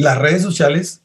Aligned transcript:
las 0.00 0.18
redes 0.18 0.42
sociales, 0.42 1.02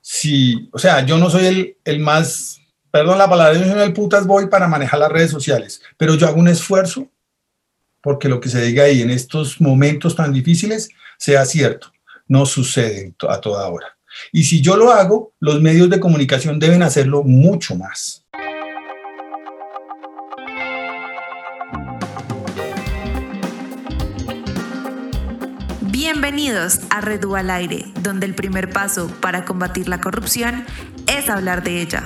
si, 0.00 0.68
o 0.72 0.78
sea, 0.78 1.04
yo 1.04 1.18
no 1.18 1.30
soy 1.30 1.46
el, 1.46 1.76
el 1.84 2.00
más, 2.00 2.60
perdón 2.90 3.18
la 3.18 3.28
palabra, 3.28 3.58
yo 3.58 3.70
soy 3.70 3.80
el 3.80 3.92
putas 3.92 4.26
voy 4.26 4.46
para 4.46 4.68
manejar 4.68 5.00
las 5.00 5.12
redes 5.12 5.30
sociales, 5.30 5.82
pero 5.96 6.14
yo 6.14 6.26
hago 6.26 6.38
un 6.40 6.48
esfuerzo 6.48 7.08
porque 8.00 8.28
lo 8.28 8.40
que 8.40 8.48
se 8.48 8.62
diga 8.62 8.84
ahí 8.84 9.02
en 9.02 9.10
estos 9.10 9.60
momentos 9.60 10.16
tan 10.16 10.32
difíciles 10.32 10.88
sea 11.18 11.44
cierto. 11.44 11.92
No 12.28 12.46
sucede 12.46 13.14
a 13.28 13.40
toda 13.40 13.68
hora. 13.68 13.98
Y 14.32 14.44
si 14.44 14.60
yo 14.60 14.76
lo 14.76 14.90
hago, 14.90 15.32
los 15.40 15.60
medios 15.60 15.90
de 15.90 16.00
comunicación 16.00 16.58
deben 16.58 16.82
hacerlo 16.82 17.22
mucho 17.22 17.74
más. 17.76 18.24
Bienvenidos 26.32 26.78
a 26.90 27.00
Red 27.00 27.24
al 27.24 27.50
Aire, 27.50 27.86
donde 28.02 28.24
el 28.24 28.36
primer 28.36 28.70
paso 28.70 29.08
para 29.20 29.44
combatir 29.44 29.88
la 29.88 30.00
corrupción 30.00 30.64
es 31.08 31.28
hablar 31.28 31.64
de 31.64 31.82
ella. 31.82 32.04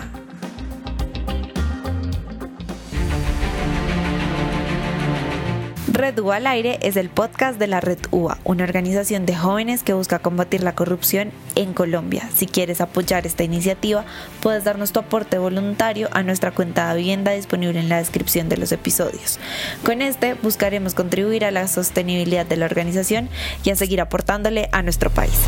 Red 5.95 6.19
UA 6.19 6.37
al 6.37 6.47
aire 6.49 6.81
es 6.83 6.97
el 6.97 7.09
podcast 7.09 7.57
de 7.57 7.69
la 7.69 7.81
Red 7.81 8.01
UA, 8.11 8.39
una 8.43 8.65
organización 8.65 9.27
de 9.27 9.37
jóvenes 9.37 9.85
que 9.85 9.93
busca 9.93 10.19
combatir 10.19 10.61
la 10.65 10.75
corrupción 10.75 11.31
en 11.55 11.73
Colombia. 11.73 12.29
Si 12.35 12.49
quieres 12.49 12.81
apoyar 12.81 13.29
esta 13.29 13.45
iniciativa, 13.45 14.05
puedes 14.41 14.65
darnos 14.65 14.91
tu 14.91 14.99
aporte 14.99 15.39
voluntario 15.39 16.09
a 16.11 16.25
nuestra 16.25 16.51
cuenta 16.51 16.89
de 16.89 16.99
vivienda 16.99 17.31
disponible 17.31 17.79
en 17.79 17.89
la 17.89 17.99
descripción 17.99 18.49
de 18.49 18.57
los 18.57 18.73
episodios. 18.73 19.39
Con 19.87 20.03
este 20.03 20.35
buscaremos 20.35 20.95
contribuir 20.95 21.45
a 21.45 21.53
la 21.53 21.69
sostenibilidad 21.69 22.45
de 22.45 22.57
la 22.57 22.67
organización 22.67 23.29
y 23.63 23.71
a 23.71 23.77
seguir 23.77 24.01
aportándole 24.01 24.69
a 24.73 24.83
nuestro 24.83 25.11
país. 25.11 25.39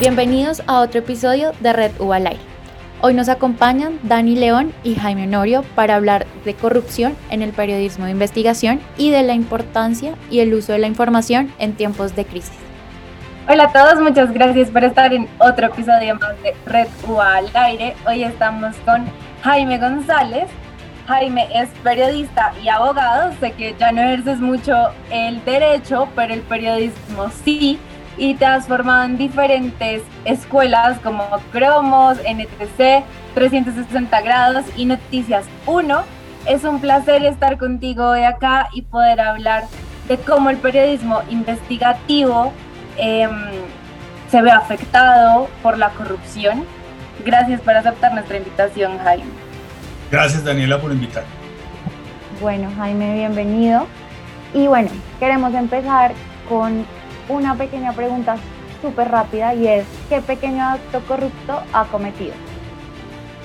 Bienvenidos 0.00 0.60
a 0.66 0.80
otro 0.80 0.98
episodio 0.98 1.52
de 1.60 1.72
Red 1.72 1.92
UA 2.00 2.16
al 2.16 2.26
aire. 2.26 2.55
Hoy 3.02 3.12
nos 3.12 3.28
acompañan 3.28 3.98
Dani 4.04 4.36
León 4.36 4.72
y 4.82 4.94
Jaime 4.94 5.24
Honorio 5.24 5.62
para 5.74 5.96
hablar 5.96 6.26
de 6.46 6.54
corrupción 6.54 7.14
en 7.30 7.42
el 7.42 7.52
periodismo 7.52 8.06
de 8.06 8.12
investigación 8.12 8.80
y 8.96 9.10
de 9.10 9.22
la 9.22 9.34
importancia 9.34 10.14
y 10.30 10.40
el 10.40 10.54
uso 10.54 10.72
de 10.72 10.78
la 10.78 10.86
información 10.86 11.52
en 11.58 11.74
tiempos 11.74 12.16
de 12.16 12.24
crisis. 12.24 12.56
Hola 13.48 13.64
a 13.64 13.72
todos, 13.72 14.00
muchas 14.00 14.32
gracias 14.32 14.70
por 14.70 14.82
estar 14.82 15.12
en 15.12 15.28
otro 15.38 15.66
episodio 15.66 16.14
más 16.14 16.42
de 16.42 16.54
Red 16.64 16.88
al 17.20 17.50
aire. 17.52 17.94
Hoy 18.06 18.24
estamos 18.24 18.74
con 18.86 19.04
Jaime 19.42 19.78
González. 19.78 20.48
Jaime 21.06 21.48
es 21.54 21.68
periodista 21.84 22.54
y 22.64 22.68
abogado. 22.68 23.30
Sé 23.38 23.52
que 23.52 23.76
ya 23.78 23.92
no 23.92 24.00
ejerces 24.00 24.40
mucho 24.40 24.74
el 25.10 25.44
derecho, 25.44 26.08
pero 26.16 26.32
el 26.32 26.40
periodismo 26.40 27.30
sí 27.44 27.78
y 28.18 28.34
te 28.34 28.46
has 28.46 28.66
formado 28.66 29.04
en 29.04 29.18
diferentes 29.18 30.02
escuelas 30.24 30.98
como 31.00 31.24
Cromos, 31.52 32.18
NTC, 32.18 33.04
360 33.34 34.20
grados 34.22 34.64
y 34.76 34.86
Noticias 34.86 35.44
1. 35.66 36.02
Es 36.46 36.64
un 36.64 36.80
placer 36.80 37.24
estar 37.24 37.58
contigo 37.58 38.10
hoy 38.10 38.22
acá 38.22 38.68
y 38.72 38.82
poder 38.82 39.20
hablar 39.20 39.64
de 40.08 40.16
cómo 40.18 40.50
el 40.50 40.56
periodismo 40.56 41.22
investigativo 41.28 42.52
em, 42.96 43.30
se 44.30 44.42
ve 44.42 44.50
afectado 44.50 45.48
por 45.62 45.76
la 45.76 45.90
corrupción. 45.90 46.64
Gracias 47.24 47.60
por 47.60 47.74
aceptar 47.74 48.14
nuestra 48.14 48.36
invitación, 48.36 48.98
Jaime. 48.98 49.30
Gracias, 50.10 50.44
Daniela, 50.44 50.80
por 50.80 50.92
invitar. 50.92 51.24
Bueno, 52.40 52.70
Jaime, 52.76 53.14
bienvenido. 53.14 53.86
Y 54.54 54.68
bueno, 54.68 54.90
queremos 55.18 55.52
empezar 55.54 56.12
con 56.48 56.86
una 57.28 57.56
pequeña 57.56 57.92
pregunta 57.92 58.36
súper 58.80 59.08
rápida 59.08 59.54
y 59.54 59.66
es, 59.66 59.84
¿qué 60.08 60.20
pequeño 60.20 60.64
acto 60.64 61.00
corrupto 61.06 61.62
ha 61.72 61.84
cometido? 61.84 62.34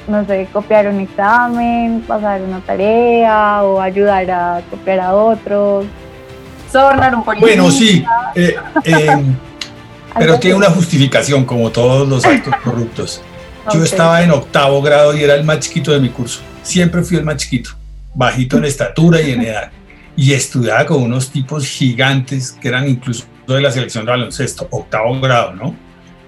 No 0.08 0.26
sé, 0.26 0.48
copiar 0.52 0.88
un 0.88 1.00
examen, 1.00 2.02
pasar 2.08 2.42
una 2.42 2.60
tarea 2.62 3.64
o 3.64 3.80
ayudar 3.80 4.30
a 4.32 4.62
copiar 4.70 5.00
a 5.00 5.14
otros. 5.14 5.86
Sobornar 6.72 7.16
un 7.16 7.24
policía. 7.24 7.48
Bueno, 7.48 7.72
sí, 7.72 8.04
eh, 8.36 8.56
eh, 8.84 9.24
pero 10.18 10.40
tiene 10.40 10.58
una 10.58 10.70
justificación 10.70 11.46
como 11.46 11.70
todos 11.70 12.08
los 12.08 12.26
actos 12.26 12.56
corruptos. 12.64 13.22
Yo 13.72 13.84
estaba 13.84 14.24
en 14.24 14.32
octavo 14.32 14.82
grado 14.82 15.16
y 15.16 15.24
era 15.24 15.36
el 15.36 15.44
más 15.44 15.60
chiquito 15.60 15.92
de 15.92 16.00
mi 16.00 16.10
curso. 16.10 16.42
Siempre 16.64 17.04
fui 17.04 17.18
el 17.18 17.24
más 17.24 17.38
chiquito, 17.38 17.72
bajito 18.16 18.58
en 18.58 18.66
estatura 18.66 19.22
y 19.22 19.32
en 19.32 19.42
edad. 19.42 19.72
Y 20.16 20.34
estudiaba 20.34 20.86
con 20.86 21.04
unos 21.04 21.30
tipos 21.30 21.66
gigantes 21.66 22.52
que 22.52 22.68
eran 22.68 22.88
incluso 22.88 23.26
de 23.56 23.62
la 23.62 23.72
selección 23.72 24.06
de 24.06 24.12
baloncesto, 24.12 24.68
octavo 24.72 25.20
grado, 25.20 25.54
¿no? 25.54 25.76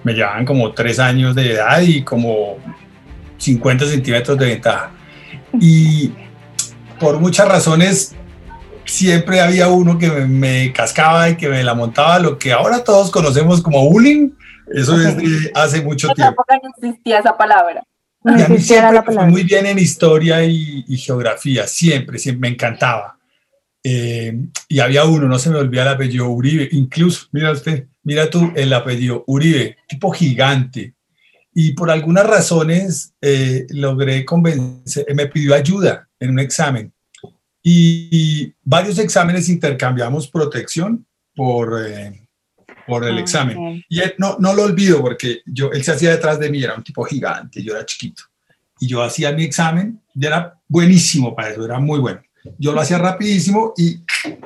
Me 0.02 0.12
llevaban 0.12 0.44
como 0.44 0.72
tres 0.72 0.98
años 0.98 1.34
de 1.34 1.52
edad 1.52 1.80
y 1.80 2.02
como 2.02 2.58
50 3.38 3.86
centímetros 3.86 4.38
de 4.38 4.46
ventaja. 4.46 4.90
Y 5.60 6.12
por 6.98 7.18
muchas 7.20 7.48
razones 7.48 8.14
siempre 8.84 9.40
había 9.40 9.68
uno 9.68 9.98
que 9.98 10.10
me, 10.10 10.72
cascaba 10.72 11.30
y 11.30 11.36
que 11.36 11.48
me 11.48 11.62
la 11.64 11.74
montaba, 11.74 12.18
lo 12.18 12.38
que 12.38 12.52
ahora 12.52 12.84
todos 12.84 13.10
conocemos 13.10 13.62
como 13.62 13.88
bullying. 13.88 14.30
Eso 14.72 14.98
es 15.00 15.16
de 15.16 15.52
hace 15.54 15.82
mucho 15.82 16.08
tiempo. 16.10 16.44
no 16.48 16.88
existía 16.88 17.18
esa 17.18 17.36
palabra. 17.36 17.82
y 18.24 18.42
a 18.42 18.48
mí 18.48 18.58
siempre 18.58 19.02
fue 19.02 19.26
muy 19.26 19.44
bien 19.44 19.66
en 19.66 19.78
historia 19.78 20.42
y, 20.44 20.84
y, 20.88 20.96
geografía, 20.96 21.66
siempre, 21.66 22.18
siempre 22.18 22.48
me 22.48 22.54
encantaba. 22.54 23.16
Eh, 23.86 24.46
y 24.66 24.80
había 24.80 25.04
uno, 25.04 25.28
no 25.28 25.38
se 25.38 25.50
me 25.50 25.58
olvida 25.58 25.82
el 25.82 25.88
apellido 25.88 26.30
Uribe, 26.30 26.70
incluso, 26.72 27.26
mira 27.32 27.52
usted, 27.52 27.86
mira 28.02 28.30
tú 28.30 28.50
el 28.56 28.72
apellido 28.72 29.24
Uribe, 29.26 29.76
tipo 29.86 30.10
gigante. 30.10 30.94
Y 31.52 31.72
por 31.74 31.90
algunas 31.90 32.26
razones 32.26 33.12
eh, 33.20 33.66
logré 33.68 34.24
convencer, 34.24 35.06
me 35.14 35.26
pidió 35.26 35.54
ayuda 35.54 36.08
en 36.18 36.30
un 36.30 36.40
examen. 36.40 36.92
Y, 37.62 38.52
varios 38.62 38.98
exámenes 38.98 39.48
intercambiamos 39.48 40.28
protección 40.28 41.06
por, 41.34 41.78
eh, 41.86 42.26
por 42.86 43.04
el 43.04 43.18
ah, 43.18 43.20
examen. 43.20 43.84
Y 43.88 44.00
no, 44.16 44.36
no 44.38 44.54
lo 44.54 44.64
olvido 44.64 45.00
porque 45.02 45.42
yo, 45.44 45.70
él 45.72 45.84
se 45.84 45.92
hacía 45.92 46.10
detrás 46.10 46.38
de 46.40 46.50
mí, 46.50 46.62
era 46.62 46.74
un 46.74 46.82
tipo 46.82 47.04
gigante, 47.04 47.62
yo 47.62 47.74
era 47.74 47.84
chiquito. 47.84 48.22
Y 48.80 48.88
yo 48.88 49.02
hacía 49.02 49.32
mi 49.32 49.44
examen, 49.44 50.00
y 50.14 50.26
era 50.26 50.58
buenísimo 50.66 51.34
para 51.34 51.50
eso, 51.50 51.64
era 51.64 51.78
muy 51.78 52.00
bueno 52.00 52.22
yo 52.58 52.72
lo 52.72 52.80
hacía 52.80 52.98
rapidísimo 52.98 53.72
y 53.76 54.00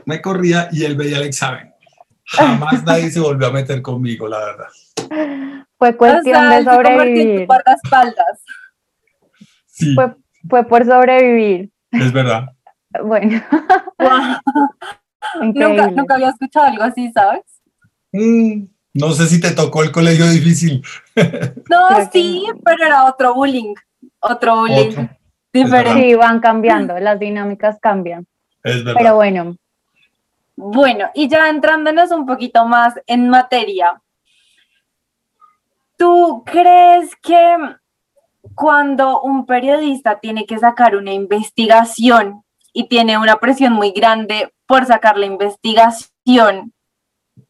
me 0.04 0.20
corría 0.20 0.68
y 0.72 0.84
él 0.84 0.96
veía 0.96 1.18
el 1.18 1.24
examen. 1.24 1.72
Jamás 2.24 2.84
nadie 2.84 3.10
se 3.10 3.20
volvió 3.20 3.48
a 3.48 3.52
meter 3.52 3.80
conmigo, 3.82 4.28
la 4.28 4.38
verdad. 4.38 4.66
Fue 5.78 5.96
cuestión 5.96 6.50
de 6.50 6.64
sobrevivir. 6.64 7.48
Sí. 9.66 9.94
Fue, 9.94 10.14
fue, 10.48 10.64
por 10.64 10.84
sobrevivir. 10.84 11.70
Es 11.92 12.12
verdad. 12.12 12.48
Bueno. 13.02 13.42
nunca, 15.40 15.90
nunca 15.90 16.14
había 16.14 16.30
escuchado 16.30 16.66
algo 16.66 16.82
así, 16.82 17.10
¿sabes? 17.12 17.42
Mm, 18.12 18.64
no 18.94 19.12
sé 19.12 19.26
si 19.26 19.40
te 19.40 19.52
tocó 19.52 19.82
el 19.82 19.92
colegio 19.92 20.26
difícil. 20.28 20.82
No, 21.70 22.10
sí, 22.12 22.46
pero 22.64 22.84
era 22.84 23.04
otro 23.04 23.34
bullying. 23.34 23.74
Otro 24.20 24.56
bullying. 24.60 25.08
Sí, 25.52 26.14
van 26.14 26.40
cambiando, 26.40 26.98
las 26.98 27.18
dinámicas 27.18 27.78
cambian. 27.80 28.26
Es 28.62 28.84
verdad. 28.84 29.00
Pero 29.00 29.14
bueno. 29.14 29.56
Bueno, 30.56 31.08
y 31.14 31.28
ya 31.28 31.48
entrándonos 31.48 32.10
un 32.10 32.26
poquito 32.26 32.66
más 32.66 32.94
en 33.06 33.28
materia, 33.28 34.02
¿tú 35.96 36.42
crees 36.44 37.14
que 37.16 37.56
cuando 38.54 39.20
un 39.20 39.46
periodista 39.46 40.18
tiene 40.18 40.46
que 40.46 40.58
sacar 40.58 40.96
una 40.96 41.12
investigación 41.12 42.42
y 42.72 42.88
tiene 42.88 43.18
una 43.18 43.36
presión 43.36 43.72
muy 43.72 43.92
grande 43.92 44.52
por 44.66 44.84
sacar 44.84 45.16
la 45.16 45.26
investigación, 45.26 46.72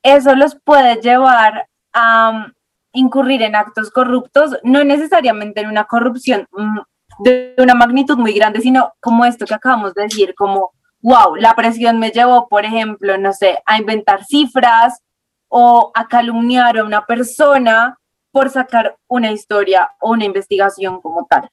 eso 0.03 0.35
los 0.35 0.55
puede 0.55 1.01
llevar 1.01 1.69
a 1.93 2.31
um, 2.31 2.53
incurrir 2.93 3.43
en 3.43 3.57
actos 3.57 3.91
corruptos, 3.91 4.57
no 4.63 4.85
necesariamente 4.85 5.61
en 5.61 5.69
una 5.69 5.85
corrupción 5.85 6.47
mm, 6.53 6.79
de 7.21 7.55
una 7.59 7.75
magnitud 7.75 8.17
muy 8.17 8.33
grande, 8.33 8.61
sino 8.61 8.93
como 9.01 9.25
esto 9.25 9.47
que 9.47 9.55
acabamos 9.55 9.95
de 9.95 10.03
decir, 10.05 10.35
como, 10.37 10.73
wow, 11.01 11.37
la 11.37 11.55
presión 11.55 11.99
me 11.99 12.11
llevó, 12.11 12.49
por 12.49 12.65
ejemplo, 12.65 13.19
no 13.19 13.33
sé, 13.33 13.59
a 13.67 13.79
inventar 13.79 14.25
cifras 14.25 15.01
o 15.49 15.91
a 15.95 16.07
calumniar 16.07 16.79
a 16.79 16.85
una 16.85 17.05
persona 17.05 17.99
por 18.31 18.51
sacar 18.51 18.97
una 19.09 19.33
historia 19.33 19.91
o 20.01 20.11
una 20.11 20.25
investigación 20.25 21.01
como 21.01 21.27
tal. 21.29 21.49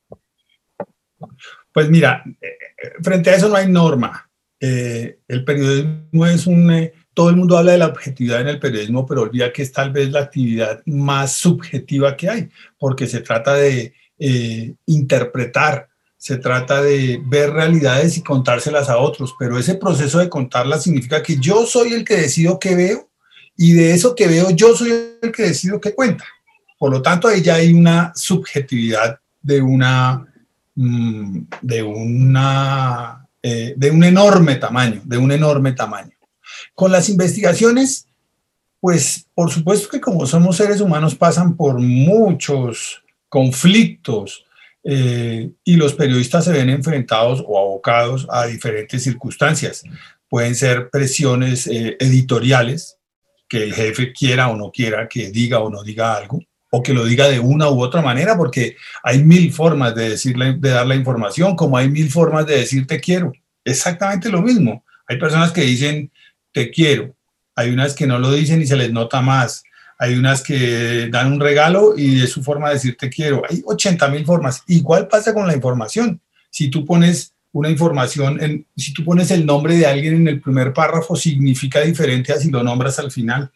Pues 1.71 1.89
mira, 1.89 2.23
eh, 2.41 2.57
frente 3.01 3.29
a 3.29 3.35
eso 3.35 3.49
no 3.49 3.55
hay 3.55 3.67
norma. 3.67 4.29
Eh, 4.59 5.19
el 5.27 5.43
periodismo 5.43 6.25
es 6.25 6.47
un... 6.47 6.71
Eh, 6.71 6.93
todo 7.13 7.29
el 7.29 7.37
mundo 7.37 7.57
habla 7.57 7.71
de 7.71 7.77
la 7.77 7.87
objetividad 7.87 8.41
en 8.41 8.49
el 8.49 8.59
periodismo, 8.59 9.05
pero 9.05 9.21
olvida 9.21 9.53
que 9.53 9.61
es 9.61 9.71
tal 9.71 9.91
vez 9.91 10.11
la 10.11 10.19
actividad 10.19 10.81
más 10.85 11.31
subjetiva 11.31 12.17
que 12.17 12.29
hay, 12.29 12.49
porque 12.77 13.07
se 13.07 13.21
trata 13.21 13.53
de 13.53 13.93
eh, 14.19 14.73
interpretar, 14.85 15.89
se 16.17 16.37
trata 16.37 16.81
de 16.81 17.21
ver 17.23 17.51
realidades 17.51 18.17
y 18.17 18.23
contárselas 18.23 18.89
a 18.89 18.97
otros, 18.97 19.35
pero 19.37 19.59
ese 19.59 19.75
proceso 19.75 20.19
de 20.19 20.29
contarlas 20.29 20.83
significa 20.83 21.21
que 21.21 21.37
yo 21.37 21.65
soy 21.65 21.93
el 21.93 22.03
que 22.03 22.15
decido 22.15 22.57
qué 22.57 22.75
veo 22.75 23.09
y 23.55 23.73
de 23.73 23.93
eso 23.93 24.15
que 24.15 24.27
veo 24.27 24.49
yo 24.49 24.75
soy 24.75 24.91
el 25.21 25.31
que 25.31 25.43
decido 25.43 25.79
qué 25.79 25.93
cuenta. 25.93 26.25
Por 26.79 26.91
lo 26.91 27.01
tanto, 27.01 27.27
ahí 27.27 27.41
ya 27.41 27.55
hay 27.55 27.73
una 27.73 28.11
subjetividad 28.15 29.19
de 29.41 29.61
una, 29.61 30.25
mm, 30.75 31.41
de 31.61 31.83
una, 31.83 33.27
eh, 33.41 33.73
de 33.77 33.91
un 33.91 34.03
enorme 34.03 34.55
tamaño, 34.55 35.01
de 35.05 35.17
un 35.17 35.31
enorme 35.31 35.73
tamaño. 35.73 36.11
Con 36.73 36.91
las 36.91 37.07
investigaciones, 37.09 38.07
pues 38.79 39.27
por 39.33 39.51
supuesto 39.51 39.89
que 39.89 40.01
como 40.01 40.25
somos 40.25 40.57
seres 40.57 40.81
humanos 40.81 41.15
pasan 41.15 41.55
por 41.55 41.79
muchos 41.79 43.03
conflictos 43.35 44.45
eh, 44.81 45.51
y 45.65 45.75
los 45.75 45.93
periodistas 45.93 46.45
se 46.45 46.53
ven 46.53 46.69
enfrentados 46.69 47.43
o 47.45 47.59
abocados 47.59 48.25
a 48.29 48.45
diferentes 48.45 49.03
circunstancias. 49.03 49.83
Pueden 50.29 50.55
ser 50.55 50.89
presiones 50.89 51.67
eh, 51.67 51.97
editoriales, 51.99 52.95
que 53.49 53.61
el 53.61 53.73
jefe 53.73 54.13
quiera 54.13 54.47
o 54.47 54.55
no 54.55 54.71
quiera 54.71 55.09
que 55.09 55.31
diga 55.31 55.59
o 55.59 55.69
no 55.69 55.83
diga 55.83 56.15
algo, 56.15 56.39
o 56.71 56.81
que 56.81 56.93
lo 56.93 57.03
diga 57.03 57.27
de 57.27 57.41
una 57.41 57.69
u 57.69 57.81
otra 57.81 58.01
manera, 58.01 58.37
porque 58.37 58.77
hay 59.03 59.21
mil 59.21 59.51
formas 59.51 59.93
de, 59.95 60.11
decirle, 60.11 60.53
de 60.53 60.69
dar 60.69 60.87
la 60.87 60.95
información, 60.95 61.57
como 61.57 61.75
hay 61.75 61.89
mil 61.89 62.09
formas 62.09 62.45
de 62.45 62.59
decir 62.59 62.87
te 62.87 63.01
quiero. 63.01 63.33
Exactamente 63.65 64.29
lo 64.29 64.41
mismo. 64.41 64.85
Hay 65.09 65.19
personas 65.19 65.51
que 65.51 65.63
dicen 65.63 66.09
te 66.53 66.71
quiero, 66.71 67.13
hay 67.53 67.69
unas 67.69 67.95
que 67.95 68.07
no 68.07 68.17
lo 68.17 68.31
dicen 68.31 68.61
y 68.61 68.65
se 68.65 68.77
les 68.77 68.93
nota 68.93 69.19
más, 69.19 69.61
hay 69.97 70.15
unas 70.15 70.41
que 70.41 71.07
dan 71.09 71.31
un 71.31 71.39
regalo 71.39 71.93
y 71.97 72.21
es 72.21 72.31
su 72.31 72.43
forma 72.43 72.69
de 72.69 72.75
decir 72.75 72.97
te 72.97 73.09
quiero. 73.09 73.43
Hay 73.49 73.61
80 73.65 74.07
mil 74.09 74.25
formas. 74.25 74.63
Igual 74.67 75.07
pasa 75.07 75.33
con 75.33 75.47
la 75.47 75.55
información. 75.55 76.19
Si 76.49 76.69
tú 76.69 76.85
pones 76.85 77.33
una 77.53 77.69
información, 77.69 78.41
en, 78.41 78.67
si 78.75 78.93
tú 78.93 79.05
pones 79.05 79.31
el 79.31 79.45
nombre 79.45 79.77
de 79.77 79.85
alguien 79.85 80.15
en 80.15 80.27
el 80.27 80.41
primer 80.41 80.73
párrafo, 80.73 81.15
significa 81.15 81.79
diferente 81.79 82.33
a 82.33 82.37
si 82.37 82.51
lo 82.51 82.61
nombras 82.61 82.99
al 82.99 83.11
final. 83.11 83.49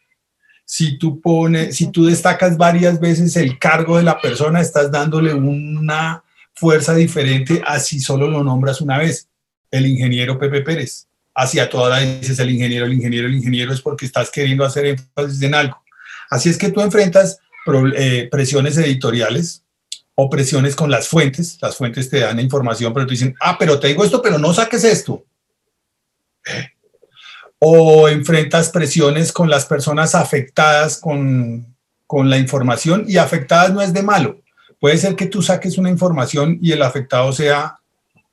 Si 0.63 0.97
tú 0.97 1.19
pones, 1.19 1.75
si 1.75 1.91
tú 1.91 2.05
destacas 2.05 2.55
varias 2.55 2.99
veces 2.99 3.35
el 3.35 3.59
cargo 3.59 3.97
de 3.97 4.03
la 4.03 4.21
persona, 4.21 4.61
estás 4.61 4.91
dándole 4.91 5.33
una 5.33 6.23
fuerza 6.53 6.95
diferente 6.95 7.61
a 7.65 7.79
si 7.79 7.99
solo 7.99 8.29
lo 8.29 8.43
nombras 8.43 8.79
una 8.79 8.97
vez. 8.97 9.27
El 9.71 9.85
ingeniero 9.87 10.39
Pepe 10.39 10.61
Pérez. 10.61 11.07
Hacia 11.35 11.69
toda 11.69 11.89
la 11.89 11.99
dices 11.99 12.39
el 12.39 12.51
ingeniero, 12.51 12.85
el 12.85 12.93
ingeniero, 12.93 13.27
el 13.27 13.35
ingeniero 13.35 13.73
es 13.73 13.81
porque 13.81 14.05
estás 14.05 14.31
queriendo 14.31 14.63
hacer 14.63 14.85
énfasis 14.85 15.41
en 15.41 15.55
algo. 15.55 15.81
Así 16.29 16.49
es 16.49 16.57
que 16.57 16.71
tú 16.71 16.81
enfrentas 16.81 17.39
eh, 17.95 18.27
presiones 18.31 18.77
editoriales, 18.77 19.63
o 20.21 20.29
presiones 20.29 20.75
con 20.75 20.91
las 20.91 21.07
fuentes. 21.07 21.57
Las 21.61 21.77
fuentes 21.77 22.09
te 22.09 22.19
dan 22.19 22.41
información, 22.41 22.93
pero 22.93 23.07
te 23.07 23.11
dicen, 23.11 23.35
ah, 23.39 23.55
pero 23.57 23.79
te 23.79 23.87
digo 23.87 24.03
esto, 24.03 24.21
pero 24.21 24.37
no 24.37 24.53
saques 24.53 24.83
esto. 24.83 25.23
O 27.57 28.09
enfrentas 28.09 28.69
presiones 28.69 29.31
con 29.31 29.49
las 29.49 29.65
personas 29.65 30.15
afectadas 30.15 30.97
con, 30.97 31.73
con 32.05 32.29
la 32.29 32.37
información 32.37 33.05
y 33.07 33.15
afectadas 33.15 33.71
no 33.71 33.81
es 33.81 33.93
de 33.93 34.03
malo. 34.03 34.41
Puede 34.81 34.97
ser 34.97 35.15
que 35.15 35.27
tú 35.27 35.41
saques 35.41 35.77
una 35.77 35.89
información 35.89 36.59
y 36.61 36.73
el 36.73 36.81
afectado 36.81 37.31
sea, 37.31 37.79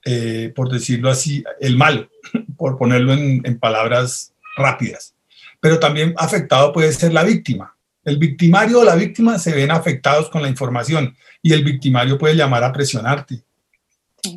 eh, 0.05 0.53
por 0.57 0.69
decirlo 0.69 1.09
así, 1.09 1.45
el 1.61 1.77
malo, 1.77 2.09
por 2.57 2.79
ponerlo 2.79 3.13
en 3.13 3.59
palabras 3.61 4.33
rápidas. 4.57 5.15
Pero 5.61 5.79
también 5.79 6.15
afectado 6.17 6.73
puede 6.73 6.93
ser 6.93 7.13
la 7.13 7.23
víctima. 7.23 7.76
El 8.07 8.19
victimario 8.19 8.81
o 8.81 8.85
la 8.85 8.95
víctima 8.95 9.39
se 9.39 9.53
ven 9.53 9.71
afectados 9.71 10.31
con 10.31 10.41
la 10.41 10.49
información 10.49 11.15
y 11.43 11.53
el 11.53 11.65
victimario 11.65 12.17
puede 12.17 12.37
llamar 12.37 12.63
a 12.65 12.73
presionarte. 12.73 13.43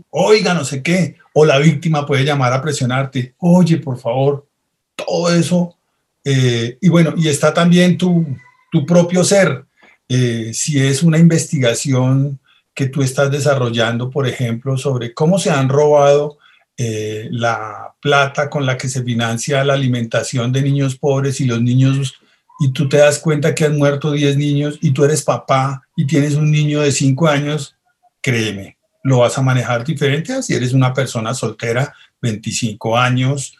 Oiga, 0.10 0.54
no 0.56 0.66
sé 0.66 0.82
qué. 0.82 1.16
O 1.34 1.46
la 1.46 1.60
víctima 1.60 2.06
puede 2.06 2.26
llamar 2.26 2.52
a 2.52 2.62
presionarte. 2.62 3.36
Oye, 3.38 3.78
por 3.78 4.00
favor. 4.00 4.48
Todo 4.96 5.34
eso. 5.34 5.78
Eh, 6.26 6.78
y 6.82 6.90
bueno, 6.90 7.14
y 7.16 7.28
está 7.28 7.54
también 7.54 7.96
tu, 7.98 8.26
tu 8.72 8.86
propio 8.86 9.24
ser. 9.24 9.66
Eh, 10.10 10.52
si 10.54 10.80
es 10.80 11.04
una 11.04 11.20
investigación 11.20 12.40
que 12.74 12.88
tú 12.88 13.04
estás 13.04 13.30
desarrollando, 13.30 14.10
por 14.10 14.28
ejemplo, 14.28 14.78
sobre 14.78 15.14
cómo 15.14 15.38
se 15.38 15.52
han 15.52 15.70
robado 15.70 16.40
eh, 16.76 17.28
la 17.32 17.94
plata 18.02 18.50
con 18.50 18.66
la 18.66 18.78
que 18.78 18.90
se 18.90 19.04
financia 19.04 19.64
la 19.64 19.74
alimentación 19.74 20.52
de 20.52 20.62
niños 20.62 20.96
pobres 20.96 21.40
y 21.42 21.46
los 21.46 21.62
niños 21.62 22.16
y 22.60 22.72
tú 22.72 22.90
te 22.90 22.98
das 22.98 23.20
cuenta 23.20 23.56
que 23.56 23.66
han 23.66 23.78
muerto 23.78 24.12
10 24.12 24.36
niños 24.36 24.78
y 24.82 24.92
tú 24.92 25.06
eres 25.06 25.24
papá 25.24 25.82
y 25.96 26.06
tienes 26.06 26.36
un 26.36 26.52
niño 26.52 26.82
de 26.82 26.92
5 26.92 27.28
años, 27.28 27.76
créeme, 28.22 28.78
lo 29.04 29.20
vas 29.20 29.38
a 29.38 29.42
manejar 29.42 29.86
diferente 29.86 30.34
a 30.34 30.42
si 30.42 30.54
eres 30.54 30.74
una 30.74 30.94
persona 30.94 31.34
soltera, 31.34 31.94
25 32.22 32.98
años, 32.98 33.58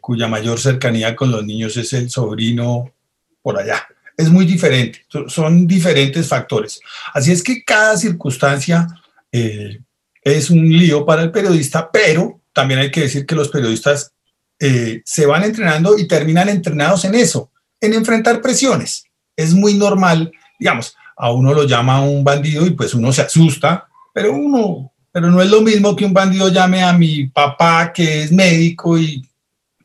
cuya 0.00 0.28
mayor 0.28 0.58
cercanía 0.58 1.16
con 1.16 1.30
los 1.30 1.44
niños 1.44 1.76
es 1.76 1.92
el 1.92 2.10
sobrino 2.10 2.92
por 3.42 3.58
allá. 3.58 3.86
Es 4.16 4.28
muy 4.28 4.44
diferente, 4.44 5.04
son 5.28 5.66
diferentes 5.66 6.28
factores. 6.28 6.80
Así 7.14 7.32
es 7.32 7.42
que 7.42 7.64
cada 7.64 7.96
circunstancia 7.96 8.86
eh, 9.32 9.80
es 10.22 10.50
un 10.50 10.68
lío 10.68 11.06
para 11.06 11.22
el 11.22 11.30
periodista, 11.30 11.90
pero 11.90 12.40
también 12.52 12.80
hay 12.80 12.90
que 12.90 13.02
decir 13.02 13.24
que 13.24 13.34
los 13.34 13.48
periodistas 13.48 14.12
eh, 14.58 15.00
se 15.06 15.24
van 15.24 15.44
entrenando 15.44 15.98
y 15.98 16.06
terminan 16.06 16.50
entrenados 16.50 17.06
en 17.06 17.14
eso 17.14 17.50
en 17.80 17.94
enfrentar 17.94 18.40
presiones. 18.40 19.04
Es 19.36 19.54
muy 19.54 19.74
normal, 19.74 20.32
digamos, 20.58 20.94
a 21.16 21.32
uno 21.32 21.52
lo 21.52 21.64
llama 21.64 22.02
un 22.02 22.24
bandido 22.24 22.66
y 22.66 22.70
pues 22.70 22.94
uno 22.94 23.12
se 23.12 23.22
asusta, 23.22 23.88
pero 24.12 24.32
uno, 24.32 24.92
pero 25.12 25.30
no 25.30 25.42
es 25.42 25.50
lo 25.50 25.60
mismo 25.60 25.94
que 25.94 26.04
un 26.04 26.14
bandido 26.14 26.48
llame 26.48 26.82
a 26.82 26.92
mi 26.92 27.26
papá 27.26 27.92
que 27.92 28.22
es 28.22 28.32
médico 28.32 28.98
y 28.98 29.26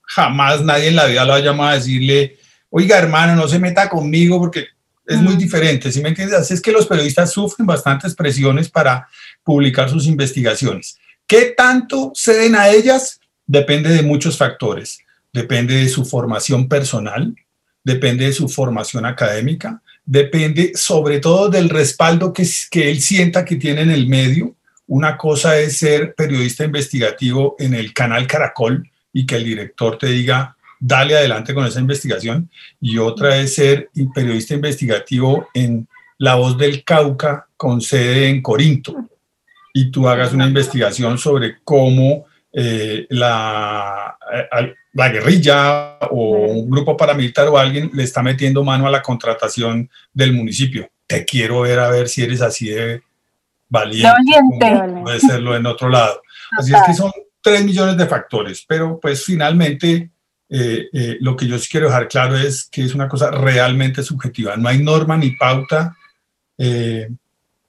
jamás 0.03 0.61
nadie 0.61 0.87
en 0.87 0.95
la 0.95 1.05
vida 1.05 1.25
lo 1.25 1.33
ha 1.33 1.39
llamado 1.39 1.71
a 1.71 1.75
decirle, 1.75 2.37
oiga 2.69 2.97
hermano, 2.97 3.35
no 3.35 3.47
se 3.47 3.59
meta 3.59 3.89
conmigo 3.89 4.39
porque 4.39 4.67
es 5.07 5.21
muy 5.21 5.35
diferente, 5.35 5.91
¿sí 5.91 6.01
me 6.01 6.09
entiendes? 6.09 6.39
Así 6.39 6.53
es 6.53 6.61
que 6.61 6.71
los 6.71 6.87
periodistas 6.87 7.31
sufren 7.31 7.67
bastantes 7.67 8.15
presiones 8.15 8.69
para 8.69 9.07
publicar 9.43 9.89
sus 9.89 10.07
investigaciones. 10.07 10.97
¿Qué 11.27 11.53
tanto 11.55 12.11
ceden 12.15 12.55
a 12.55 12.69
ellas? 12.69 13.19
Depende 13.45 13.89
de 13.89 14.01
muchos 14.01 14.37
factores. 14.37 14.99
Depende 15.31 15.75
de 15.75 15.89
su 15.89 16.05
formación 16.05 16.67
personal, 16.67 17.35
depende 17.85 18.25
de 18.25 18.33
su 18.33 18.49
formación 18.49 19.05
académica, 19.05 19.81
depende 20.03 20.71
sobre 20.75 21.19
todo 21.19 21.49
del 21.49 21.69
respaldo 21.69 22.33
que, 22.33 22.45
que 22.69 22.91
él 22.91 22.99
sienta 22.99 23.45
que 23.45 23.55
tiene 23.55 23.81
en 23.81 23.91
el 23.91 24.07
medio. 24.07 24.55
Una 24.87 25.15
cosa 25.15 25.57
es 25.57 25.77
ser 25.77 26.13
periodista 26.15 26.65
investigativo 26.65 27.55
en 27.59 27.73
el 27.73 27.93
canal 27.93 28.27
Caracol 28.27 28.89
y 29.13 29.25
que 29.25 29.35
el 29.35 29.45
director 29.45 29.97
te 29.97 30.07
diga, 30.07 30.57
dale 30.79 31.15
adelante 31.15 31.53
con 31.53 31.65
esa 31.65 31.79
investigación. 31.79 32.49
Y 32.81 32.97
otra 32.97 33.37
es 33.37 33.55
ser 33.55 33.89
periodista 34.13 34.55
investigativo 34.55 35.47
en 35.53 35.87
La 36.17 36.35
Voz 36.35 36.57
del 36.57 36.83
Cauca 36.83 37.47
con 37.55 37.81
sede 37.81 38.29
en 38.29 38.41
Corinto. 38.41 38.95
Y 39.73 39.91
tú 39.91 40.07
hagas 40.07 40.33
una 40.33 40.47
investigación 40.47 41.17
sobre 41.17 41.57
cómo 41.63 42.25
eh, 42.57 43.05
la, 43.09 44.17
eh, 44.33 44.73
la 44.93 45.09
guerrilla 45.09 45.97
o 46.09 46.47
un 46.47 46.69
grupo 46.69 46.95
paramilitar 46.95 47.47
o 47.49 47.57
alguien 47.57 47.91
le 47.93 48.03
está 48.03 48.23
metiendo 48.23 48.63
mano 48.63 48.87
a 48.87 48.91
la 48.91 49.01
contratación 49.01 49.89
del 50.13 50.31
municipio. 50.33 50.89
Te 51.05 51.25
quiero 51.25 51.61
ver 51.61 51.79
a 51.79 51.89
ver 51.89 52.07
si 52.07 52.23
eres 52.23 52.41
así 52.41 52.69
de 52.69 53.03
valiente. 53.67 54.09
valiente. 54.09 55.01
Puede 55.01 55.19
serlo 55.19 55.55
en 55.55 55.65
otro 55.65 55.89
lado. 55.89 56.21
Así 56.57 56.73
es 56.73 56.81
que 56.85 56.93
son 56.93 57.11
tres 57.41 57.63
millones 57.63 57.97
de 57.97 58.07
factores, 58.07 58.65
pero 58.67 58.99
pues 58.99 59.23
finalmente 59.23 60.09
eh, 60.47 60.87
eh, 60.93 61.17
lo 61.21 61.35
que 61.35 61.47
yo 61.47 61.57
sí 61.57 61.67
quiero 61.69 61.87
dejar 61.87 62.07
claro 62.07 62.37
es 62.37 62.65
que 62.65 62.83
es 62.83 62.95
una 62.95 63.09
cosa 63.09 63.31
realmente 63.31 64.03
subjetiva. 64.03 64.55
No 64.55 64.69
hay 64.69 64.81
norma 64.81 65.17
ni 65.17 65.31
pauta 65.31 65.95
eh, 66.57 67.09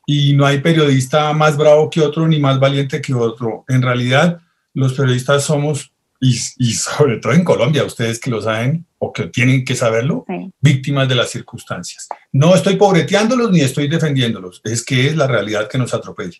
y 0.06 0.34
no 0.34 0.46
hay 0.46 0.60
periodista 0.60 1.32
más 1.32 1.56
bravo 1.56 1.90
que 1.90 2.00
otro 2.00 2.28
ni 2.28 2.38
más 2.38 2.60
valiente 2.60 3.00
que 3.00 3.14
otro. 3.14 3.64
En 3.68 3.82
realidad, 3.82 4.40
los 4.76 4.92
periodistas 4.92 5.42
somos 5.42 5.90
y, 6.20 6.34
sobre 6.34 7.18
todo 7.18 7.32
en 7.32 7.44
Colombia, 7.44 7.84
ustedes 7.84 8.20
que 8.20 8.30
lo 8.30 8.40
saben 8.40 8.86
o 8.98 9.12
que 9.12 9.26
tienen 9.26 9.64
que 9.64 9.74
saberlo, 9.74 10.24
víctimas 10.60 11.08
de 11.08 11.14
las 11.14 11.30
circunstancias. 11.30 12.08
No 12.32 12.54
estoy 12.54 12.76
pobreteándolos 12.76 13.50
ni 13.50 13.60
estoy 13.60 13.88
defendiéndolos, 13.88 14.60
es 14.64 14.84
que 14.84 15.06
es 15.06 15.16
la 15.16 15.26
realidad 15.26 15.68
que 15.68 15.78
nos 15.78 15.94
atropella. 15.94 16.38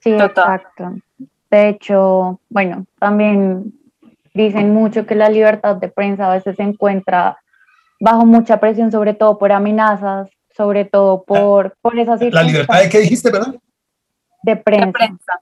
Sí, 0.00 0.12
exacto. 0.12 0.96
De 1.50 1.68
hecho, 1.70 2.40
bueno, 2.48 2.86
también 2.98 3.72
dicen 4.32 4.72
mucho 4.72 5.06
que 5.06 5.14
la 5.14 5.28
libertad 5.28 5.76
de 5.76 5.88
prensa 5.88 6.30
a 6.30 6.34
veces 6.34 6.56
se 6.56 6.62
encuentra 6.62 7.38
bajo 8.00 8.24
mucha 8.26 8.60
presión, 8.60 8.92
sobre 8.92 9.14
todo 9.14 9.38
por 9.38 9.50
amenazas, 9.50 10.28
sobre 10.56 10.84
todo 10.84 11.24
por, 11.24 11.76
por 11.80 11.98
esas 11.98 12.20
¿La 12.32 12.42
libertad 12.42 12.80
de 12.80 12.88
qué 12.88 13.00
dijiste, 13.00 13.30
verdad? 13.30 13.54
De 14.42 14.56
prensa. 14.56 14.86
De 14.86 14.92
prensa 14.92 15.40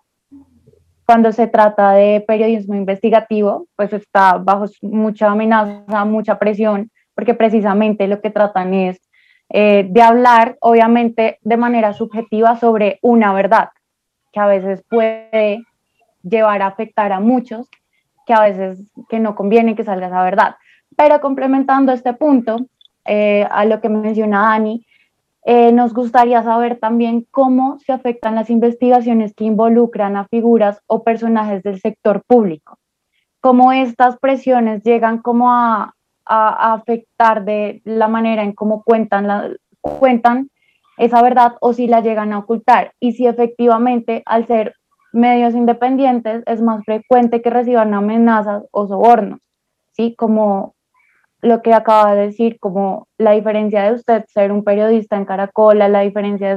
cuando 1.07 1.33
se 1.33 1.47
trata 1.47 1.93
de 1.93 2.25
periodismo 2.27 2.75
investigativo, 2.75 3.67
pues 3.77 3.93
está 3.93 4.39
bajo 4.39 4.67
mucha 4.83 5.31
amenaza, 5.31 6.05
mucha 6.05 6.39
presión, 6.39 6.91
porque 7.15 7.35
precisamente 7.35 8.07
lo 8.07 8.21
que 8.21 8.31
tratan 8.31 8.75
es 8.75 9.01
eh, 9.51 9.87
de 9.89 10.03
hablar, 10.03 10.57
obviamente, 10.61 11.39
de 11.43 11.57
manera 11.57 11.93
subjetiva 11.93 12.57
sobre 12.57 12.99
una 13.03 13.35
verdad, 13.35 13.69
que 14.33 14.41
a 14.41 14.47
veces 14.47 14.83
puede 14.89 15.65
llevar 16.23 16.63
a 16.63 16.69
afectar 16.69 17.13
a 17.13 17.21
muchos, 17.21 17.69
que 18.25 18.33
a 18.33 18.43
veces 18.43 18.91
que 19.09 19.19
no 19.19 19.35
conviene 19.35 19.75
que 19.75 19.85
salga 19.85 20.07
esa 20.07 20.23
verdad. 20.23 20.57
Pero 20.97 21.21
complementando 21.21 21.93
este 21.93 22.15
punto, 22.15 22.57
eh, 23.05 23.47
a 23.51 23.65
lo 23.65 23.81
que 23.81 23.89
menciona 23.89 24.43
Dani, 24.43 24.87
eh, 25.45 25.73
nos 25.73 25.93
gustaría 25.93 26.43
saber 26.43 26.79
también 26.79 27.27
cómo 27.31 27.79
se 27.81 27.93
afectan 27.93 28.37
las 28.37 28.49
investigaciones 28.49 29.35
que 29.35 29.45
involucran 29.45 30.17
a 30.17 30.29
figuras 30.29 30.81
o 30.87 31.03
personajes 31.03 31.63
del 31.65 31.81
sector 31.81 32.23
público, 32.25 32.79
cómo 33.41 33.73
estas 33.73 34.19
presiones 34.19 34.83
llegan 34.85 35.19
como 35.19 35.51
a, 35.51 35.95
afectar 36.25 37.45
de 37.45 37.83
la 37.85 38.07
manera 38.07 38.45
en 38.45 38.53
cómo 38.53 38.85
cuentan, 38.85 39.57
cuentan 39.81 40.51
esa 40.97 41.21
verdad 41.21 41.57
o 41.61 41.73
si 41.73 41.89
la 41.89 42.01
llegan 42.01 42.33
a 42.33 42.39
ocultar 42.39 42.93
y 43.01 43.13
si 43.13 43.27
efectivamente 43.27 44.23
al 44.25 44.47
ser 44.47 44.77
medios 45.13 45.55
independientes 45.55 46.45
es 46.47 46.63
más 46.63 46.85
frecuente 46.85 47.43
que 47.43 47.51
reciban 47.51 47.93
amenazas 47.93 48.63
o 48.71 48.87
sobornos, 48.87 49.41
¿sí? 49.91 50.15
Como 50.17 50.75
lo 51.43 51.61
que 51.61 51.75
acaba 51.75 52.15
de 52.15 52.29
decir, 52.29 52.59
como 52.61 53.09
la 53.19 53.33
diferencia 53.33 53.83
de 53.83 53.95
usted 53.95 54.25
ser 54.29 54.53
un 54.53 54.63
periodista 54.63 55.17
en 55.17 55.25
Caracola, 55.25 55.89
la 55.89 56.01
diferencia 56.01 56.57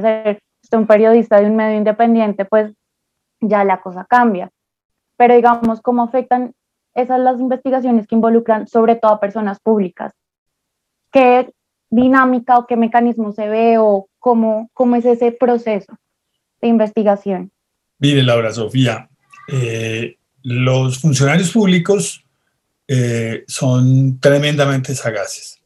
ser 0.62 0.78
un 0.78 0.86
periodista 0.86 1.40
de 1.40 1.46
un 1.46 1.56
medio 1.56 1.76
independiente, 1.76 2.44
pues 2.44 2.72
ya 3.40 3.64
la 3.64 3.80
cosa 3.80 4.06
cambia. 4.08 4.50
Pero 5.16 5.34
digamos, 5.34 5.80
¿cómo 5.82 6.04
afectan 6.04 6.52
esas 6.94 7.18
las 7.20 7.40
investigaciones 7.40 8.06
que 8.06 8.14
involucran 8.14 8.68
sobre 8.68 8.94
todo 8.94 9.12
a 9.12 9.20
personas 9.20 9.58
públicas? 9.58 10.12
¿Qué 11.10 11.52
dinámica 11.90 12.56
o 12.58 12.66
qué 12.66 12.76
mecanismo 12.76 13.32
se 13.32 13.48
ve 13.48 13.78
o 13.78 14.08
cómo, 14.20 14.70
cómo 14.72 14.94
es 14.96 15.04
ese 15.04 15.32
proceso 15.32 15.98
de 16.60 16.68
investigación? 16.68 17.50
Mire, 17.98 18.22
Laura 18.22 18.52
Sofía, 18.52 19.08
eh, 19.48 20.16
los 20.42 21.00
funcionarios 21.00 21.50
públicos 21.50 22.25
eh, 22.88 23.44
son 23.46 24.20
tremendamente 24.20 24.94
sagaces. 24.94 25.60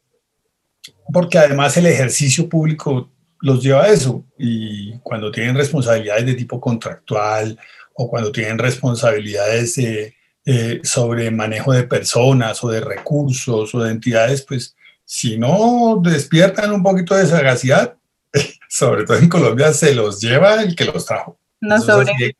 Porque 1.13 1.37
además 1.37 1.75
el 1.77 1.85
ejercicio 1.85 2.47
público 2.47 3.11
los 3.41 3.63
lleva 3.63 3.83
a 3.83 3.89
eso. 3.89 4.25
Y 4.37 4.97
cuando 4.99 5.31
tienen 5.31 5.55
responsabilidades 5.55 6.25
de 6.25 6.35
tipo 6.35 6.59
contractual 6.59 7.59
o 7.93 8.09
cuando 8.09 8.31
tienen 8.31 8.57
responsabilidades 8.57 9.77
eh, 9.77 10.79
sobre 10.83 11.29
manejo 11.31 11.73
de 11.73 11.83
personas 11.83 12.63
o 12.63 12.69
de 12.69 12.81
recursos 12.81 13.75
o 13.75 13.83
de 13.83 13.91
entidades, 13.91 14.43
pues 14.43 14.75
si 15.05 15.37
no 15.37 15.99
despiertan 16.01 16.71
un 16.71 16.81
poquito 16.83 17.15
de 17.15 17.25
sagacidad, 17.25 17.97
sobre 18.69 19.03
todo 19.03 19.17
en 19.17 19.27
Colombia, 19.29 19.73
se 19.73 19.93
los 19.93 20.21
lleva 20.21 20.61
el 20.61 20.75
que 20.75 20.85
los 20.85 21.05
trajo. 21.05 21.37
No 21.59 21.79
sobreviven. 21.79 22.33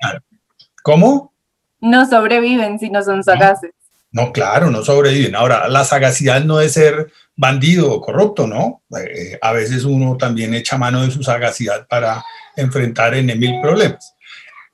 ¿Cómo? 0.82 1.34
No 1.80 2.10
sobreviven 2.10 2.80
si 2.80 2.90
no 2.90 3.04
son 3.04 3.24
sagaces. 3.24 3.72
No, 4.12 4.34
claro, 4.34 4.70
no 4.70 4.84
sobreviven. 4.84 5.36
Ahora, 5.36 5.70
la 5.70 5.86
sagacidad 5.86 6.44
no 6.44 6.60
es 6.60 6.74
ser 6.74 7.12
bandido 7.36 7.92
o 7.92 8.02
corrupto, 8.02 8.46
¿no? 8.46 8.84
Eh, 9.00 9.40
a 9.42 9.54
veces 9.54 9.86
uno 9.86 10.18
también 10.18 10.54
echa 10.54 10.78
mano 10.78 11.02
de 11.02 11.12
su 11.12 11.24
sagacidad 11.24 11.88
para 11.88 12.24
enfrentar 12.58 13.16
en 13.16 13.28
mil 13.40 13.62
problemas. 13.62 14.16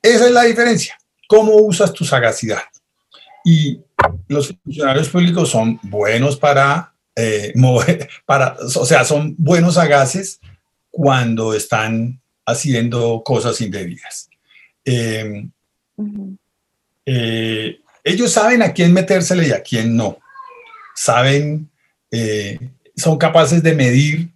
Esa 0.01 0.25
es 0.25 0.31
la 0.31 0.43
diferencia. 0.43 0.97
¿Cómo 1.27 1.53
usas 1.55 1.93
tu 1.93 2.03
sagacidad? 2.03 2.63
Y 3.45 3.79
los 4.27 4.55
funcionarios 4.63 5.09
públicos 5.09 5.49
son 5.49 5.79
buenos 5.83 6.37
para 6.37 6.93
eh, 7.15 7.51
mover, 7.55 8.09
para, 8.25 8.57
o 8.59 8.85
sea, 8.85 9.05
son 9.05 9.35
buenos 9.37 9.75
sagaces 9.75 10.39
cuando 10.89 11.53
están 11.53 12.19
haciendo 12.45 13.21
cosas 13.23 13.61
indebidas. 13.61 14.29
Eh, 14.83 15.47
ellos 18.07 18.31
saben 18.31 18.61
a 18.61 18.71
quién 18.71 18.93
metérsele 18.93 19.47
y 19.47 19.51
a 19.51 19.61
quién 19.61 19.95
no. 19.95 20.17
Saben, 20.95 21.69
eh, 22.09 22.57
son 22.95 23.17
capaces 23.17 23.61
de 23.61 23.75
medir 23.75 24.29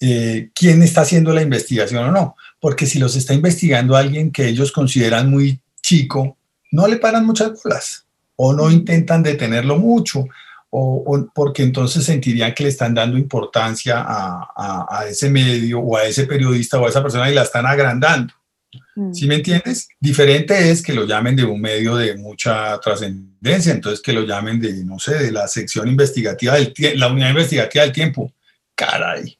eh, 0.00 0.50
quién 0.54 0.82
está 0.82 1.00
haciendo 1.00 1.32
la 1.32 1.42
investigación 1.42 2.04
o 2.04 2.12
no. 2.12 2.36
Porque 2.60 2.86
si 2.86 3.00
los 3.00 3.16
está 3.16 3.34
investigando 3.34 3.96
alguien 3.96 4.30
que 4.30 4.46
ellos 4.46 4.70
consideran 4.70 5.28
muy 5.28 5.60
chico, 5.82 6.36
no 6.70 6.86
le 6.86 6.96
paran 6.96 7.26
muchas 7.26 7.60
bolas 7.60 8.06
o 8.36 8.52
no 8.52 8.70
intentan 8.70 9.22
detenerlo 9.22 9.78
mucho. 9.78 10.24
O, 10.70 11.28
porque 11.34 11.64
entonces 11.64 12.04
sentirían 12.04 12.54
que 12.54 12.62
le 12.62 12.70
están 12.70 12.94
dando 12.94 13.18
importancia 13.18 14.00
a, 14.06 14.86
a 14.88 15.06
ese 15.06 15.28
medio 15.28 15.80
o 15.80 15.96
a 15.98 16.04
ese 16.04 16.24
periodista 16.24 16.80
o 16.80 16.86
a 16.86 16.88
esa 16.88 17.02
persona 17.02 17.28
y 17.30 17.34
la 17.34 17.42
están 17.42 17.66
agrandando. 17.66 18.32
Mm. 18.94 19.12
¿Sí 19.12 19.26
me 19.26 19.36
entiendes? 19.36 19.88
Diferente 19.98 20.70
es 20.70 20.82
que 20.82 20.92
lo 20.92 21.04
llamen 21.04 21.34
de 21.34 21.44
un 21.44 21.60
medio 21.60 21.96
de 21.96 22.16
mucha 22.16 22.78
trascendencia, 22.80 23.72
entonces 23.72 24.00
que 24.00 24.12
lo 24.12 24.22
llamen 24.22 24.60
de, 24.60 24.84
no 24.84 24.98
sé, 24.98 25.14
de 25.14 25.32
la 25.32 25.48
sección 25.48 25.88
investigativa 25.88 26.54
del 26.54 26.74
la 26.96 27.08
unidad 27.08 27.30
investigativa 27.30 27.84
del 27.84 27.92
tiempo. 27.92 28.32
Caray, 28.74 29.38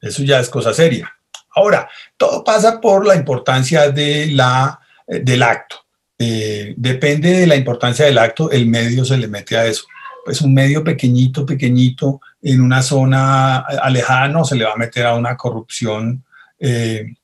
eso 0.00 0.22
ya 0.22 0.40
es 0.40 0.48
cosa 0.48 0.72
seria. 0.72 1.12
Ahora, 1.54 1.88
todo 2.16 2.42
pasa 2.44 2.80
por 2.80 3.06
la 3.06 3.16
importancia 3.16 3.90
de 3.90 4.28
la, 4.28 4.80
eh, 5.06 5.20
del 5.20 5.42
acto. 5.42 5.76
Eh, 6.18 6.74
depende 6.76 7.32
de 7.32 7.46
la 7.46 7.56
importancia 7.56 8.04
del 8.04 8.18
acto, 8.18 8.50
el 8.50 8.66
medio 8.66 9.04
se 9.04 9.18
le 9.18 9.28
mete 9.28 9.56
a 9.56 9.66
eso. 9.66 9.84
Pues 10.24 10.40
un 10.42 10.54
medio 10.54 10.84
pequeñito, 10.84 11.44
pequeñito, 11.44 12.20
en 12.42 12.60
una 12.60 12.82
zona 12.82 13.58
alejada, 13.58 14.28
no 14.28 14.44
se 14.44 14.54
le 14.54 14.64
va 14.64 14.72
a 14.72 14.76
meter 14.76 15.06
a 15.06 15.14
una 15.14 15.36
corrupción. 15.36 16.24
Eh, 16.58 17.14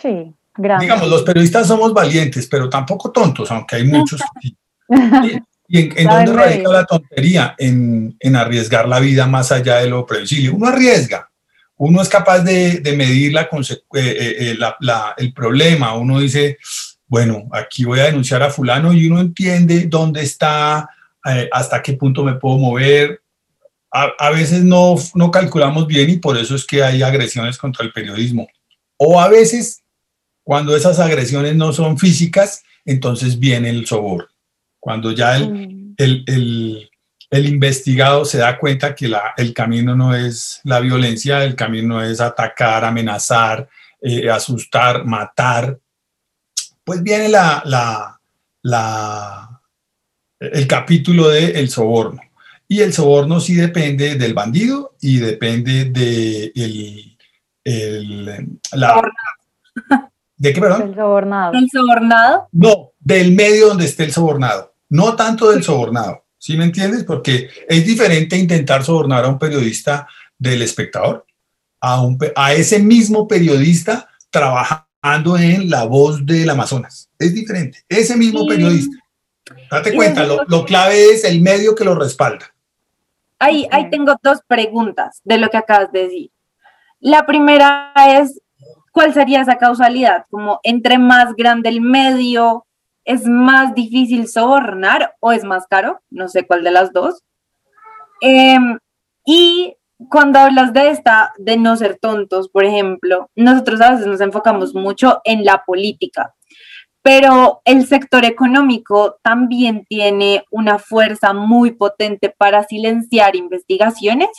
sí 0.00 0.34
Digamos, 0.56 1.08
los 1.08 1.22
periodistas 1.22 1.66
somos 1.66 1.92
valientes, 1.92 2.46
pero 2.46 2.68
tampoco 2.68 3.10
tontos, 3.10 3.50
aunque 3.50 3.76
hay 3.76 3.84
muchos. 3.84 4.20
¿Y 5.66 6.00
en, 6.00 6.06
dónde 6.06 6.32
radica 6.32 6.70
la 6.70 6.84
tontería? 6.84 7.54
En, 7.58 8.16
en, 8.20 8.36
arriesgar 8.36 8.86
la 8.86 9.00
vida 9.00 9.26
más 9.26 9.50
allá 9.50 9.76
de 9.76 9.88
lo 9.88 10.06
previsible. 10.06 10.50
Uno 10.50 10.68
arriesga, 10.68 11.30
uno 11.76 12.02
es 12.02 12.08
capaz 12.08 12.40
de, 12.40 12.80
de 12.80 12.96
medir 12.96 13.32
la, 13.32 13.42
eh, 13.42 13.78
eh, 13.94 14.36
eh, 14.38 14.54
la, 14.58 14.76
la, 14.80 15.14
el 15.16 15.32
problema, 15.32 15.94
uno 15.94 16.20
dice, 16.20 16.58
bueno, 17.06 17.48
aquí 17.52 17.84
voy 17.84 18.00
a 18.00 18.04
denunciar 18.04 18.42
a 18.42 18.50
fulano 18.50 18.92
y 18.92 19.06
uno 19.06 19.20
entiende 19.20 19.86
dónde 19.86 20.22
está, 20.22 20.88
hasta 21.50 21.82
qué 21.82 21.94
punto 21.94 22.22
me 22.22 22.34
puedo 22.34 22.58
mover. 22.58 23.22
A, 23.90 24.12
a 24.18 24.30
veces 24.30 24.62
no, 24.62 24.96
no 25.14 25.30
calculamos 25.30 25.86
bien 25.86 26.10
y 26.10 26.16
por 26.18 26.36
eso 26.36 26.54
es 26.54 26.66
que 26.66 26.82
hay 26.82 27.02
agresiones 27.02 27.56
contra 27.56 27.84
el 27.84 27.92
periodismo. 27.92 28.46
O 28.96 29.20
a 29.20 29.28
veces 29.28 29.83
cuando 30.44 30.76
esas 30.76 31.00
agresiones 31.00 31.56
no 31.56 31.72
son 31.72 31.98
físicas, 31.98 32.62
entonces 32.84 33.38
viene 33.38 33.70
el 33.70 33.86
soborno. 33.86 34.28
Cuando 34.78 35.10
ya 35.12 35.36
el, 35.36 35.50
mm. 35.50 35.94
el, 35.96 36.90
el, 37.30 37.46
investigado 37.46 38.26
se 38.26 38.38
da 38.38 38.58
cuenta 38.58 38.94
que 38.94 39.08
la, 39.08 39.32
el 39.38 39.54
camino 39.54 39.96
no 39.96 40.14
es 40.14 40.60
la 40.64 40.80
violencia, 40.80 41.42
el 41.42 41.56
camino 41.56 42.02
es 42.02 42.20
atacar, 42.20 42.84
amenazar, 42.84 43.68
eh, 44.02 44.30
asustar, 44.30 45.06
matar, 45.06 45.78
pues 46.84 47.02
viene 47.02 47.30
la, 47.30 47.62
la, 47.64 48.20
la, 48.62 49.62
el 50.38 50.66
capítulo 50.66 51.30
del 51.30 51.56
el 51.56 51.70
soborno. 51.70 52.20
Y 52.68 52.80
el 52.80 52.92
soborno 52.92 53.40
sí 53.40 53.54
depende 53.54 54.16
del 54.16 54.34
bandido 54.34 54.96
y 55.00 55.18
depende 55.18 55.86
de 55.86 56.52
el, 56.54 57.18
el, 57.64 58.58
la, 58.72 59.02
¿De 60.36 60.52
qué, 60.52 60.60
perdón? 60.60 60.80
Del 60.80 60.94
sobornado. 60.94 61.52
¿Del 61.52 61.70
sobornado? 61.70 62.48
No, 62.52 62.92
del 62.98 63.32
medio 63.32 63.68
donde 63.68 63.84
esté 63.84 64.04
el 64.04 64.12
sobornado. 64.12 64.74
No 64.88 65.16
tanto 65.16 65.50
del 65.50 65.62
sobornado. 65.62 66.24
¿Sí 66.38 66.56
me 66.56 66.64
entiendes? 66.64 67.04
Porque 67.04 67.48
es 67.68 67.86
diferente 67.86 68.36
intentar 68.36 68.84
sobornar 68.84 69.24
a 69.24 69.28
un 69.28 69.38
periodista 69.38 70.06
del 70.38 70.62
espectador, 70.62 71.24
a, 71.80 72.02
un, 72.02 72.18
a 72.36 72.52
ese 72.52 72.78
mismo 72.80 73.26
periodista 73.26 74.08
trabajando 74.30 75.38
en 75.38 75.70
La 75.70 75.84
Voz 75.84 76.24
del 76.26 76.50
Amazonas. 76.50 77.08
Es 77.18 77.34
diferente. 77.34 77.84
Ese 77.88 78.16
mismo 78.16 78.46
periodista. 78.46 78.96
Date 79.70 79.94
cuenta, 79.94 80.24
lo, 80.24 80.44
lo, 80.46 80.64
clave 80.64 81.12
es 81.12 81.24
el 81.24 81.40
medio 81.40 81.74
que 81.74 81.84
lo 81.84 81.94
respalda. 81.94 82.46
Ahí, 83.38 83.66
ahí 83.70 83.90
tengo 83.90 84.14
dos 84.22 84.40
preguntas 84.46 85.20
de 85.24 85.38
lo 85.38 85.48
que 85.50 85.56
acabas 85.56 85.92
de 85.92 86.04
decir. 86.04 86.30
La 87.00 87.26
primera 87.26 87.92
es, 88.20 88.40
¿cuál 88.94 89.12
sería 89.12 89.40
esa 89.40 89.56
causalidad? 89.56 90.24
Como 90.30 90.60
entre 90.62 90.98
más 90.98 91.34
grande 91.34 91.68
el 91.68 91.80
medio, 91.80 92.64
¿es 93.04 93.26
más 93.26 93.74
difícil 93.74 94.28
sobornar 94.28 95.16
o 95.18 95.32
es 95.32 95.42
más 95.42 95.66
caro? 95.66 96.00
No 96.10 96.28
sé 96.28 96.46
cuál 96.46 96.62
de 96.62 96.70
las 96.70 96.92
dos. 96.92 97.22
Em, 98.20 98.78
y 99.26 99.74
cuando 100.08 100.38
hablas 100.38 100.72
de 100.72 100.90
esta, 100.90 101.32
de 101.38 101.56
no 101.56 101.76
ser 101.76 101.98
tontos, 102.00 102.48
por 102.48 102.64
ejemplo, 102.64 103.30
nosotros 103.34 103.80
a 103.80 103.90
veces 103.90 104.06
nos 104.06 104.20
enfocamos 104.20 104.74
mucho 104.74 105.20
en 105.24 105.44
la 105.44 105.64
política, 105.64 106.32
pero 107.02 107.62
el 107.64 107.86
sector 107.86 108.24
económico 108.24 109.18
también 109.22 109.84
tiene 109.88 110.44
una 110.52 110.78
fuerza 110.78 111.32
muy 111.32 111.72
potente 111.72 112.30
para 112.30 112.62
silenciar 112.62 113.34
investigaciones 113.34 114.30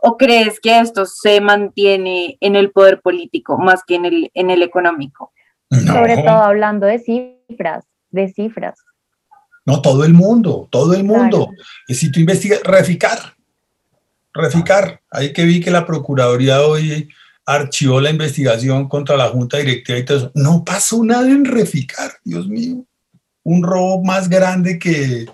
¿O 0.00 0.16
crees 0.16 0.60
que 0.60 0.78
esto 0.78 1.06
se 1.06 1.40
mantiene 1.40 2.38
en 2.40 2.56
el 2.56 2.70
poder 2.70 3.00
político 3.00 3.58
más 3.58 3.82
que 3.84 3.96
en 3.96 4.04
el, 4.04 4.30
en 4.34 4.50
el 4.50 4.62
económico? 4.62 5.32
Sobre 5.70 6.16
todo 6.16 6.42
hablando 6.42 6.86
de 6.86 6.98
cifras, 6.98 7.84
de 8.10 8.32
cifras. 8.32 8.78
No, 9.66 9.82
todo 9.82 10.04
el 10.04 10.14
mundo, 10.14 10.68
todo 10.70 10.94
el 10.94 11.04
mundo. 11.04 11.50
Y 11.88 11.94
si 11.94 12.10
tú 12.10 12.20
investigas, 12.20 12.62
Reficar, 12.62 13.18
Reficar, 14.32 15.02
ahí 15.10 15.32
que 15.32 15.44
vi 15.44 15.60
que 15.60 15.70
la 15.70 15.84
Procuraduría 15.84 16.62
hoy 16.62 17.08
archivó 17.44 18.00
la 18.00 18.10
investigación 18.10 18.88
contra 18.88 19.16
la 19.16 19.28
Junta 19.28 19.58
Directiva 19.58 19.98
y 19.98 20.04
todo 20.04 20.18
eso. 20.18 20.32
No 20.34 20.64
pasó 20.64 21.02
nada 21.02 21.28
en 21.28 21.44
Reficar, 21.44 22.12
Dios 22.24 22.46
mío. 22.46 22.84
Un 23.42 23.62
robo 23.62 24.04
más 24.04 24.28
grande 24.28 24.78
que, 24.78 25.26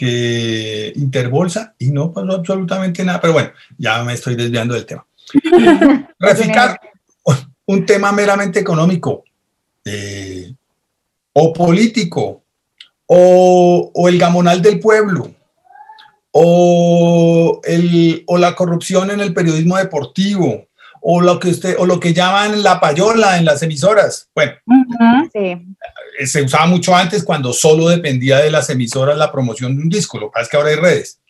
que 0.00 0.94
Interbolsa 0.96 1.74
y 1.78 1.92
no 1.92 2.10
pasó 2.10 2.32
absolutamente 2.32 3.04
nada. 3.04 3.20
Pero 3.20 3.34
bueno, 3.34 3.50
ya 3.76 4.02
me 4.02 4.14
estoy 4.14 4.34
desviando 4.34 4.72
del 4.72 4.86
tema. 4.86 5.06
Reficar, 6.18 6.80
un 7.66 7.84
tema 7.84 8.10
meramente 8.10 8.60
económico 8.60 9.24
eh, 9.84 10.52
o 11.34 11.52
político 11.52 12.42
o, 13.04 13.90
o 13.94 14.08
el 14.08 14.18
gamonal 14.18 14.62
del 14.62 14.80
pueblo 14.80 15.34
o, 16.32 17.60
el, 17.64 18.24
o 18.26 18.38
la 18.38 18.54
corrupción 18.54 19.10
en 19.10 19.20
el 19.20 19.34
periodismo 19.34 19.76
deportivo, 19.76 20.68
o 21.02 21.20
lo 21.20 21.38
que 21.38 21.48
usted, 21.48 21.76
o 21.78 21.86
lo 21.86 21.98
que 21.98 22.14
llaman 22.14 22.62
la 22.62 22.80
payola 22.80 23.38
en 23.38 23.44
las 23.44 23.62
emisoras. 23.62 24.28
Bueno, 24.34 24.52
eh, 25.34 25.60
se 26.26 26.42
usaba 26.42 26.66
mucho 26.66 26.94
antes 26.94 27.24
cuando 27.24 27.52
solo 27.52 27.88
dependía 27.88 28.38
de 28.38 28.50
las 28.50 28.70
emisoras 28.70 29.16
la 29.16 29.32
promoción 29.32 29.76
de 29.76 29.82
un 29.82 29.88
disco. 29.88 30.18
Lo 30.18 30.26
que 30.26 30.32
pasa 30.32 30.44
es 30.44 30.48
que 30.50 30.56
ahora 30.56 30.70
hay 30.70 30.76
redes. 30.76 31.20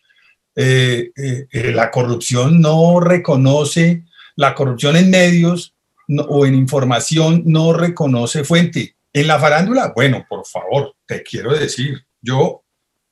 Eh, 0.57 1.13
eh, 1.17 1.73
la 1.73 1.91
corrupción 1.91 2.61
no 2.61 3.01
reconoce, 3.01 4.05
la 4.37 4.55
corrupción 4.55 4.97
en 4.97 5.11
medios 5.11 5.75
o 6.29 6.45
en 6.45 6.55
información 6.55 7.43
no 7.47 7.73
reconoce 7.73 8.45
fuente. 8.45 8.97
En 9.13 9.27
la 9.27 9.39
farándula, 9.39 9.93
bueno, 9.95 10.25
por 10.29 10.47
favor, 10.47 10.95
te 11.07 11.23
quiero 11.23 11.53
decir, 11.53 12.05
yo 12.21 12.63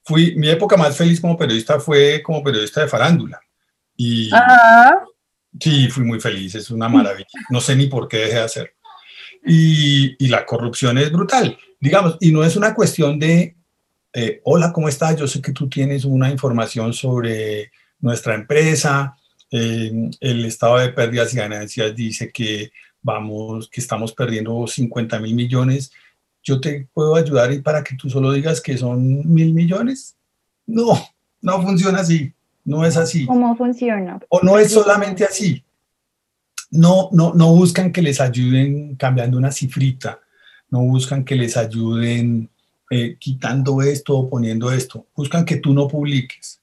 fui, 0.05 0.37
mi 0.37 0.49
época 0.49 0.77
más 0.77 0.97
feliz 0.97 1.21
como 1.21 1.37
periodista 1.37 1.81
fue 1.81 2.23
como 2.23 2.43
periodista 2.43 2.81
de 2.81 2.89
farándula. 2.89 3.41
Y 3.97 4.31
sí, 5.61 5.89
fui 5.89 6.05
muy 6.05 6.21
feliz, 6.21 6.55
es 6.55 6.71
una 6.71 6.89
maravilla. 6.89 7.27
No 7.51 7.61
sé 7.61 7.75
ni 7.75 7.87
por 7.87 8.07
qué 8.09 8.19
dejé 8.19 8.35
de 8.35 8.41
hacer. 8.41 8.75
Y, 9.45 10.25
y 10.25 10.29
la 10.29 10.45
corrupción 10.45 10.99
es 10.99 11.11
brutal, 11.11 11.59
digamos, 11.81 12.17
y 12.21 12.33
no 12.33 12.45
es 12.45 12.57
una 12.57 12.75
cuestión 12.75 13.19
de, 13.19 13.57
eh, 14.13 14.41
hola, 14.45 14.73
¿cómo 14.73 14.89
estás? 14.89 15.17
Yo 15.17 15.27
sé 15.27 15.41
que 15.41 15.53
tú 15.53 15.69
tienes 15.69 16.05
una 16.05 16.31
información 16.31 16.93
sobre 16.93 17.71
nuestra 18.01 18.35
empresa, 18.35 19.17
eh, 19.51 20.11
el 20.21 20.45
estado 20.45 20.79
de 20.79 20.91
pérdidas 20.91 21.33
y 21.33 21.39
ganancias 21.39 21.95
dice 21.95 22.31
que 22.31 22.71
vamos, 23.01 23.69
que 23.69 23.81
estamos 23.81 24.13
perdiendo 24.13 24.67
50 24.67 25.19
mil 25.21 25.35
millones 25.35 25.93
yo 26.49 26.61
te 26.61 26.89
puedo 26.95 27.15
ayudar 27.15 27.53
y 27.53 27.61
para 27.61 27.85
que 27.85 27.95
tú 27.95 28.09
solo 28.09 28.33
digas 28.33 28.61
que 28.61 28.79
son 28.79 29.33
mil 29.33 29.53
millones. 29.53 30.17
No, 30.67 30.99
no 31.43 31.63
funciona 31.63 32.01
así, 32.01 32.33
no 32.65 32.85
es 32.85 32.97
así. 32.97 33.27
¿Cómo 33.27 33.55
funciona? 33.57 34.19
O 34.29 34.41
no 34.43 34.59
es 34.59 34.73
solamente 34.73 35.25
así. 35.25 35.63
No, 36.71 37.11
no, 37.13 37.35
no 37.35 37.55
buscan 37.55 37.93
que 37.93 38.03
les 38.03 38.21
ayuden 38.21 38.97
cambiando 38.97 39.37
una 39.39 39.53
cifrita, 39.53 40.21
no 40.71 40.81
buscan 40.81 41.25
que 41.25 41.37
les 41.37 41.57
ayuden 41.57 42.49
eh, 42.91 43.17
quitando 43.19 43.83
esto 43.83 44.17
o 44.17 44.31
poniendo 44.31 44.73
esto, 44.73 45.07
buscan 45.15 45.45
que 45.45 45.57
tú 45.57 45.75
no 45.75 45.89
publiques 45.89 46.61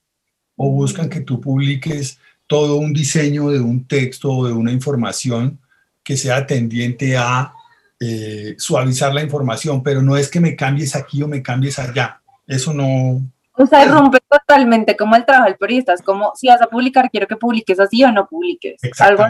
o 0.56 0.70
buscan 0.72 1.10
que 1.10 1.22
tú 1.22 1.40
publiques 1.40 2.20
todo 2.48 2.78
un 2.78 2.94
diseño 2.94 3.50
de 3.50 3.60
un 3.60 3.88
texto 3.88 4.32
o 4.32 4.48
de 4.48 4.54
una 4.54 4.72
información 4.72 5.60
que 6.04 6.18
sea 6.18 6.46
tendiente 6.46 7.18
a 7.18 7.54
eh, 8.00 8.56
suavizar 8.58 9.14
la 9.14 9.24
información, 9.24 9.82
pero 9.82 10.02
no 10.02 10.18
es 10.18 10.30
que 10.30 10.40
me 10.40 10.56
cambies 10.56 10.96
aquí 10.96 11.24
o 11.24 11.28
me 11.28 11.42
cambies 11.42 11.80
allá. 11.80 12.22
Eso 12.46 12.74
no... 12.74 13.22
O 13.58 13.66
sea, 13.66 13.86
rompe 13.86 14.20
totalmente 14.30 14.98
como 14.98 15.16
el 15.16 15.26
trabajo 15.26 15.48
del 15.48 15.58
periodista. 15.58 15.94
Es 15.94 16.02
como, 16.02 16.34
si 16.36 16.48
vas 16.48 16.62
a 16.62 16.68
publicar, 16.68 17.10
quiero 17.10 17.26
que 17.26 17.38
publiques 17.38 17.80
así 17.80 18.04
o 18.04 18.12
no 18.12 18.28
publiques. 18.28 18.82
Algo 19.00 19.24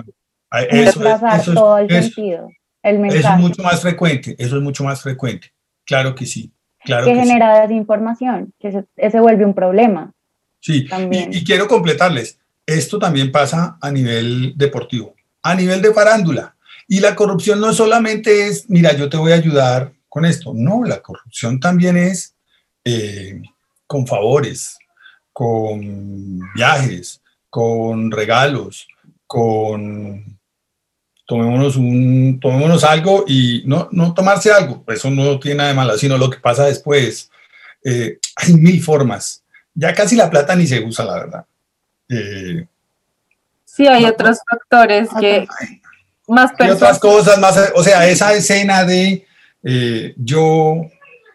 Eso, 0.70 1.04
es, 1.08 1.46
todo 1.46 1.78
el 1.78 1.90
sentido. 1.90 2.50
El 2.86 3.04
eso 3.06 3.30
es 3.34 3.40
mucho 3.40 3.64
más 3.64 3.82
frecuente, 3.82 4.36
eso 4.38 4.58
es 4.58 4.62
mucho 4.62 4.84
más 4.84 5.02
frecuente. 5.02 5.52
Claro 5.86 6.14
que 6.14 6.28
sí. 6.28 6.52
Claro 6.84 7.06
que, 7.06 7.16
genera 7.16 7.62
desinformación, 7.62 8.54
que 8.60 8.72
se, 8.72 9.20
vuelve 9.20 9.44
un 9.44 9.56
problema. 9.56 10.14
Sí, 10.60 10.88
y, 11.12 11.38
y, 11.38 11.44
quiero 11.44 11.68
completarles, 11.68 12.38
esto 12.64 13.00
también 13.00 13.32
pasa 13.32 13.80
a 13.82 13.92
nivel 13.92 14.54
deportivo, 14.56 15.16
a 15.42 15.56
nivel 15.56 15.82
de 15.82 15.94
farándula. 15.94 16.56
Y 16.88 17.00
la 17.00 17.16
corrupción 17.16 17.60
no 17.60 17.74
solamente 17.74 18.46
es, 18.48 18.70
mira, 18.70 18.94
yo 18.94 19.10
te 19.10 19.18
voy 19.18 19.32
a 19.32 19.36
ayudar 19.36 19.94
con 20.08 20.24
esto. 20.24 20.54
No, 20.54 20.84
la 20.84 21.02
corrupción 21.02 21.60
también 21.60 21.98
es 21.98 22.36
eh, 22.84 23.42
con 23.88 24.06
favores, 24.06 24.78
con 25.34 26.40
viajes, 26.54 27.20
con 27.50 28.12
regalos, 28.12 28.88
con 29.26 30.35
tomémonos, 31.26 31.76
un, 31.76 32.40
tomémonos 32.40 32.84
algo 32.84 33.26
y 33.28 33.64
no, 33.66 33.90
no 33.92 34.14
tomarse 34.14 34.52
algo, 34.52 34.84
eso 34.88 35.10
no 35.10 35.40
tiene 35.40 35.58
nada 35.58 35.70
de 35.70 35.76
malo, 35.76 35.98
sino 35.98 36.18
lo 36.18 36.30
que 36.30 36.40
pasa 36.40 36.66
después. 36.66 37.30
Eh, 37.84 38.20
hay 38.36 38.54
mil 38.54 38.82
formas. 38.82 39.44
Ya 39.74 39.94
casi 39.94 40.16
la 40.16 40.30
plata 40.30 40.56
ni 40.56 40.68
se 40.68 40.84
usa, 40.84 41.06
la 41.06 41.14
verdad. 41.14 41.46
Eh, 42.10 42.66
sí, 43.66 43.88
hay 43.88 44.06
otros 44.06 44.40
factores 44.50 45.10
que, 45.20 45.48
más 46.28 46.52
y 46.60 46.70
otras 46.70 47.00
cosas, 47.00 47.40
más, 47.40 47.72
o 47.76 47.84
sea, 47.84 48.08
esa 48.08 48.34
escena 48.34 48.86
de 48.86 49.26
eh, 49.64 50.14
yo 50.18 50.82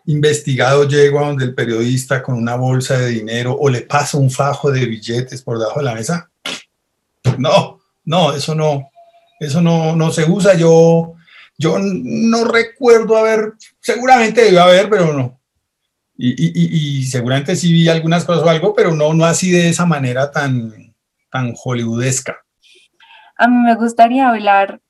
investigado 0.07 0.89
llego 0.89 1.21
a 1.21 1.29
donde 1.29 1.45
el 1.45 1.55
periodista 1.55 2.23
con 2.23 2.37
una 2.37 2.57
bolsa 2.57 2.99
de 2.99 3.09
dinero 3.09 3.57
o 3.59 3.69
le 3.69 3.83
paso 3.83 4.19
un 4.19 4.31
fajo 4.31 4.71
de 4.71 4.87
billetes 4.87 5.43
por 5.43 5.59
debajo 5.59 5.81
de 5.81 5.85
la 5.85 5.95
mesa. 5.95 6.31
No, 7.39 7.81
no, 8.05 8.33
eso 8.33 8.55
no, 8.55 8.91
eso 9.41 9.61
no, 9.61 9.97
no 9.97 10.13
se 10.13 10.31
usa. 10.31 10.55
Yo, 10.55 11.15
yo 11.59 11.79
no 11.81 12.45
recuerdo 12.45 13.17
haber, 13.17 13.55
seguramente 13.81 14.45
debió 14.45 14.63
haber, 14.63 14.89
pero 14.89 15.13
no. 15.13 15.41
Y, 16.17 16.29
y, 16.29 16.99
y, 16.99 17.05
seguramente 17.05 17.57
sí 17.57 17.73
vi 17.73 17.89
algunas 17.89 18.27
cosas 18.27 18.45
o 18.45 18.51
algo, 18.51 18.75
pero 18.75 18.95
no, 18.95 19.15
no 19.15 19.25
así 19.25 19.51
de 19.51 19.71
esa 19.71 19.87
manera 19.87 20.31
tan, 20.31 20.95
tan 21.31 21.55
hollywoodesca. 21.55 22.37
A 23.37 23.49
mí 23.49 23.57
me 23.57 23.75
gustaría 23.75 24.29
hablar, 24.29 24.81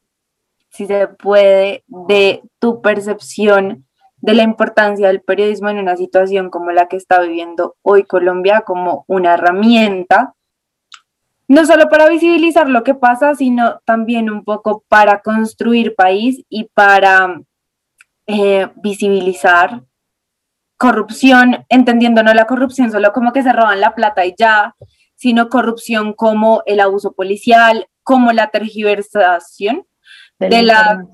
si 0.70 0.86
se 0.86 1.06
puede, 1.06 1.84
de 1.86 2.42
tu 2.58 2.82
percepción 2.82 3.86
de 4.16 4.34
la 4.34 4.42
importancia 4.42 5.06
del 5.06 5.22
periodismo 5.22 5.70
en 5.70 5.78
una 5.78 5.96
situación 5.96 6.50
como 6.50 6.72
la 6.72 6.88
que 6.88 6.96
está 6.96 7.20
viviendo 7.20 7.76
hoy 7.82 8.02
Colombia 8.04 8.62
como 8.66 9.04
una 9.06 9.34
herramienta, 9.34 10.34
no 11.50 11.66
solo 11.66 11.88
para 11.88 12.08
visibilizar 12.08 12.68
lo 12.68 12.84
que 12.84 12.94
pasa, 12.94 13.34
sino 13.34 13.80
también 13.84 14.30
un 14.30 14.44
poco 14.44 14.84
para 14.86 15.20
construir 15.20 15.96
país 15.96 16.44
y 16.48 16.68
para 16.72 17.42
eh, 18.28 18.68
visibilizar 18.76 19.82
corrupción, 20.76 21.66
entendiendo 21.68 22.22
no 22.22 22.32
la 22.34 22.46
corrupción 22.46 22.92
solo 22.92 23.12
como 23.12 23.32
que 23.32 23.42
se 23.42 23.52
roban 23.52 23.80
la 23.80 23.96
plata 23.96 24.24
y 24.24 24.36
ya, 24.38 24.76
sino 25.16 25.48
corrupción 25.48 26.12
como 26.12 26.62
el 26.66 26.78
abuso 26.78 27.14
policial, 27.14 27.88
como 28.04 28.30
la 28.30 28.50
tergiversación 28.50 29.88
de, 30.38 30.62
la, 30.62 31.04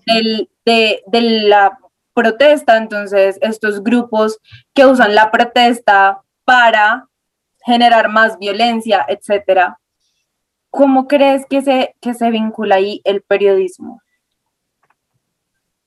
de, 0.66 1.03
la 1.46 1.79
protesta. 2.12 2.77
Entonces, 2.77 3.38
estos 3.40 3.83
grupos 3.83 4.38
que 4.75 4.85
usan 4.85 5.14
la 5.14 5.31
protesta 5.31 6.20
para 6.44 7.09
generar 7.64 8.11
más 8.11 8.38
violencia, 8.38 9.07
etcétera. 9.09 9.79
¿Cómo 10.77 11.09
crees 11.09 11.47
que 11.49 11.62
se, 11.62 11.97
que 12.03 12.12
se 12.12 12.31
vincula 12.31 12.77
ahí 12.77 13.01
el 13.05 13.23
periodismo? 13.23 14.03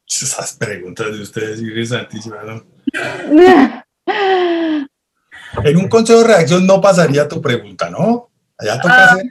Esas 0.07 0.53
preguntas 0.53 1.07
de 1.15 1.21
ustedes, 1.21 1.59
interesantísimas, 1.59 2.43
¿no? 2.43 2.63
en 5.63 5.77
un 5.77 5.87
consejo 5.87 6.21
de 6.21 6.27
reacción 6.27 6.65
no 6.65 6.81
pasaría 6.81 7.27
tu 7.27 7.39
pregunta, 7.39 7.89
¿no? 7.91 8.31
Allá 8.57 8.81
toca 8.81 8.95
ah. 8.95 9.13
hacer 9.13 9.25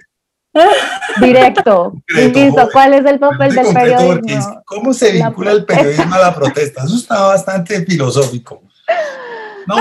Directo. 1.20 1.92
Listo. 2.06 2.68
¿Cuál 2.72 2.94
es 2.94 3.04
el 3.04 3.18
papel 3.18 3.54
del 3.54 3.74
periodismo? 3.74 4.62
¿Cómo 4.64 4.94
se 4.94 5.12
vincula 5.12 5.52
el 5.52 5.64
periodismo 5.64 6.14
a 6.14 6.18
la 6.18 6.34
protesta? 6.34 6.84
Eso 6.84 6.96
está 6.96 7.22
bastante 7.22 7.84
filosófico. 7.84 8.62
No, 9.66 9.76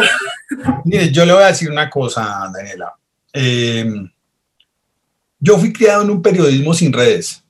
mire, 0.83 1.11
yo 1.11 1.25
le 1.25 1.33
voy 1.33 1.43
a 1.43 1.47
decir 1.47 1.71
una 1.71 1.89
cosa, 1.89 2.51
Daniela. 2.53 2.93
Em, 3.31 4.09
yo 5.39 5.57
fui 5.57 5.73
criado 5.73 6.03
en 6.03 6.09
un 6.09 6.21
periodismo 6.21 6.73
sin 6.73 6.93
redes, 6.93 7.43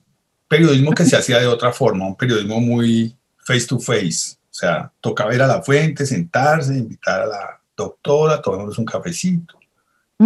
periodismo 0.46 0.92
que 0.92 1.04
se 1.04 1.16
hacía 1.18 1.38
de 1.38 1.46
otra 1.46 1.72
forma, 1.72 2.06
un 2.06 2.16
periodismo 2.16 2.60
muy 2.60 3.16
face 3.38 3.66
to 3.66 3.78
face. 3.78 4.36
O 4.50 4.54
sea, 4.58 4.92
toca 5.00 5.26
ver 5.26 5.42
a 5.42 5.46
la 5.46 5.62
fuente, 5.62 6.04
sentarse, 6.04 6.76
invitar 6.76 7.22
a 7.22 7.26
la 7.26 7.60
doctora, 7.76 8.42
tomarnos 8.42 8.76
un 8.78 8.84
cafecito 8.84 9.58
a 10.18 10.24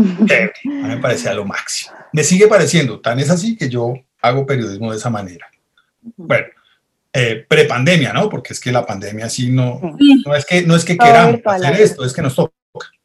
mí 0.65 0.89
me 0.89 0.97
parecía 0.99 1.35
lo 1.35 1.45
máximo. 1.45 1.95
Me 2.13 2.25
sigue 2.25 2.49
pareciendo, 2.49 3.01
tan 3.01 3.19
es 3.21 3.31
así 3.31 3.57
que 3.57 3.69
yo 3.69 3.95
hago 4.23 4.47
periodismo 4.47 4.91
de 4.91 4.97
esa 4.97 5.11
manera. 5.11 5.47
Bueno, 6.17 6.47
eh, 7.13 7.45
prepandemia, 7.47 8.13
¿no? 8.13 8.31
Porque 8.31 8.55
es 8.55 8.61
que 8.61 8.73
la 8.73 8.87
pandemia 8.87 9.29
sí 9.29 9.51
no, 9.51 9.81
no 10.25 10.35
es 10.35 10.47
que, 10.47 10.63
no 10.63 10.75
es 10.75 10.85
que 10.85 10.97
queramos 10.97 11.41
hacer 11.45 11.81
esto, 11.81 12.05
es 12.05 12.13
que 12.13 12.23
nos 12.23 12.35
toca. 12.35 12.55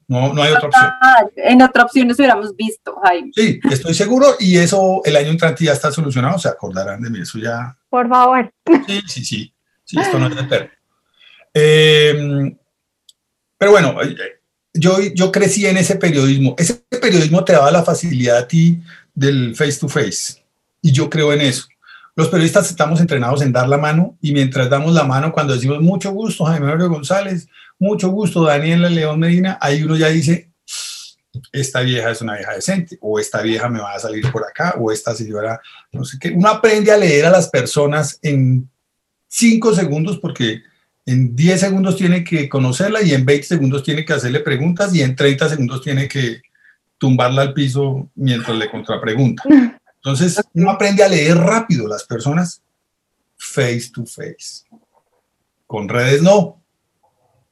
No, 0.07 0.33
no 0.33 0.41
hay 0.41 0.53
otra 0.53 0.67
opción. 0.67 0.91
En 1.35 1.61
otra 1.61 1.83
opción 1.83 2.07
nos 2.07 2.17
hubiéramos 2.17 2.55
visto, 2.55 2.95
Jaime. 3.03 3.31
Sí, 3.35 3.59
estoy 3.69 3.93
seguro 3.93 4.35
y 4.39 4.57
eso 4.57 5.01
el 5.03 5.15
año 5.15 5.29
entrante 5.31 5.65
ya 5.65 5.73
está 5.73 5.91
solucionado, 5.91 6.39
se 6.39 6.47
acordarán 6.47 7.01
de 7.01 7.09
mí, 7.09 7.19
eso 7.21 7.37
ya. 7.37 7.77
Por 7.89 8.07
favor. 8.07 8.51
Sí, 8.87 9.01
sí, 9.07 9.25
sí, 9.25 9.53
sí, 9.83 9.99
esto 9.99 10.17
no 10.17 10.27
es 10.27 10.37
eterno. 10.37 10.69
Eh, 11.53 12.55
pero 13.57 13.71
bueno, 13.71 13.95
yo, 14.73 14.99
yo 15.13 15.31
crecí 15.31 15.65
en 15.65 15.77
ese 15.77 15.95
periodismo. 15.95 16.55
Ese 16.57 16.75
periodismo 17.01 17.43
te 17.43 17.53
daba 17.53 17.71
la 17.71 17.83
facilidad 17.83 18.37
a 18.37 18.47
ti 18.47 18.79
del 19.13 19.55
face 19.55 19.79
to 19.79 19.89
face 19.89 20.43
y 20.81 20.91
yo 20.91 21.09
creo 21.09 21.33
en 21.33 21.41
eso. 21.41 21.67
Los 22.17 22.29
periodistas 22.29 22.67
estamos 22.71 22.99
entrenados 22.99 23.43
en 23.43 23.51
dar 23.51 23.69
la 23.69 23.77
mano 23.77 24.17
y 24.19 24.33
mientras 24.33 24.71
damos 24.71 24.91
la 24.91 25.03
mano, 25.03 25.31
cuando 25.31 25.53
decimos 25.53 25.79
mucho 25.83 26.11
gusto, 26.11 26.45
Jaime 26.45 26.65
Mario 26.65 26.89
González, 26.89 27.47
mucho 27.77 28.09
gusto, 28.09 28.43
Daniela 28.43 28.89
León 28.89 29.19
Medina, 29.19 29.59
ahí 29.61 29.83
uno 29.83 29.95
ya 29.95 30.07
dice, 30.07 30.49
esta 31.51 31.81
vieja 31.81 32.09
es 32.09 32.19
una 32.19 32.35
vieja 32.35 32.55
decente, 32.55 32.97
o 33.01 33.19
esta 33.19 33.43
vieja 33.43 33.69
me 33.69 33.81
va 33.81 33.93
a 33.93 33.99
salir 33.99 34.31
por 34.31 34.43
acá, 34.43 34.73
o 34.79 34.91
esta 34.91 35.13
señora, 35.13 35.61
no 35.91 36.03
sé 36.03 36.17
qué. 36.19 36.31
Uno 36.31 36.49
aprende 36.49 36.91
a 36.91 36.97
leer 36.97 37.27
a 37.27 37.29
las 37.29 37.49
personas 37.49 38.17
en 38.23 38.67
cinco 39.27 39.75
segundos 39.75 40.17
porque 40.17 40.63
en 41.05 41.35
10 41.35 41.59
segundos 41.59 41.97
tiene 41.97 42.23
que 42.23 42.49
conocerla 42.49 43.03
y 43.03 43.13
en 43.13 43.25
20 43.25 43.45
segundos 43.45 43.83
tiene 43.83 44.03
que 44.03 44.13
hacerle 44.13 44.39
preguntas 44.39 44.91
y 44.95 45.03
en 45.03 45.15
30 45.15 45.49
segundos 45.49 45.83
tiene 45.83 46.07
que 46.07 46.41
tumbarla 46.97 47.43
al 47.43 47.53
piso 47.53 48.09
mientras 48.15 48.57
le 48.57 48.71
contrapregunta. 48.71 49.43
Entonces, 50.07 50.41
uno 50.53 50.71
aprende 50.71 51.03
a 51.03 51.09
leer 51.09 51.37
rápido 51.37 51.85
las 51.85 52.05
personas 52.05 52.61
face 53.35 53.91
to 53.93 54.05
face. 54.05 54.63
Con 55.65 55.89
redes 55.89 56.21
no. 56.21 56.63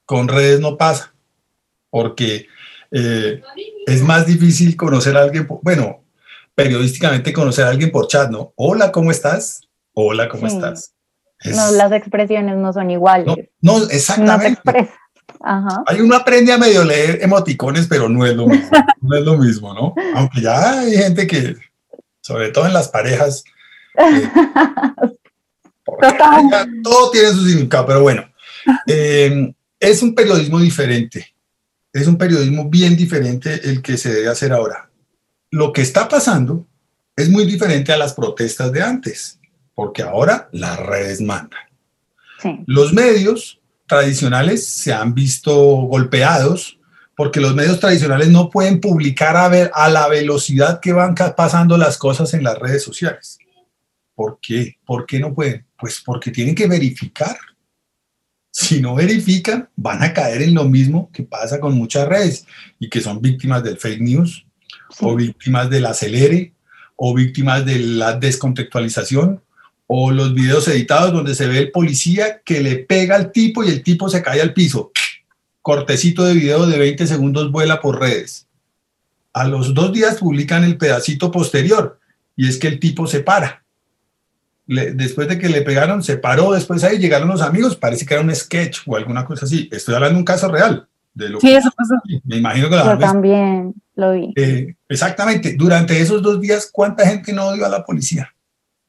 Con 0.05 0.29
redes 0.29 0.61
no 0.61 0.77
pasa. 0.77 1.13
Porque 1.89 2.47
eh, 2.91 3.41
es 3.85 4.01
más 4.03 4.25
difícil 4.25 4.77
conocer 4.77 5.17
a 5.17 5.23
alguien, 5.23 5.45
bueno, 5.63 6.05
periodísticamente 6.55 7.33
conocer 7.33 7.65
a 7.65 7.71
alguien 7.71 7.91
por 7.91 8.07
chat, 8.07 8.29
¿no? 8.29 8.53
Hola, 8.55 8.89
¿cómo 8.89 9.11
estás? 9.11 9.59
Hola, 9.91 10.29
¿cómo 10.29 10.47
estás? 10.47 10.93
no, 11.43 11.71
las 11.73 11.91
expresiones 11.91 12.55
no 12.55 12.71
son 12.71 12.89
iguales. 12.89 13.49
No, 13.59 13.83
exactamente. 13.89 14.61
Ajá. 15.41 15.83
Hay 15.87 15.99
uno 15.99 16.15
aprende 16.15 16.53
a 16.53 16.57
medio 16.57 16.85
leer 16.85 17.21
emoticones, 17.21 17.85
pero 17.85 18.07
no 18.07 18.25
es 18.25 18.33
lo 18.33 18.47
mismo. 18.47 18.69
no 19.01 19.17
es 19.17 19.25
lo 19.25 19.37
mismo, 19.37 19.73
¿no? 19.73 19.93
Aunque 20.15 20.39
ya 20.39 20.79
hay 20.79 20.95
gente 20.95 21.27
que 21.27 21.57
sobre 22.25 22.49
todo 22.49 22.65
en 22.65 22.73
las 22.73 22.89
parejas. 22.89 23.43
Eh, 26.01 26.65
todo 26.83 27.11
tiene 27.11 27.29
su 27.29 27.45
significado, 27.45 27.85
pero 27.85 28.01
bueno, 28.01 28.27
eh, 28.87 29.53
es 29.79 30.01
un 30.01 30.15
periodismo 30.15 30.59
diferente, 30.59 31.35
es 31.93 32.07
un 32.07 32.17
periodismo 32.17 32.67
bien 32.67 32.97
diferente 32.97 33.69
el 33.69 33.83
que 33.83 33.95
se 33.95 34.11
debe 34.11 34.27
hacer 34.27 34.51
ahora. 34.51 34.89
Lo 35.51 35.71
que 35.71 35.83
está 35.83 36.09
pasando 36.09 36.67
es 37.15 37.29
muy 37.29 37.45
diferente 37.45 37.93
a 37.93 37.97
las 37.97 38.13
protestas 38.13 38.71
de 38.71 38.81
antes, 38.81 39.39
porque 39.75 40.01
ahora 40.01 40.49
las 40.51 40.79
redes 40.79 41.21
mandan. 41.21 41.61
Los 42.65 42.91
medios 42.91 43.61
tradicionales 43.85 44.65
se 44.65 44.91
han 44.91 45.13
visto 45.13 45.55
golpeados 45.55 46.79
porque 47.15 47.39
los 47.39 47.55
medios 47.55 47.79
tradicionales 47.79 48.29
no 48.29 48.49
pueden 48.49 48.81
publicar 48.81 49.37
a, 49.37 49.47
ver, 49.47 49.71
a 49.73 49.89
la 49.89 50.07
velocidad 50.07 50.79
que 50.81 50.91
van 50.91 51.15
pasando 51.15 51.77
las 51.77 51.97
cosas 51.97 52.33
en 52.33 52.43
las 52.43 52.59
redes 52.59 52.83
sociales. 52.83 53.39
¿Por 54.13 54.39
qué? 54.41 54.77
¿Por 54.85 55.05
qué 55.05 55.19
no 55.19 55.33
pueden? 55.33 55.65
Pues 55.79 56.01
porque 56.05 56.31
tienen 56.31 56.55
que 56.55 56.67
verificar. 56.67 57.37
Si 58.51 58.81
no 58.81 58.95
verifican, 58.95 59.69
van 59.75 60.03
a 60.03 60.13
caer 60.13 60.41
en 60.41 60.53
lo 60.53 60.65
mismo 60.65 61.09
que 61.11 61.23
pasa 61.23 61.59
con 61.59 61.75
muchas 61.77 62.07
redes 62.07 62.45
y 62.79 62.89
que 62.89 63.01
son 63.01 63.21
víctimas 63.21 63.63
del 63.63 63.77
fake 63.77 64.01
news 64.01 64.45
o 64.99 65.15
víctimas 65.15 65.69
del 65.69 65.85
acelere 65.85 66.53
o 66.95 67.13
víctimas 67.13 67.65
de 67.65 67.79
la 67.79 68.13
descontextualización 68.13 69.41
o 69.87 70.11
los 70.11 70.33
videos 70.33 70.67
editados 70.67 71.11
donde 71.11 71.35
se 71.35 71.47
ve 71.47 71.59
el 71.59 71.71
policía 71.71 72.41
que 72.43 72.61
le 72.61 72.77
pega 72.77 73.15
al 73.15 73.31
tipo 73.31 73.63
y 73.63 73.69
el 73.69 73.83
tipo 73.83 74.09
se 74.09 74.21
cae 74.21 74.41
al 74.41 74.53
piso 74.53 74.91
cortecito 75.65 76.23
de 76.23 76.35
video 76.35 76.67
de 76.67 76.77
20 76.77 77.07
segundos 77.07 77.51
vuela 77.51 77.81
por 77.81 77.99
redes. 77.99 78.47
A 79.33 79.47
los 79.47 79.73
dos 79.73 79.91
días 79.91 80.17
publican 80.17 80.63
el 80.63 80.77
pedacito 80.77 81.31
posterior 81.31 81.99
y 82.35 82.47
es 82.47 82.59
que 82.59 82.67
el 82.67 82.79
tipo 82.79 83.07
se 83.07 83.21
para. 83.21 83.63
después 84.67 85.27
de 85.27 85.39
que 85.39 85.49
le 85.49 85.63
pegaron, 85.63 86.03
se 86.03 86.17
paró, 86.17 86.51
después 86.51 86.83
ahí 86.83 86.99
llegaron 86.99 87.29
los 87.29 87.41
amigos, 87.41 87.75
parece 87.75 88.05
que 88.05 88.13
era 88.13 88.21
un 88.21 88.33
sketch 88.35 88.81
o 88.85 88.95
alguna 88.95 89.25
cosa 89.25 89.47
así. 89.47 89.67
Estoy 89.71 89.95
hablando 89.95 90.13
de 90.13 90.19
un 90.19 90.25
caso 90.25 90.49
real. 90.49 90.87
De 91.15 91.29
lo 91.29 91.39
sí, 91.39 91.51
eso 91.51 91.71
pasó. 91.75 91.95
Me 92.25 92.37
imagino 92.37 92.69
que 92.69 92.75
Yo 92.75 92.97
también 92.99 93.73
lo 93.95 94.11
vi. 94.11 94.33
Eh, 94.35 94.75
exactamente. 94.87 95.55
Durante 95.57 95.99
esos 95.99 96.21
dos 96.21 96.39
días, 96.39 96.69
¿cuánta 96.71 97.07
gente 97.07 97.33
no 97.33 97.47
odió 97.47 97.65
a 97.65 97.69
la 97.69 97.83
policía? 97.83 98.31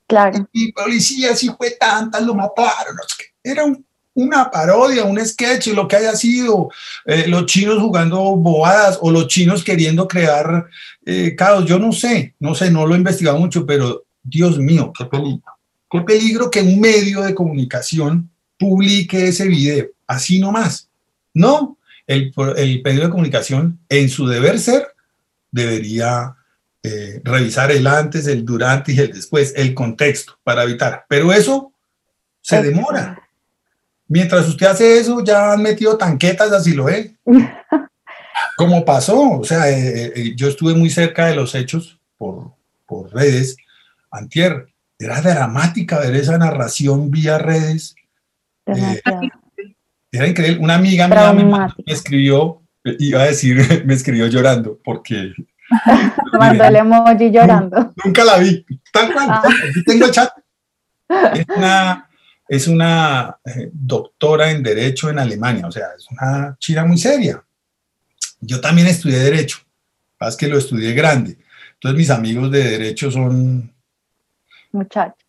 Claro. 0.07 0.47
Y 0.53 0.73
policía, 0.73 1.35
si 1.35 1.49
fue 1.49 1.71
tanta, 1.71 2.21
lo 2.21 2.35
mataron. 2.35 2.97
Era 3.43 3.65
un 3.65 3.86
una 4.17 4.51
parodia, 4.51 5.05
un 5.05 5.25
sketch, 5.25 5.69
lo 5.69 5.87
que 5.87 5.97
haya 5.97 6.17
sido, 6.17 6.71
eh, 7.05 7.27
los 7.29 7.47
chinos 7.47 7.79
jugando 7.79 8.19
bobadas 8.37 8.99
o 9.01 9.11
los 9.11 9.29
chinos 9.29 9.63
queriendo 9.63 10.09
crear 10.09 10.67
eh, 11.05 11.35
caos, 11.37 11.67
yo 11.67 11.79
no 11.79 11.93
sé, 11.93 12.35
no 12.41 12.55
sé, 12.55 12.71
no 12.71 12.87
lo 12.87 12.95
he 12.95 12.99
investigado 12.99 13.39
mucho, 13.39 13.67
pero 13.67 14.05
Dios 14.23 14.59
mío, 14.59 14.93
qué 14.97 15.05
peligro. 15.05 15.53
Qué 15.91 16.01
peligro 16.01 16.51
que 16.51 16.63
un 16.63 16.81
medio 16.81 17.23
de 17.23 17.35
comunicación 17.35 18.31
publique 18.59 19.29
ese 19.29 19.47
video, 19.47 19.87
así 20.07 20.41
nomás. 20.41 20.89
No, 21.35 21.77
el, 22.07 22.33
el 22.57 22.83
medio 22.83 23.03
de 23.03 23.11
comunicación, 23.11 23.79
en 23.89 24.09
su 24.09 24.27
deber 24.27 24.59
ser, 24.59 24.89
debería 25.51 26.35
eh, 26.83 27.21
revisar 27.23 27.71
el 27.71 27.87
antes, 27.87 28.27
el 28.27 28.45
durante 28.47 28.93
y 28.93 28.99
el 28.99 29.13
después, 29.13 29.53
el 29.57 29.75
contexto 29.75 30.39
para 30.43 30.63
evitar. 30.63 31.05
Pero 31.07 31.33
eso 31.33 31.73
se 32.41 32.63
demora. 32.63 33.26
Mientras 34.09 34.49
usted 34.49 34.67
hace 34.67 34.99
eso, 34.99 35.23
ya 35.25 35.53
han 35.53 35.63
metido 35.63 35.97
tanquetas, 35.99 36.53
así 36.53 36.73
lo 36.73 36.89
es. 36.89 37.13
Como 38.57 38.85
pasó, 38.85 39.39
o 39.41 39.45
sea, 39.45 39.69
eh, 39.71 40.13
eh, 40.15 40.33
yo 40.37 40.49
estuve 40.49 40.75
muy 40.75 40.91
cerca 40.91 41.27
de 41.27 41.35
los 41.35 41.55
hechos 41.55 41.99
por, 42.17 42.53
por 42.87 43.13
redes. 43.13 43.57
Antier, 44.11 44.69
era 44.99 45.21
dramática 45.21 45.99
ver 45.99 46.15
esa 46.15 46.39
narración 46.39 47.11
vía 47.11 47.39
redes. 47.39 47.95
Eh, 48.67 49.01
era 50.13 50.27
increíble. 50.27 50.63
Una 50.63 50.77
amiga 50.77 51.09
mía 51.09 51.33
me, 51.85 51.93
escribió, 51.93 52.63
iba 52.85 53.23
a 53.23 53.27
decir, 53.27 53.57
me 53.87 53.95
escribió 53.95 54.27
llorando, 54.27 54.79
porque... 54.85 55.33
Mandó 56.39 56.65
el 56.65 56.77
emoji 56.77 57.31
llorando. 57.31 57.93
Nunca 58.05 58.25
la 58.25 58.39
vi. 58.39 58.65
Tal 58.93 59.13
cual, 59.13 59.27
ah. 59.29 59.43
tengo 59.85 60.07
el 60.07 60.13
chat. 60.13 60.31
Es 61.35 61.45
una, 61.57 62.06
es 62.49 62.69
una 62.69 63.39
eh, 63.45 63.71
doctora 63.73 64.51
en 64.51 64.63
Derecho 64.63 65.11
en 65.11 65.19
Alemania, 65.19 65.67
o 65.67 65.73
sea, 65.73 65.87
es 65.97 66.07
una 66.11 66.57
china 66.59 66.85
muy 66.85 66.99
seria. 66.99 67.43
Yo 68.41 68.61
también 68.61 68.87
estudié 68.87 69.19
Derecho, 69.19 69.59
es 70.21 70.37
que 70.37 70.49
lo 70.49 70.59
estudié 70.59 70.93
grande. 70.93 71.39
Entonces 71.75 71.99
mis 71.99 72.11
amigos 72.11 72.51
de 72.51 72.63
Derecho 72.63 73.11
son... 73.11 73.73
Muchachos. 74.73 75.25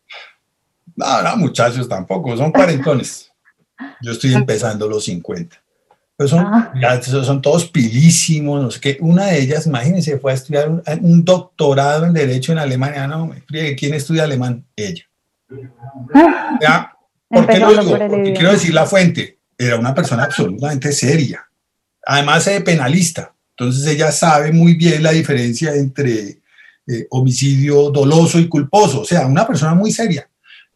No, 0.95 1.21
no, 1.21 1.37
muchachos 1.37 1.87
tampoco, 1.87 2.35
son 2.35 2.51
cuarentones. 2.51 3.31
Yo 4.01 4.11
estoy 4.11 4.33
empezando 4.33 4.89
los 4.89 5.05
50. 5.05 5.61
Pero 6.17 6.27
son, 6.27 6.45
ah. 6.47 6.73
son 7.01 7.41
todos 7.43 7.65
pilísimos, 7.69 8.61
no 8.61 8.71
sé 8.71 8.79
qué. 8.79 8.97
Una 9.01 9.27
de 9.27 9.39
ellas, 9.39 9.67
imagínense, 9.67 10.17
fue 10.17 10.31
a 10.31 10.35
estudiar 10.35 10.67
un, 10.69 11.23
doctorado 11.23 12.05
en 12.07 12.13
Derecho 12.13 12.51
en 12.51 12.57
Alemania. 12.57 13.07
No, 13.07 13.27
me 13.27 13.75
¿quién 13.75 13.93
estudia 13.93 14.23
alemán? 14.23 14.65
Ella. 14.75 15.03
Ah. 16.15 16.57
Ya, 16.59 16.96
¿Por 17.29 17.47
qué 17.47 17.59
lo 17.59 17.69
digo? 17.69 17.97
Porque 17.97 18.33
quiero 18.33 18.51
decir 18.51 18.73
la 18.73 18.85
fuente. 18.85 19.37
Era 19.57 19.77
una 19.77 19.93
persona 19.93 20.23
absolutamente 20.23 20.91
seria. 20.91 21.47
Además, 22.05 22.47
es 22.47 22.61
penalista. 22.61 23.33
Entonces 23.51 23.87
ella 23.87 24.11
sabe 24.11 24.51
muy 24.51 24.75
bien 24.75 25.01
la 25.01 25.11
diferencia 25.11 25.73
entre 25.75 26.41
eh, 26.87 27.07
homicidio 27.09 27.89
doloso 27.89 28.39
y 28.39 28.47
culposo. 28.47 29.01
O 29.01 29.05
sea, 29.05 29.25
una 29.25 29.47
persona 29.47 29.73
muy 29.73 29.91
seria. 29.91 30.29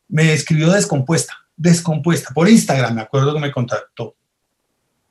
Me 0.10 0.34
escribió 0.34 0.72
descompuesta, 0.72 1.34
descompuesta. 1.56 2.34
Por 2.34 2.50
Instagram, 2.50 2.96
me 2.96 3.02
acuerdo 3.02 3.34
que 3.34 3.40
me 3.40 3.52
contactó. 3.52 4.16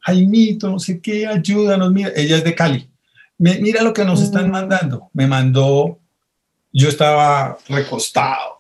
Jaimito, 0.01 0.69
no 0.69 0.79
sé 0.79 1.01
qué, 1.01 1.27
ayúdanos. 1.27 1.93
Mira, 1.93 2.11
ella 2.17 2.39
es 2.39 2.45
de 2.45 2.55
Cali. 2.55 2.91
mira 3.39 3.83
lo 3.83 3.93
que 3.93 4.05
nos 4.05 4.21
están 4.21 4.51
mandando. 4.51 5.09
Me 5.13 5.27
mandó, 5.27 5.99
yo 6.73 6.89
estaba 6.89 7.57
recostado, 7.69 8.60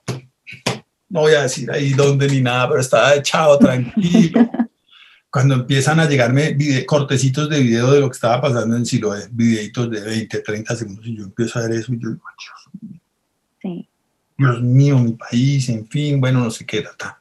no 1.11 1.21
voy 1.21 1.35
a 1.35 1.43
decir 1.43 1.71
ahí 1.71 1.93
dónde 1.93 2.29
ni 2.29 2.41
nada, 2.41 2.69
pero 2.69 2.81
estaba 2.81 3.15
echado 3.15 3.59
tranquilo. 3.59 4.51
Cuando 5.31 5.55
empiezan 5.55 6.01
a 6.01 6.09
llegarme 6.09 6.57
cortecitos 6.87 7.49
de 7.49 7.61
video 7.61 7.93
de 7.93 8.01
lo 8.01 8.09
que 8.09 8.15
estaba 8.15 8.41
pasando 8.41 8.77
en 8.77 8.85
Siloé, 8.85 9.29
videitos 9.31 9.89
de 9.91 10.01
20, 10.01 10.41
30 10.41 10.77
segundos, 10.77 11.07
y 11.07 11.17
yo 11.17 11.25
empiezo 11.25 11.59
a 11.59 11.63
ver 11.63 11.73
eso 11.73 11.93
y 11.93 12.01
yo 12.01 12.09
digo, 12.11 12.23
Dios 12.39 12.83
mío. 12.83 13.01
Sí. 13.63 13.89
Dios 14.37 14.63
mío, 14.63 14.99
mi 14.99 15.13
país, 15.13 15.69
en 15.69 15.87
fin, 15.87 16.21
bueno, 16.21 16.41
no 16.41 16.51
sé 16.51 16.65
qué, 16.65 16.85
tal. 16.97 17.15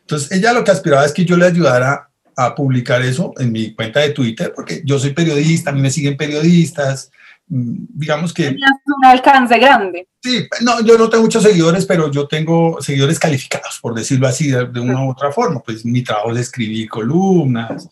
Entonces, 0.00 0.30
ella 0.30 0.52
lo 0.52 0.62
que 0.62 0.70
aspiraba 0.70 1.04
es 1.04 1.12
que 1.12 1.24
yo 1.24 1.36
le 1.36 1.46
ayudara 1.46 2.10
a 2.36 2.54
publicar 2.54 3.02
eso 3.02 3.32
en 3.38 3.50
mi 3.50 3.74
cuenta 3.74 4.00
de 4.00 4.10
Twitter, 4.10 4.52
porque 4.54 4.82
yo 4.84 4.98
soy 4.98 5.12
periodista, 5.12 5.70
a 5.70 5.72
mí 5.72 5.80
me 5.80 5.90
siguen 5.90 6.16
periodistas, 6.16 7.10
digamos 7.54 8.32
que... 8.32 8.48
un 8.48 9.04
alcance 9.04 9.58
grande. 9.58 10.08
Sí, 10.22 10.48
no, 10.62 10.80
yo 10.82 10.96
no 10.96 11.10
tengo 11.10 11.24
muchos 11.24 11.42
seguidores, 11.42 11.84
pero 11.84 12.10
yo 12.10 12.26
tengo 12.26 12.80
seguidores 12.80 13.18
calificados, 13.18 13.78
por 13.80 13.94
decirlo 13.94 14.26
así, 14.26 14.50
de, 14.50 14.80
una 14.80 15.04
u 15.04 15.10
otra 15.10 15.30
forma. 15.30 15.60
Pues 15.60 15.84
mi 15.84 16.02
trabajo 16.02 16.32
es 16.32 16.38
escribir 16.38 16.88
columnas, 16.88 17.90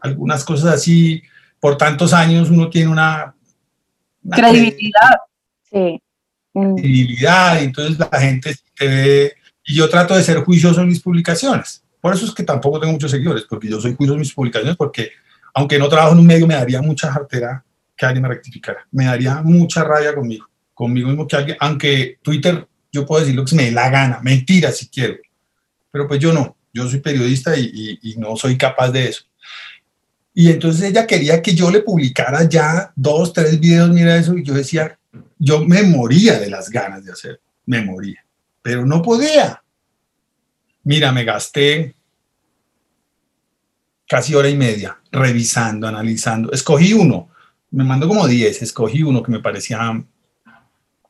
algunas 0.00 0.44
cosas 0.44 0.72
así. 0.72 1.22
Por 1.60 1.76
tantos 1.76 2.14
años 2.14 2.48
uno 2.48 2.70
tiene 2.70 2.88
una... 2.88 3.34
credibilidad. 4.30 5.16
Sí. 5.70 6.00
Credibilidad, 6.54 7.62
entonces 7.62 7.98
la 7.98 8.18
gente 8.18 8.56
te 8.74 8.86
ve... 8.86 9.32
Y 9.64 9.76
yo 9.76 9.90
trato 9.90 10.16
de 10.16 10.22
ser 10.22 10.38
juicioso 10.38 10.80
en 10.80 10.88
mis 10.88 11.00
publicaciones. 11.00 11.84
Por 12.00 12.14
eso 12.14 12.24
es 12.24 12.32
que 12.32 12.44
tampoco 12.44 12.80
tengo 12.80 12.94
muchos 12.94 13.10
seguidores, 13.10 13.44
porque 13.44 13.68
yo 13.68 13.78
soy 13.78 13.94
juicioso 13.94 14.14
en 14.14 14.20
mis 14.20 14.32
publicaciones, 14.32 14.76
porque 14.76 15.10
aunque 15.52 15.78
no 15.78 15.88
trabajo 15.90 16.14
en 16.14 16.20
un 16.20 16.26
medio, 16.26 16.46
me 16.46 16.54
daría 16.54 16.80
mucha 16.80 17.12
jartera 17.12 17.62
que 18.02 18.06
alguien 18.06 18.22
me 18.22 18.28
rectificara. 18.28 18.86
Me 18.90 19.04
daría 19.04 19.42
mucha 19.42 19.84
rabia 19.84 20.14
conmigo 20.14 20.46
conmigo 20.74 21.08
mismo 21.08 21.26
que 21.26 21.36
alguien, 21.36 21.56
aunque 21.60 22.18
Twitter 22.22 22.66
yo 22.90 23.06
puedo 23.06 23.20
decir 23.20 23.36
lo 23.36 23.44
que 23.44 23.50
se 23.50 23.56
me 23.56 23.64
dé 23.64 23.70
la 23.70 23.88
gana, 23.88 24.20
mentira 24.20 24.72
si 24.72 24.88
quiero, 24.88 25.16
pero 25.90 26.08
pues 26.08 26.20
yo 26.20 26.32
no, 26.32 26.56
yo 26.72 26.88
soy 26.88 27.00
periodista 27.00 27.56
y, 27.56 27.98
y, 28.02 28.16
no 28.16 28.36
soy 28.36 28.56
capaz 28.56 28.90
de 28.90 29.08
eso. 29.08 29.24
Y 30.34 30.50
entonces 30.50 30.90
ella 30.90 31.06
quería 31.06 31.40
que 31.42 31.54
yo 31.54 31.70
le 31.70 31.82
publicara 31.82 32.48
ya 32.48 32.92
dos, 32.96 33.32
tres 33.32 33.60
videos, 33.60 33.90
mira 33.90 34.16
eso, 34.16 34.36
y 34.36 34.42
yo 34.42 34.54
decía, 34.54 34.98
yo 35.38 35.64
me 35.64 35.82
moría 35.82 36.38
de 36.38 36.50
las 36.50 36.70
ganas 36.70 37.04
de 37.04 37.12
hacer, 37.12 37.40
me 37.66 37.82
moría, 37.82 38.24
pero 38.62 38.84
no 38.84 39.02
podía. 39.02 39.62
Mira, 40.84 41.12
me 41.12 41.24
gasté 41.24 41.94
casi 44.08 44.34
hora 44.34 44.48
y 44.48 44.56
media 44.56 44.98
revisando, 45.12 45.86
analizando. 45.86 46.50
Escogí 46.50 46.92
uno, 46.92 47.30
me 47.72 47.84
mandó 47.84 48.06
como 48.06 48.28
10, 48.28 48.62
escogí 48.62 49.02
uno 49.02 49.22
que 49.22 49.32
me 49.32 49.40
parecía 49.40 50.04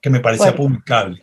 que 0.01 0.11
me 0.11 0.21
parecía 0.21 0.55
publicable. 0.55 1.21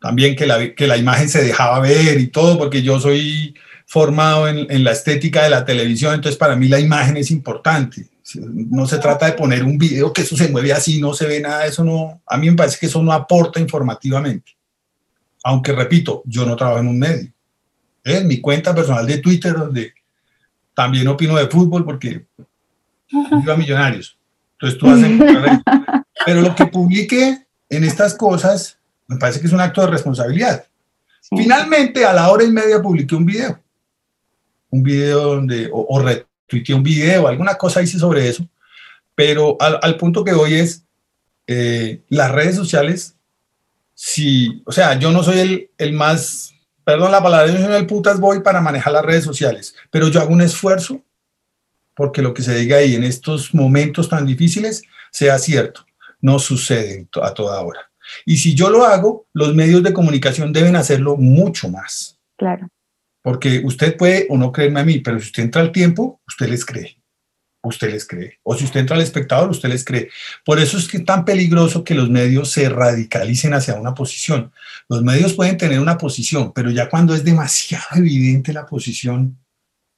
También 0.00 0.36
que 0.36 0.46
la, 0.46 0.74
que 0.74 0.86
la 0.86 0.96
imagen 0.96 1.28
se 1.28 1.42
dejaba 1.42 1.80
ver 1.80 2.20
y 2.20 2.28
todo, 2.28 2.56
porque 2.56 2.82
yo 2.82 3.00
soy 3.00 3.54
formado 3.86 4.48
en, 4.48 4.70
en, 4.70 4.84
la 4.84 4.92
estética 4.92 5.42
de 5.42 5.50
la 5.50 5.64
televisión, 5.64 6.14
entonces 6.14 6.38
para 6.38 6.54
mí 6.54 6.68
la 6.68 6.78
imagen 6.78 7.16
es 7.16 7.30
importante. 7.32 8.08
No 8.36 8.86
se 8.86 8.98
trata 8.98 9.26
de 9.26 9.32
poner 9.32 9.64
un 9.64 9.76
video 9.76 10.12
que 10.12 10.22
eso 10.22 10.36
se 10.36 10.48
mueve 10.48 10.72
así, 10.72 11.00
no 11.00 11.12
se 11.12 11.26
ve 11.26 11.40
nada, 11.40 11.66
eso 11.66 11.82
no, 11.82 12.22
a 12.26 12.36
mí 12.36 12.48
me 12.48 12.56
parece 12.56 12.78
que 12.78 12.86
eso 12.86 13.02
no 13.02 13.12
aporta 13.12 13.58
informativamente. 13.58 14.56
Aunque 15.42 15.72
repito, 15.72 16.22
yo 16.26 16.46
no 16.46 16.54
trabajo 16.54 16.78
en 16.78 16.88
un 16.88 16.98
medio. 16.98 17.32
En 18.04 18.28
mi 18.28 18.40
cuenta 18.40 18.74
personal 18.74 19.06
de 19.06 19.18
Twitter, 19.18 19.54
donde 19.54 19.92
también 20.74 21.08
opino 21.08 21.36
de 21.36 21.48
fútbol, 21.48 21.84
porque 21.84 22.24
vivo 23.10 23.52
a 23.52 23.56
millonarios. 23.56 24.19
Entonces 24.60 24.78
tú 24.78 24.88
haces... 24.88 25.10
Pero 26.26 26.42
lo 26.42 26.54
que 26.54 26.66
publique 26.66 27.46
en 27.68 27.84
estas 27.84 28.14
cosas, 28.14 28.78
me 29.06 29.16
parece 29.16 29.40
que 29.40 29.46
es 29.46 29.52
un 29.52 29.60
acto 29.60 29.80
de 29.80 29.86
responsabilidad. 29.86 30.66
Finalmente, 31.34 32.04
a 32.04 32.12
la 32.12 32.28
hora 32.28 32.44
y 32.44 32.50
media 32.50 32.82
publiqué 32.82 33.14
un 33.14 33.24
video. 33.24 33.58
Un 34.68 34.82
video 34.82 35.20
donde, 35.20 35.68
o, 35.72 35.86
o 35.88 35.98
retuiteé 36.00 36.74
un 36.74 36.82
video, 36.82 37.26
alguna 37.26 37.54
cosa 37.54 37.82
hice 37.82 37.98
sobre 37.98 38.28
eso. 38.28 38.46
Pero 39.14 39.56
al, 39.60 39.96
punto 39.96 40.24
que 40.24 40.32
hoy 40.32 40.54
es, 40.54 40.84
eh, 41.46 42.00
las 42.08 42.30
redes 42.32 42.56
sociales, 42.56 43.16
si, 43.94 44.62
o 44.64 44.72
sea, 44.72 44.98
yo 44.98 45.10
no 45.12 45.22
soy 45.22 45.38
el, 45.38 45.70
el 45.78 45.92
más, 45.92 46.54
perdón 46.84 47.12
la 47.12 47.22
palabra, 47.22 47.46
yo 47.46 47.58
no 47.58 47.66
soy 47.66 47.76
el 47.76 47.86
putas 47.86 48.18
voy 48.18 48.40
para 48.40 48.60
manejar 48.60 48.92
las 48.92 49.04
redes 49.04 49.24
sociales, 49.24 49.74
pero 49.90 50.08
yo 50.08 50.20
hago 50.20 50.32
un 50.32 50.40
esfuerzo 50.40 51.02
porque 52.00 52.22
lo 52.22 52.32
que 52.32 52.40
se 52.42 52.54
diga 52.54 52.78
ahí 52.78 52.94
en 52.94 53.04
estos 53.04 53.52
momentos 53.52 54.08
tan 54.08 54.24
difíciles 54.24 54.82
sea 55.10 55.38
cierto 55.38 55.84
no 56.22 56.38
sucede 56.38 57.06
a 57.22 57.34
toda 57.34 57.60
hora. 57.60 57.90
Y 58.24 58.38
si 58.38 58.54
yo 58.54 58.70
lo 58.70 58.86
hago, 58.86 59.26
los 59.34 59.54
medios 59.54 59.82
de 59.82 59.92
comunicación 59.92 60.50
deben 60.50 60.76
hacerlo 60.76 61.18
mucho 61.18 61.68
más. 61.68 62.18
Claro. 62.38 62.70
Porque 63.20 63.60
usted 63.62 63.98
puede 63.98 64.26
o 64.30 64.38
no 64.38 64.50
creerme 64.50 64.80
a 64.80 64.84
mí, 64.84 65.00
pero 65.00 65.20
si 65.20 65.26
usted 65.26 65.42
entra 65.42 65.60
al 65.60 65.72
tiempo, 65.72 66.22
usted 66.26 66.48
les 66.48 66.64
cree. 66.64 66.96
Usted 67.62 67.90
les 67.90 68.06
cree. 68.06 68.38
O 68.44 68.54
si 68.54 68.64
usted 68.64 68.80
entra 68.80 68.96
al 68.96 69.02
espectador, 69.02 69.50
usted 69.50 69.68
les 69.68 69.84
cree. 69.84 70.08
Por 70.42 70.58
eso 70.58 70.78
es 70.78 70.88
que 70.88 70.96
es 70.96 71.04
tan 71.04 71.26
peligroso 71.26 71.84
que 71.84 71.94
los 71.94 72.08
medios 72.08 72.50
se 72.50 72.70
radicalicen 72.70 73.52
hacia 73.52 73.74
una 73.74 73.92
posición. 73.92 74.52
Los 74.88 75.02
medios 75.02 75.34
pueden 75.34 75.58
tener 75.58 75.78
una 75.78 75.98
posición, 75.98 76.50
pero 76.54 76.70
ya 76.70 76.88
cuando 76.88 77.14
es 77.14 77.24
demasiado 77.24 77.96
evidente 77.96 78.54
la 78.54 78.64
posición, 78.64 79.36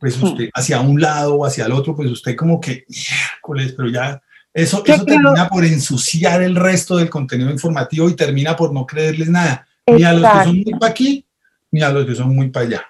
pues 0.02 0.18
hmm. 0.18 0.24
usted 0.24 0.50
hacia 0.52 0.80
un 0.80 1.00
lado 1.00 1.36
o 1.36 1.46
hacia 1.46 1.66
el 1.66 1.72
otro, 1.72 1.94
pues 1.94 2.10
usted 2.10 2.34
como 2.34 2.60
que, 2.60 2.84
miércoles, 2.88 3.72
pero 3.76 3.88
ya 3.88 4.20
eso, 4.52 4.82
eso 4.84 5.04
termina 5.04 5.48
por 5.48 5.64
ensuciar 5.64 6.42
el 6.42 6.56
resto 6.56 6.96
del 6.96 7.08
contenido 7.08 7.52
informativo 7.52 8.08
y 8.08 8.16
termina 8.16 8.56
por 8.56 8.74
no 8.74 8.84
creerles 8.84 9.28
nada, 9.28 9.64
ni 9.86 10.02
a 10.02 10.12
los 10.12 10.28
que 10.28 10.44
son 10.44 10.56
muy 10.56 10.72
para 10.72 10.90
aquí, 10.90 11.24
ni 11.70 11.82
a 11.82 11.90
los 11.90 12.04
que 12.04 12.16
son 12.16 12.34
muy 12.34 12.50
para 12.50 12.66
allá. 12.66 12.82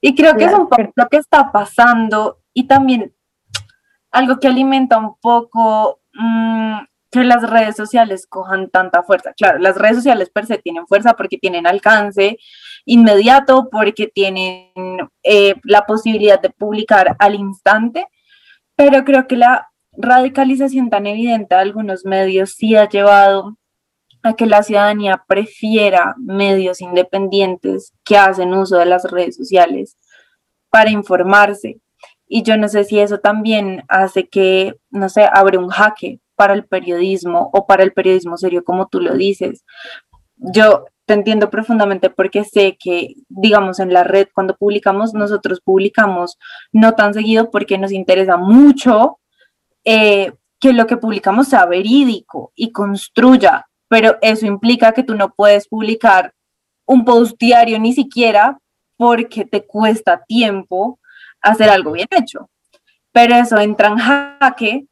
Y 0.00 0.14
creo 0.14 0.36
que 0.36 0.44
es 0.44 0.52
un 0.52 0.68
poco 0.68 0.92
lo 0.94 1.08
que 1.08 1.16
está 1.16 1.50
pasando 1.50 2.38
y 2.54 2.68
también 2.68 3.12
algo 4.12 4.38
que 4.38 4.46
alimenta 4.46 4.98
un 4.98 5.16
poco 5.20 6.00
mm, 6.14 6.78
que 7.10 7.24
las 7.24 7.42
redes 7.50 7.74
sociales 7.74 8.28
cojan 8.28 8.70
tanta 8.70 9.02
fuerza. 9.02 9.32
Claro, 9.36 9.58
las 9.58 9.76
redes 9.76 9.96
sociales 9.96 10.30
per 10.30 10.46
se 10.46 10.58
tienen 10.58 10.86
fuerza 10.86 11.14
porque 11.14 11.38
tienen 11.38 11.66
alcance 11.66 12.38
inmediato, 12.84 13.68
porque 13.70 14.06
tienen 14.06 14.72
eh, 15.22 15.54
la 15.64 15.86
posibilidad 15.86 16.40
de 16.40 16.50
publicar 16.50 17.16
al 17.18 17.34
instante, 17.34 18.06
pero 18.76 19.04
creo 19.04 19.26
que 19.26 19.36
la 19.36 19.70
radicalización 19.92 20.90
tan 20.90 21.06
evidente 21.06 21.54
de 21.54 21.60
algunos 21.60 22.04
medios 22.04 22.52
sí 22.52 22.76
ha 22.76 22.88
llevado 22.88 23.56
a 24.22 24.34
que 24.34 24.46
la 24.46 24.62
ciudadanía 24.62 25.24
prefiera 25.26 26.14
medios 26.18 26.80
independientes 26.80 27.92
que 28.04 28.16
hacen 28.16 28.54
uso 28.54 28.76
de 28.78 28.86
las 28.86 29.10
redes 29.10 29.36
sociales 29.36 29.96
para 30.70 30.90
informarse. 30.90 31.80
Y 32.26 32.42
yo 32.42 32.56
no 32.56 32.68
sé 32.68 32.84
si 32.84 33.00
eso 33.00 33.18
también 33.18 33.82
hace 33.88 34.28
que, 34.28 34.74
no 34.90 35.08
sé, 35.08 35.26
abre 35.32 35.58
un 35.58 35.68
jaque 35.68 36.20
para 36.36 36.54
el 36.54 36.64
periodismo 36.64 37.50
o 37.52 37.66
para 37.66 37.82
el 37.82 37.92
periodismo 37.92 38.36
serio, 38.36 38.62
como 38.62 38.88
tú 38.88 39.00
lo 39.00 39.14
dices. 39.14 39.64
Yo 40.36 40.86
entiendo 41.14 41.50
profundamente 41.50 42.10
porque 42.10 42.44
sé 42.44 42.76
que, 42.78 43.14
digamos, 43.28 43.80
en 43.80 43.92
la 43.92 44.04
red, 44.04 44.28
cuando 44.34 44.56
publicamos, 44.56 45.14
nosotros 45.14 45.60
publicamos 45.60 46.38
no 46.72 46.94
tan 46.94 47.14
seguido 47.14 47.50
porque 47.50 47.78
nos 47.78 47.92
interesa 47.92 48.36
mucho 48.36 49.18
eh, 49.84 50.32
que 50.58 50.72
lo 50.72 50.86
que 50.86 50.96
publicamos 50.96 51.48
sea 51.48 51.66
verídico 51.66 52.52
y 52.54 52.72
construya, 52.72 53.66
pero 53.88 54.18
eso 54.20 54.46
implica 54.46 54.92
que 54.92 55.02
tú 55.02 55.14
no 55.14 55.32
puedes 55.34 55.68
publicar 55.68 56.34
un 56.86 57.04
post 57.04 57.38
diario 57.38 57.78
ni 57.78 57.92
siquiera 57.92 58.58
porque 58.96 59.44
te 59.44 59.66
cuesta 59.66 60.22
tiempo 60.26 60.98
hacer 61.40 61.70
algo 61.70 61.92
bien 61.92 62.08
hecho. 62.10 62.50
Pero 63.12 63.34
eso 63.34 63.58
entra 63.58 63.88
en 63.88 63.96
jaque, 63.96 64.86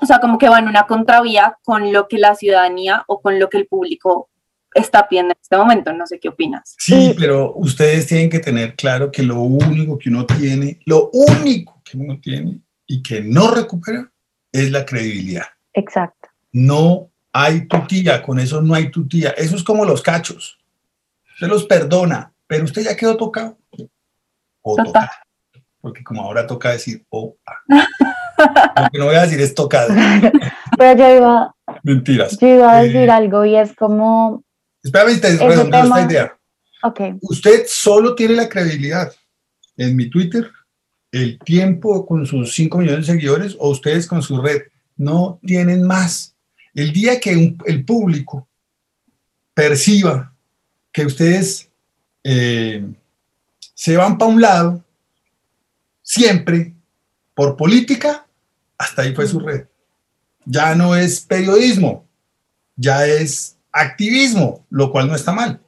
o 0.00 0.06
sea, 0.06 0.18
como 0.18 0.38
que 0.38 0.48
va 0.48 0.58
en 0.58 0.68
una 0.68 0.86
contravía 0.86 1.56
con 1.64 1.92
lo 1.92 2.08
que 2.08 2.18
la 2.18 2.34
ciudadanía 2.34 3.04
o 3.06 3.20
con 3.20 3.38
lo 3.38 3.48
que 3.48 3.58
el 3.58 3.66
público 3.66 4.28
está 4.74 5.08
pidiendo 5.08 5.32
en 5.32 5.38
este 5.40 5.56
momento. 5.56 5.92
No 5.92 6.06
sé 6.06 6.18
qué 6.18 6.28
opinas. 6.28 6.74
Sí, 6.78 7.14
pero 7.18 7.54
ustedes 7.54 8.06
tienen 8.06 8.30
que 8.30 8.38
tener 8.38 8.74
claro 8.74 9.10
que 9.10 9.22
lo 9.22 9.40
único 9.40 9.98
que 9.98 10.10
uno 10.10 10.26
tiene, 10.26 10.80
lo 10.86 11.10
único 11.12 11.80
que 11.84 11.96
uno 11.96 12.18
tiene 12.20 12.60
y 12.86 13.02
que 13.02 13.20
no 13.20 13.50
recupera 13.50 14.10
es 14.52 14.70
la 14.70 14.84
credibilidad. 14.84 15.46
Exacto. 15.72 16.28
No 16.52 17.10
hay 17.32 17.66
tutía, 17.68 18.22
con 18.22 18.38
eso 18.38 18.60
no 18.60 18.74
hay 18.74 18.90
tutía. 18.90 19.30
Eso 19.30 19.56
es 19.56 19.62
como 19.62 19.84
los 19.84 20.02
cachos. 20.02 20.58
Usted 21.34 21.46
los 21.46 21.64
perdona, 21.66 22.32
pero 22.46 22.64
usted 22.64 22.82
ya 22.82 22.96
quedó 22.96 23.16
tocado. 23.16 23.58
O 24.62 24.76
tocado. 24.76 25.08
Porque 25.80 26.02
como 26.02 26.22
ahora 26.22 26.46
toca 26.46 26.70
decir 26.70 27.04
o 27.10 27.36
Lo 27.68 28.90
que 28.90 28.98
no 28.98 29.04
voy 29.06 29.14
a 29.14 29.22
decir 29.22 29.40
es 29.40 29.54
tocado. 29.54 29.94
pero 30.78 30.98
yo 30.98 31.16
iba. 31.16 31.54
Mentiras. 31.82 32.38
Yo 32.38 32.48
iba 32.48 32.72
a 32.72 32.82
decir 32.82 32.96
eh, 32.96 33.10
algo 33.10 33.44
y 33.44 33.56
es 33.56 33.74
como. 33.76 34.42
Espérame, 34.88 35.20
te 35.20 35.36
redondeo 35.36 35.84
esta 35.84 36.02
idea. 36.02 36.38
Usted 37.20 37.64
solo 37.66 38.14
tiene 38.14 38.34
la 38.34 38.48
credibilidad 38.48 39.12
en 39.76 39.94
mi 39.94 40.08
Twitter 40.08 40.50
el 41.12 41.38
tiempo 41.38 42.06
con 42.06 42.26
sus 42.26 42.54
5 42.54 42.78
millones 42.78 43.06
de 43.06 43.12
seguidores 43.12 43.56
o 43.58 43.70
ustedes 43.70 44.06
con 44.06 44.22
su 44.22 44.40
red. 44.40 44.62
No 44.96 45.38
tienen 45.44 45.82
más. 45.82 46.34
El 46.74 46.92
día 46.92 47.20
que 47.20 47.56
el 47.66 47.84
público 47.84 48.48
perciba 49.54 50.32
que 50.92 51.04
ustedes 51.04 51.68
eh, 52.24 52.84
se 53.74 53.96
van 53.96 54.16
para 54.16 54.30
un 54.30 54.40
lado, 54.40 54.84
siempre, 56.02 56.72
por 57.34 57.56
política, 57.56 58.26
hasta 58.78 59.02
ahí 59.02 59.14
fue 59.14 59.26
su 59.26 59.40
red. 59.40 59.66
Ya 60.44 60.74
no 60.74 60.96
es 60.96 61.20
periodismo, 61.20 62.06
ya 62.76 63.06
es 63.06 63.57
activismo, 63.80 64.66
lo 64.70 64.90
cual 64.90 65.08
no 65.08 65.14
está 65.14 65.32
mal. 65.32 65.60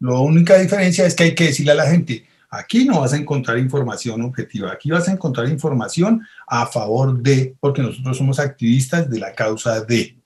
La 0.00 0.18
única 0.18 0.56
diferencia 0.58 1.06
es 1.06 1.14
que 1.14 1.24
hay 1.24 1.34
que 1.34 1.44
decirle 1.44 1.72
a 1.72 1.76
la 1.76 1.86
gente, 1.86 2.24
Aquí 2.52 2.84
no 2.84 3.00
vas 3.00 3.12
a 3.12 3.16
encontrar 3.16 3.58
información 3.58 4.22
objetiva, 4.22 4.72
aquí 4.72 4.90
vas 4.90 5.06
a 5.08 5.12
encontrar 5.12 5.48
información 5.48 6.26
a 6.48 6.66
favor 6.66 7.22
de, 7.22 7.54
porque 7.60 7.80
nosotros 7.80 8.18
somos 8.18 8.40
activistas 8.40 9.08
de 9.08 9.20
la 9.20 9.32
causa 9.32 9.82
de. 9.82 10.16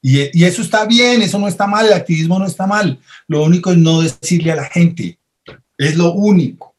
Y, 0.00 0.40
y, 0.40 0.44
eso 0.44 0.62
está 0.62 0.86
bien, 0.86 1.20
eso 1.20 1.38
no 1.38 1.46
está 1.46 1.66
mal, 1.66 1.84
el 1.84 1.92
activismo 1.92 2.38
no 2.38 2.46
está 2.46 2.66
mal. 2.66 2.98
Lo 3.28 3.44
único 3.44 3.72
es 3.72 3.76
no 3.76 4.00
decirle 4.00 4.52
a 4.52 4.56
la 4.56 4.64
gente, 4.64 5.18
es 5.76 5.96
lo 5.96 6.14
único. 6.14 6.74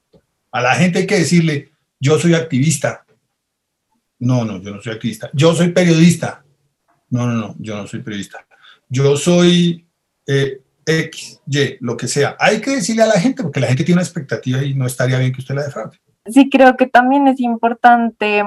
A 0.51 0.61
la 0.61 0.73
gente 0.73 0.99
hay 0.99 1.07
que 1.07 1.19
decirle, 1.19 1.71
yo 1.99 2.17
soy 2.17 2.33
activista. 2.33 3.05
No, 4.17 4.45
no, 4.45 4.59
yo 4.59 4.71
no 4.71 4.81
soy 4.81 4.93
activista. 4.93 5.29
Yo 5.33 5.53
soy 5.53 5.69
periodista. 5.69 6.43
No, 7.11 7.27
no, 7.27 7.33
no, 7.33 7.55
yo 7.59 7.77
no 7.77 7.85
soy 7.85 8.01
periodista. 8.01 8.39
Yo 8.91 9.15
soy 9.15 9.87
eh, 10.27 10.61
X, 10.85 11.41
Y, 11.47 11.77
lo 11.79 11.95
que 11.95 12.09
sea. 12.09 12.35
Hay 12.37 12.59
que 12.59 12.71
decirle 12.71 13.03
a 13.03 13.07
la 13.07 13.19
gente, 13.21 13.41
porque 13.41 13.61
la 13.61 13.67
gente 13.67 13.85
tiene 13.85 13.99
una 13.99 14.05
expectativa 14.05 14.61
y 14.61 14.73
no 14.73 14.85
estaría 14.85 15.17
bien 15.17 15.31
que 15.31 15.39
usted 15.39 15.55
la 15.55 15.63
defraude. 15.63 15.97
Sí, 16.25 16.49
creo 16.49 16.75
que 16.75 16.87
también 16.87 17.25
es 17.29 17.39
importante, 17.39 18.43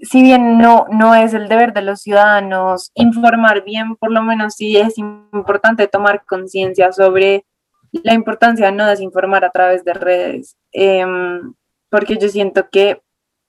si 0.00 0.22
bien 0.22 0.56
no, 0.56 0.86
no 0.90 1.14
es 1.14 1.34
el 1.34 1.48
deber 1.48 1.74
de 1.74 1.82
los 1.82 2.00
ciudadanos 2.00 2.90
informar 2.94 3.64
bien, 3.64 3.96
por 3.96 4.10
lo 4.10 4.22
menos 4.22 4.54
sí 4.54 4.78
es 4.78 4.96
importante 4.96 5.86
tomar 5.88 6.24
conciencia 6.24 6.90
sobre 6.90 7.44
la 7.92 8.14
importancia 8.14 8.66
de 8.66 8.72
no 8.72 8.86
desinformar 8.86 9.44
a 9.44 9.50
través 9.50 9.84
de 9.84 9.92
redes, 9.92 10.56
em, 10.72 11.52
porque 11.90 12.16
yo 12.16 12.30
siento 12.30 12.70
que 12.70 13.02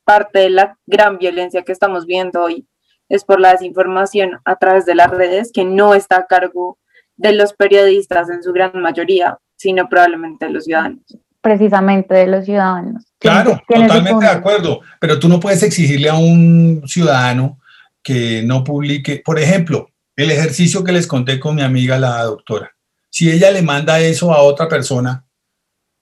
parte 0.04 0.40
de 0.40 0.50
la 0.50 0.78
gran 0.86 1.18
violencia 1.18 1.64
que 1.64 1.72
estamos 1.72 2.06
viendo 2.06 2.44
hoy 2.44 2.68
es 3.14 3.24
por 3.24 3.40
la 3.40 3.52
desinformación 3.52 4.40
a 4.44 4.56
través 4.56 4.88
de 4.88 4.96
las 4.96 5.12
redes, 5.12 5.52
que 5.54 5.64
no 5.64 5.94
está 5.94 6.18
a 6.18 6.26
cargo 6.26 6.80
de 7.16 7.34
los 7.34 7.54
periodistas 7.54 8.28
en 8.32 8.42
su 8.42 8.52
gran 8.52 8.72
mayoría, 8.82 9.38
sino 9.56 9.88
probablemente 9.88 10.48
de 10.48 10.52
los 10.52 10.64
ciudadanos. 10.66 11.04
Precisamente 11.40 12.16
de 12.16 12.26
los 12.26 12.46
ciudadanos. 12.46 13.06
Claro, 13.20 13.62
totalmente 13.68 14.26
de 14.26 14.32
acuerdo, 14.32 14.82
pero 15.00 15.20
tú 15.20 15.30
no 15.30 15.40
puedes 15.40 15.62
exigirle 15.62 16.10
a 16.10 16.16
un 16.16 16.82
ciudadano 16.88 17.60
que 18.02 18.42
no 18.44 18.64
publique, 18.64 19.22
por 19.24 19.38
ejemplo, 19.38 19.90
el 20.16 20.32
ejercicio 20.32 20.84
que 20.84 20.92
les 20.92 21.06
conté 21.06 21.40
con 21.40 21.56
mi 21.56 21.62
amiga 21.62 22.00
la 22.00 22.24
doctora. 22.24 22.72
Si 23.12 23.30
ella 23.30 23.52
le 23.52 23.62
manda 23.62 24.00
eso 24.00 24.34
a 24.34 24.42
otra 24.42 24.68
persona, 24.68 25.24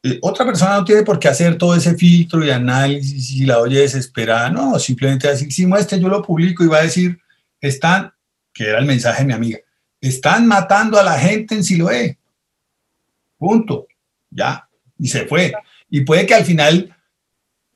eh, 0.03 0.19
otra 0.21 0.45
persona 0.45 0.77
no 0.77 0.83
tiene 0.83 1.03
por 1.03 1.19
qué 1.19 1.27
hacer 1.27 1.57
todo 1.57 1.75
ese 1.75 1.95
filtro 1.95 2.43
y 2.43 2.49
análisis 2.49 3.31
y 3.31 3.45
la 3.45 3.59
oye 3.59 3.81
desesperada, 3.81 4.49
no, 4.49 4.79
simplemente 4.79 5.27
decir, 5.27 5.51
si 5.51 5.65
muestre, 5.65 5.99
yo 5.99 6.09
lo 6.09 6.23
publico 6.23 6.63
y 6.63 6.67
va 6.67 6.79
a 6.79 6.83
decir, 6.83 7.19
están, 7.59 8.11
que 8.53 8.65
era 8.65 8.79
el 8.79 8.85
mensaje 8.85 9.21
de 9.21 9.27
mi 9.27 9.33
amiga, 9.33 9.59
están 9.99 10.47
matando 10.47 10.99
a 10.99 11.03
la 11.03 11.17
gente 11.19 11.55
en 11.55 11.63
Siloé. 11.63 12.17
Punto. 13.37 13.87
Ya. 14.29 14.67
Y 14.97 15.07
se 15.07 15.25
fue. 15.25 15.53
Y 15.89 16.01
puede 16.01 16.25
que 16.25 16.35
al 16.35 16.45
final, 16.45 16.95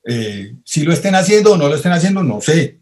eh, 0.06 0.56
si 0.64 0.84
lo 0.84 0.94
estén 0.94 1.16
haciendo 1.16 1.54
o 1.54 1.58
no 1.58 1.68
lo 1.68 1.76
estén 1.76 1.92
haciendo, 1.92 2.24
no 2.24 2.42
sé. 2.42 2.80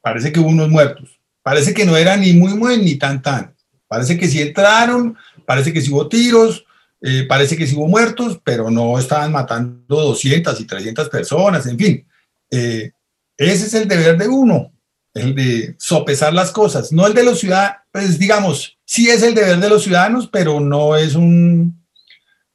Parece 0.00 0.32
que 0.32 0.40
hubo 0.40 0.48
unos 0.48 0.68
muertos. 0.68 1.18
Parece 1.42 1.72
que 1.72 1.84
no 1.84 1.96
era 1.96 2.16
ni 2.16 2.32
muy 2.32 2.54
muy 2.54 2.78
ni 2.78 2.96
tan 2.96 3.22
tan. 3.22 3.54
Parece 3.88 4.18
que 4.18 4.28
sí 4.28 4.42
entraron, 4.42 5.16
parece 5.46 5.72
que 5.72 5.80
sí 5.80 5.90
hubo 5.90 6.08
tiros, 6.08 6.65
eh, 7.08 7.22
parece 7.22 7.56
que 7.56 7.68
sí 7.68 7.76
hubo 7.76 7.86
muertos, 7.86 8.40
pero 8.42 8.68
no 8.68 8.98
estaban 8.98 9.30
matando 9.30 10.00
200 10.00 10.60
y 10.60 10.64
300 10.64 11.08
personas, 11.08 11.64
en 11.66 11.78
fin. 11.78 12.08
Eh, 12.50 12.90
ese 13.36 13.66
es 13.66 13.74
el 13.74 13.86
deber 13.86 14.18
de 14.18 14.26
uno, 14.26 14.72
el 15.14 15.32
de 15.32 15.76
sopesar 15.78 16.34
las 16.34 16.50
cosas, 16.50 16.90
no 16.90 17.06
el 17.06 17.14
de 17.14 17.22
los 17.22 17.38
ciudadanos, 17.38 17.76
pues 17.92 18.18
digamos, 18.18 18.76
sí 18.84 19.08
es 19.08 19.22
el 19.22 19.36
deber 19.36 19.60
de 19.60 19.68
los 19.68 19.84
ciudadanos, 19.84 20.28
pero 20.32 20.58
no 20.58 20.96
es 20.96 21.14
un, 21.14 21.80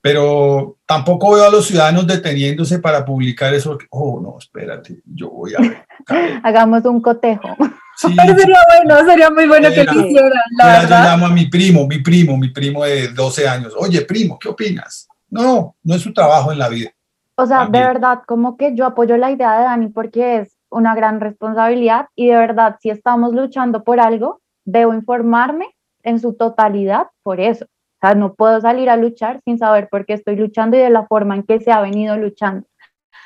pero 0.02 0.78
tampoco 0.86 1.34
veo 1.34 1.46
a 1.46 1.52
los 1.52 1.68
ciudadanos 1.68 2.08
deteniéndose 2.08 2.80
para 2.80 3.06
publicar 3.06 3.54
eso. 3.54 3.78
Oh, 3.92 4.20
no, 4.20 4.38
espérate, 4.40 5.02
yo 5.06 5.30
voy 5.30 5.54
a 5.56 5.62
ver. 5.62 5.86
Hagamos 6.44 6.84
un 6.86 7.02
cotejo. 7.02 7.56
Sí, 7.96 8.16
sería 8.38 8.60
bueno, 8.68 9.06
sería 9.06 9.30
muy 9.30 9.48
bueno 9.48 9.70
que 9.70 9.84
lo 9.84 9.94
hicieran, 9.94 10.32
la 10.58 10.66
verdad. 10.66 11.04
Yo 11.04 11.10
llamo 11.10 11.26
a 11.28 11.30
mi 11.30 11.46
primo, 11.46 11.88
mi 11.88 12.00
primo, 12.00 12.36
mi 12.36 12.50
primo 12.50 12.84
de 12.84 13.10
12 13.10 13.48
años. 13.48 13.74
Oye, 13.78 14.02
primo, 14.02 14.40
¿qué 14.40 14.50
opinas? 14.50 15.08
No, 15.30 15.76
no 15.84 15.96
es 15.96 16.02
su 16.02 16.12
trabajo 16.12 16.52
en 16.52 16.58
la 16.58 16.68
vida. 16.68 16.90
O 17.36 17.46
sea, 17.46 17.66
de 17.66 17.80
verdad, 17.80 18.22
como 18.28 18.58
que 18.58 18.76
yo 18.76 18.86
apoyo 18.86 19.18
la 19.18 19.32
idea 19.32 19.58
de 19.58 19.64
Dani 19.64 19.88
porque 19.90 20.40
es 20.40 20.58
una 20.70 20.96
gran 20.96 21.20
responsabilidad 21.20 22.08
y 22.16 22.28
de 22.28 22.36
verdad, 22.36 22.78
si 22.82 22.90
estamos 22.90 23.34
luchando 23.34 23.84
por 23.84 24.00
algo, 24.00 24.42
debo 24.66 24.94
informarme 24.94 25.68
en 26.04 26.20
su 26.20 26.34
totalidad 26.34 27.08
por 27.24 27.40
eso. 27.40 27.66
O 28.02 28.08
sea, 28.08 28.16
no 28.16 28.34
puedo 28.34 28.60
salir 28.62 28.90
a 28.90 28.98
luchar 28.98 29.42
sin 29.46 29.60
saber 29.60 29.88
por 29.90 30.06
qué 30.06 30.14
estoy 30.14 30.36
luchando 30.36 30.76
y 30.76 30.80
de 30.80 30.90
la 30.90 31.06
forma 31.06 31.36
en 31.36 31.44
que 31.44 31.60
se 31.60 31.72
ha 31.72 31.82
venido 31.82 32.18
luchando. 32.18 32.66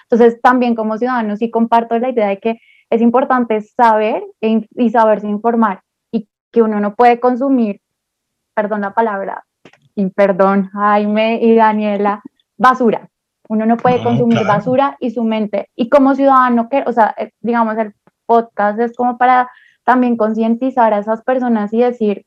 Entonces, 0.10 0.42
también 0.42 0.76
como 0.76 0.98
ciudadano 0.98 1.38
sí 1.38 1.50
comparto 1.50 1.98
la 1.98 2.10
idea 2.10 2.28
de 2.28 2.40
que 2.40 2.60
es 2.90 3.02
importante 3.02 3.62
saber 3.62 4.24
e 4.42 4.68
y 4.76 4.90
saberse 4.90 5.28
informar 5.28 5.82
y 6.12 6.28
que 6.52 6.62
uno 6.62 6.80
no 6.82 6.94
puede 6.94 7.20
consumir, 7.22 7.80
perdón 8.54 8.82
la 8.82 8.94
palabra, 8.94 9.46
y 9.96 10.10
perdón 10.10 10.70
Jaime 10.74 11.40
y 11.42 11.56
Daniela, 11.56 12.22
basura. 12.58 13.10
Uno 13.48 13.66
no 13.66 13.78
puede 13.78 14.04
consumir 14.04 14.46
basura 14.46 14.98
y 15.00 15.12
su 15.12 15.24
mente. 15.24 15.70
Y 15.76 15.88
como 15.88 16.16
ciudadano, 16.16 16.68
que, 16.68 16.84
o 16.86 16.92
sea, 16.92 17.16
eh, 17.18 17.32
digamos, 17.40 17.78
el 17.78 17.94
podcast 18.26 18.80
es 18.80 18.96
como 18.96 19.18
para 19.18 19.50
también 19.84 20.18
concientizar 20.18 20.94
a 20.94 21.00
esas 21.00 21.22
personas 21.24 21.72
y 21.72 21.80
decir, 21.80 22.26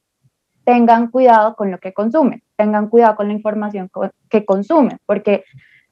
tengan 0.68 1.10
cuidado 1.10 1.56
con 1.56 1.70
lo 1.70 1.78
que 1.78 1.94
consumen, 1.94 2.42
tengan 2.56 2.90
cuidado 2.90 3.16
con 3.16 3.28
la 3.28 3.32
información 3.32 3.90
que 4.28 4.44
consumen, 4.44 4.98
porque 5.06 5.42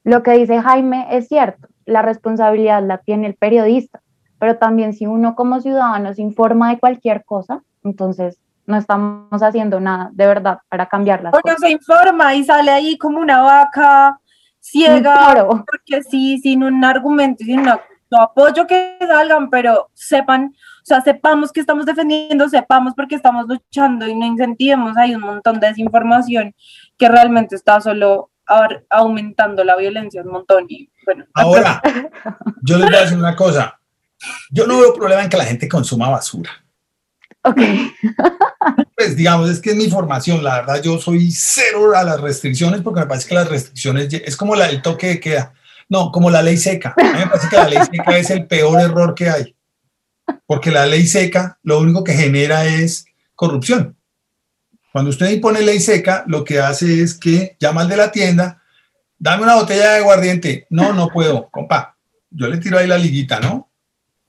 lo 0.05 0.23
que 0.23 0.33
dice 0.33 0.61
Jaime 0.61 1.07
es 1.13 1.29
cierto, 1.29 1.67
la 1.87 2.03
responsabilidad 2.03 2.87
la 2.87 2.99
tiene 2.99 3.27
el 3.27 3.37
periodista, 3.37 4.03
pero 4.39 4.59
también 4.59 4.93
si 4.93 5.07
uno 5.07 5.35
como 5.35 5.63
ciudadano 5.63 6.13
se 6.13 6.21
informa 6.21 6.69
de 6.69 6.79
cualquier 6.79 7.25
cosa, 7.25 7.63
entonces 7.85 8.39
no 8.67 8.77
estamos 8.77 9.43
haciendo 9.43 9.81
nada 9.81 10.11
de 10.13 10.27
verdad 10.27 10.59
para 10.69 10.85
cambiar 10.85 11.23
las 11.23 11.33
uno 11.33 11.57
se 11.59 11.71
informa 11.71 12.35
y 12.35 12.45
sale 12.45 12.71
ahí 12.71 12.99
como 12.99 13.19
una 13.19 13.41
vaca 13.41 14.21
ciega, 14.61 15.47
porque 15.49 16.03
sí, 16.03 16.37
sin 16.37 16.65
un 16.65 16.85
argumento, 16.85 17.45
sin 17.45 17.61
un 17.61 17.79
apoyo 18.11 18.67
que 18.67 18.99
salgan, 19.01 19.49
pero 19.49 19.89
sepan, 19.95 20.55
sea, 20.87 21.01
sepamos 21.01 21.51
que 21.51 21.59
estamos 21.59 21.85
defendiendo, 21.85 22.49
sepamos 22.49 22.95
porque 22.95 23.17
estamos 23.17 23.47
luchando 23.49 24.07
y 24.07 24.15
no 24.15 24.25
incentivemos, 24.25 24.97
hay 24.97 25.17
un 25.17 25.23
montón 25.23 25.59
de 25.59 25.67
desinformación 25.67 26.55
que 26.97 27.09
realmente 27.09 27.57
está 27.57 27.81
solo 27.81 28.31
aumentando 28.89 29.65
la 29.65 29.75
violencia 29.75 30.23
un 30.23 30.31
montón 30.31 30.67
y 30.69 30.89
bueno. 31.05 31.25
Ahora, 31.35 31.83
yo 32.63 32.79
les 32.79 32.87
voy 32.87 32.97
a 32.97 33.01
decir 33.01 33.19
una 33.19 33.35
cosa, 33.35 33.81
yo 34.51 34.65
no 34.69 34.79
veo 34.79 34.95
problema 34.95 35.25
en 35.25 35.29
que 35.29 35.37
la 35.37 35.45
gente 35.45 35.69
consuma 35.69 36.09
basura. 36.09 36.51
Ok. 37.43 37.61
Pues 38.97 39.17
digamos, 39.17 39.51
es 39.51 39.61
que 39.61 39.71
es 39.71 39.77
mi 39.77 39.91
formación, 39.91 40.43
la 40.45 40.61
verdad 40.61 40.83
yo 40.83 40.99
soy 40.99 41.33
cero 41.33 41.97
a 41.97 42.05
las 42.05 42.21
restricciones 42.21 42.81
porque 42.81 43.01
me 43.01 43.07
parece 43.07 43.29
que 43.29 43.35
las 43.35 43.49
restricciones 43.49 44.13
es 44.13 44.37
como 44.37 44.55
la, 44.55 44.69
el 44.69 44.83
toque 44.83 45.09
de 45.09 45.21
queda, 45.21 45.53
no, 45.89 46.13
como 46.13 46.31
la 46.31 46.43
ley 46.43 46.57
seca. 46.57 46.95
A 46.97 47.03
mí 47.03 47.19
me 47.19 47.27
parece 47.27 47.49
que 47.49 47.57
la 47.57 47.69
ley 47.69 47.79
seca 47.91 48.17
es 48.17 48.31
el 48.31 48.47
peor 48.47 48.81
error 48.81 49.15
que 49.17 49.29
hay, 49.29 49.56
porque 50.47 50.71
la 50.71 50.87
ley 50.87 51.07
seca 51.07 51.59
lo 51.63 51.81
único 51.81 52.05
que 52.05 52.13
genera 52.13 52.67
es 52.67 53.07
corrupción. 53.35 53.97
Cuando 54.93 55.11
usted 55.11 55.31
impone 55.31 55.61
ley 55.63 55.81
seca, 55.81 56.25
lo 56.27 56.45
que 56.45 56.61
hace 56.61 57.03
es 57.03 57.15
que 57.15 57.57
llama 57.61 57.83
al 57.83 57.89
de 57.89 57.97
la 57.97 58.11
tienda, 58.11 58.63
dame 59.19 59.43
una 59.43 59.57
botella 59.57 59.93
de 59.93 59.99
aguardiente. 59.99 60.67
No, 60.71 60.93
no 60.93 61.09
puedo, 61.09 61.51
compa. 61.51 61.97
Yo 62.31 62.49
le 62.49 62.59
tiro 62.59 62.79
ahí 62.79 62.87
la 62.87 62.99
liguita, 62.99 63.41
¿no? 63.41 63.71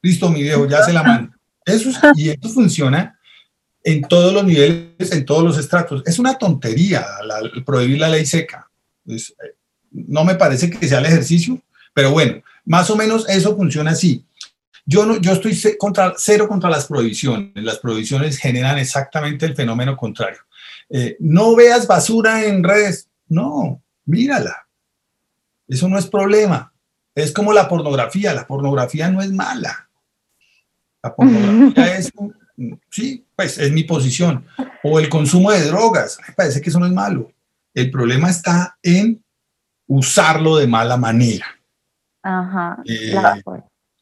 Listo, 0.02 0.30
mi 0.30 0.44
viejo, 0.44 0.68
ya 0.68 0.84
se 0.84 0.94
la 0.94 1.04
mando. 1.04 1.34
Eso, 1.66 1.90
y 2.16 2.30
esto 2.30 2.50
funciona 2.50 3.18
en 3.84 4.02
todos 4.02 4.34
los 4.34 4.44
niveles, 4.44 5.12
en 5.12 5.26
todos 5.26 5.44
los 5.44 5.58
estratos. 5.58 6.04
Es 6.06 6.20
una 6.20 6.38
tontería 6.38 7.06
prohibir 7.66 8.00
la 8.00 8.10
ley 8.10 8.26
seca. 8.26 8.70
Eh, 9.08 9.18
no 9.92 10.26
me 10.26 10.36
parece 10.36 10.70
que 10.70 10.88
sea 10.88 11.00
el 11.00 11.06
ejercicio, 11.06 11.62
pero 11.94 12.12
bueno, 12.12 12.42
más 12.66 12.90
o 12.90 12.98
menos 12.98 13.28
eso 13.30 13.56
funciona 13.56 13.92
así. 13.92 14.26
Yo, 14.88 15.06
no, 15.06 15.18
yo 15.18 15.34
estoy 15.34 15.78
contra, 15.78 16.14
cero 16.18 16.48
contra 16.48 16.70
las 16.70 16.88
prohibiciones. 16.88 17.52
Las 17.56 17.78
prohibiciones 17.78 18.40
generan 18.40 18.80
exactamente 18.80 19.46
el 19.46 19.56
fenómeno 19.56 19.96
contrario. 19.96 20.40
Eh, 20.90 21.18
no 21.20 21.56
veas 21.56 21.86
basura 21.86 22.44
en 22.46 22.64
redes. 22.64 23.08
No, 23.28 23.84
mírala. 24.06 24.68
Eso 25.68 25.88
no 25.88 26.00
es 26.00 26.08
problema. 26.08 26.74
Es 27.14 27.32
como 27.32 27.54
la 27.54 27.68
pornografía. 27.68 28.34
La 28.34 28.48
pornografía 28.48 29.12
no 29.12 29.22
es 29.22 29.32
mala 29.32 29.88
la 31.04 31.16
pornografía 31.16 31.98
es, 31.98 32.12
sí, 32.90 33.26
pues 33.36 33.58
es 33.58 33.72
mi 33.72 33.84
posición. 33.84 34.46
O 34.84 35.00
el 35.00 35.10
consumo 35.10 35.52
de 35.52 35.66
drogas, 35.66 36.18
me 36.28 36.34
parece 36.34 36.62
que 36.62 36.70
eso 36.70 36.80
no 36.80 36.86
es 36.86 36.92
malo. 36.92 37.32
El 37.74 37.92
problema 37.92 38.30
está 38.30 38.78
en 38.82 39.24
usarlo 39.88 40.58
de 40.58 40.68
mala 40.68 40.98
manera. 40.98 41.46
Ajá. 42.24 42.82
Eh, 42.86 43.16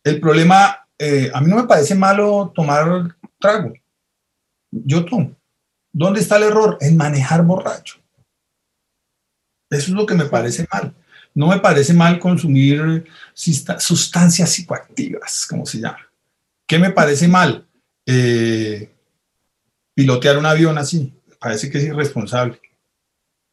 el 0.05 0.19
problema, 0.21 0.87
eh, 0.99 1.31
a 1.33 1.41
mí 1.41 1.49
no 1.49 1.57
me 1.57 1.67
parece 1.67 1.95
malo 1.95 2.53
tomar 2.55 3.17
trago. 3.39 3.73
Yo 4.71 5.03
tomo. 5.03 5.35
¿Dónde 5.91 6.19
está 6.19 6.37
el 6.37 6.43
error? 6.43 6.77
En 6.79 6.95
manejar 6.95 7.43
borracho. 7.43 7.99
Eso 9.69 9.87
es 9.87 9.89
lo 9.89 10.05
que 10.05 10.13
me 10.13 10.25
parece 10.25 10.67
mal. 10.71 10.93
no 11.33 11.47
me 11.47 11.59
parece 11.59 11.93
mal 11.93 12.17
consumir 12.17 13.05
sustancias 13.33 14.49
psicoactivas, 14.49 15.45
como 15.47 15.65
se 15.65 15.79
llama. 15.79 15.99
¿Qué 16.67 16.79
me 16.79 16.91
parece 16.91 17.27
mal? 17.27 17.67
Eh, 18.05 18.89
pilotear 19.93 20.37
un 20.37 20.45
avión 20.45 20.77
así. 20.77 21.11
parece 21.39 21.69
que 21.69 21.79
es 21.79 21.85
irresponsable. 21.85 22.61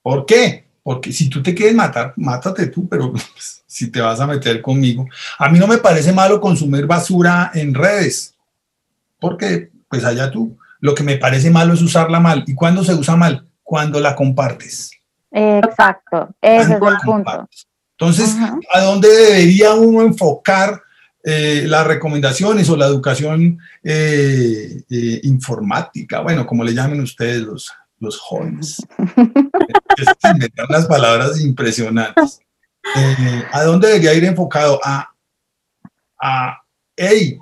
¿Por 0.02 0.26
qué? 0.26 0.66
Porque 0.82 1.12
si 1.12 1.28
tú 1.28 1.42
te 1.42 1.54
quieres 1.54 1.74
matar, 1.74 2.12
mátate 2.16 2.66
tú, 2.66 2.88
pero 2.88 3.12
si 3.66 3.90
te 3.90 4.00
vas 4.00 4.20
a 4.20 4.26
meter 4.26 4.60
conmigo. 4.60 5.06
A 5.38 5.48
mí 5.48 5.58
no 5.58 5.66
me 5.66 5.78
parece 5.78 6.12
malo 6.12 6.40
consumir 6.40 6.86
basura 6.86 7.50
en 7.54 7.74
redes, 7.74 8.34
porque 9.18 9.70
pues 9.88 10.04
allá 10.04 10.30
tú. 10.30 10.56
Lo 10.80 10.94
que 10.94 11.04
me 11.04 11.16
parece 11.16 11.50
malo 11.50 11.74
es 11.74 11.82
usarla 11.82 12.18
mal. 12.18 12.42
¿Y 12.46 12.54
cuándo 12.54 12.82
se 12.82 12.94
usa 12.94 13.14
mal? 13.14 13.46
Cuando 13.62 14.00
la 14.00 14.16
compartes. 14.16 14.90
Exacto, 15.30 16.28
ese 16.40 16.62
es 16.62 16.70
el 16.70 16.96
punto. 17.04 17.48
Entonces, 17.98 18.36
¿a 18.72 18.80
dónde 18.80 19.08
debería 19.08 19.74
uno 19.74 20.02
enfocar 20.02 20.82
eh, 21.22 21.64
las 21.66 21.86
recomendaciones 21.86 22.68
o 22.68 22.76
la 22.76 22.86
educación 22.86 23.58
eh, 23.84 24.82
eh, 24.90 25.20
informática? 25.22 26.20
Bueno, 26.20 26.46
como 26.46 26.64
le 26.64 26.74
llamen 26.74 27.00
ustedes 27.00 27.42
los, 27.42 27.72
los 28.02 28.18
jóvenes. 28.18 28.76
inventan 30.24 30.66
las 30.68 30.86
palabras 30.86 31.40
impresionantes. 31.40 32.40
¿A 33.52 33.62
dónde 33.62 33.88
debería 33.88 34.14
ir 34.14 34.24
enfocado? 34.24 34.80
A, 34.84 35.14
a, 36.20 36.62
hey, 36.96 37.38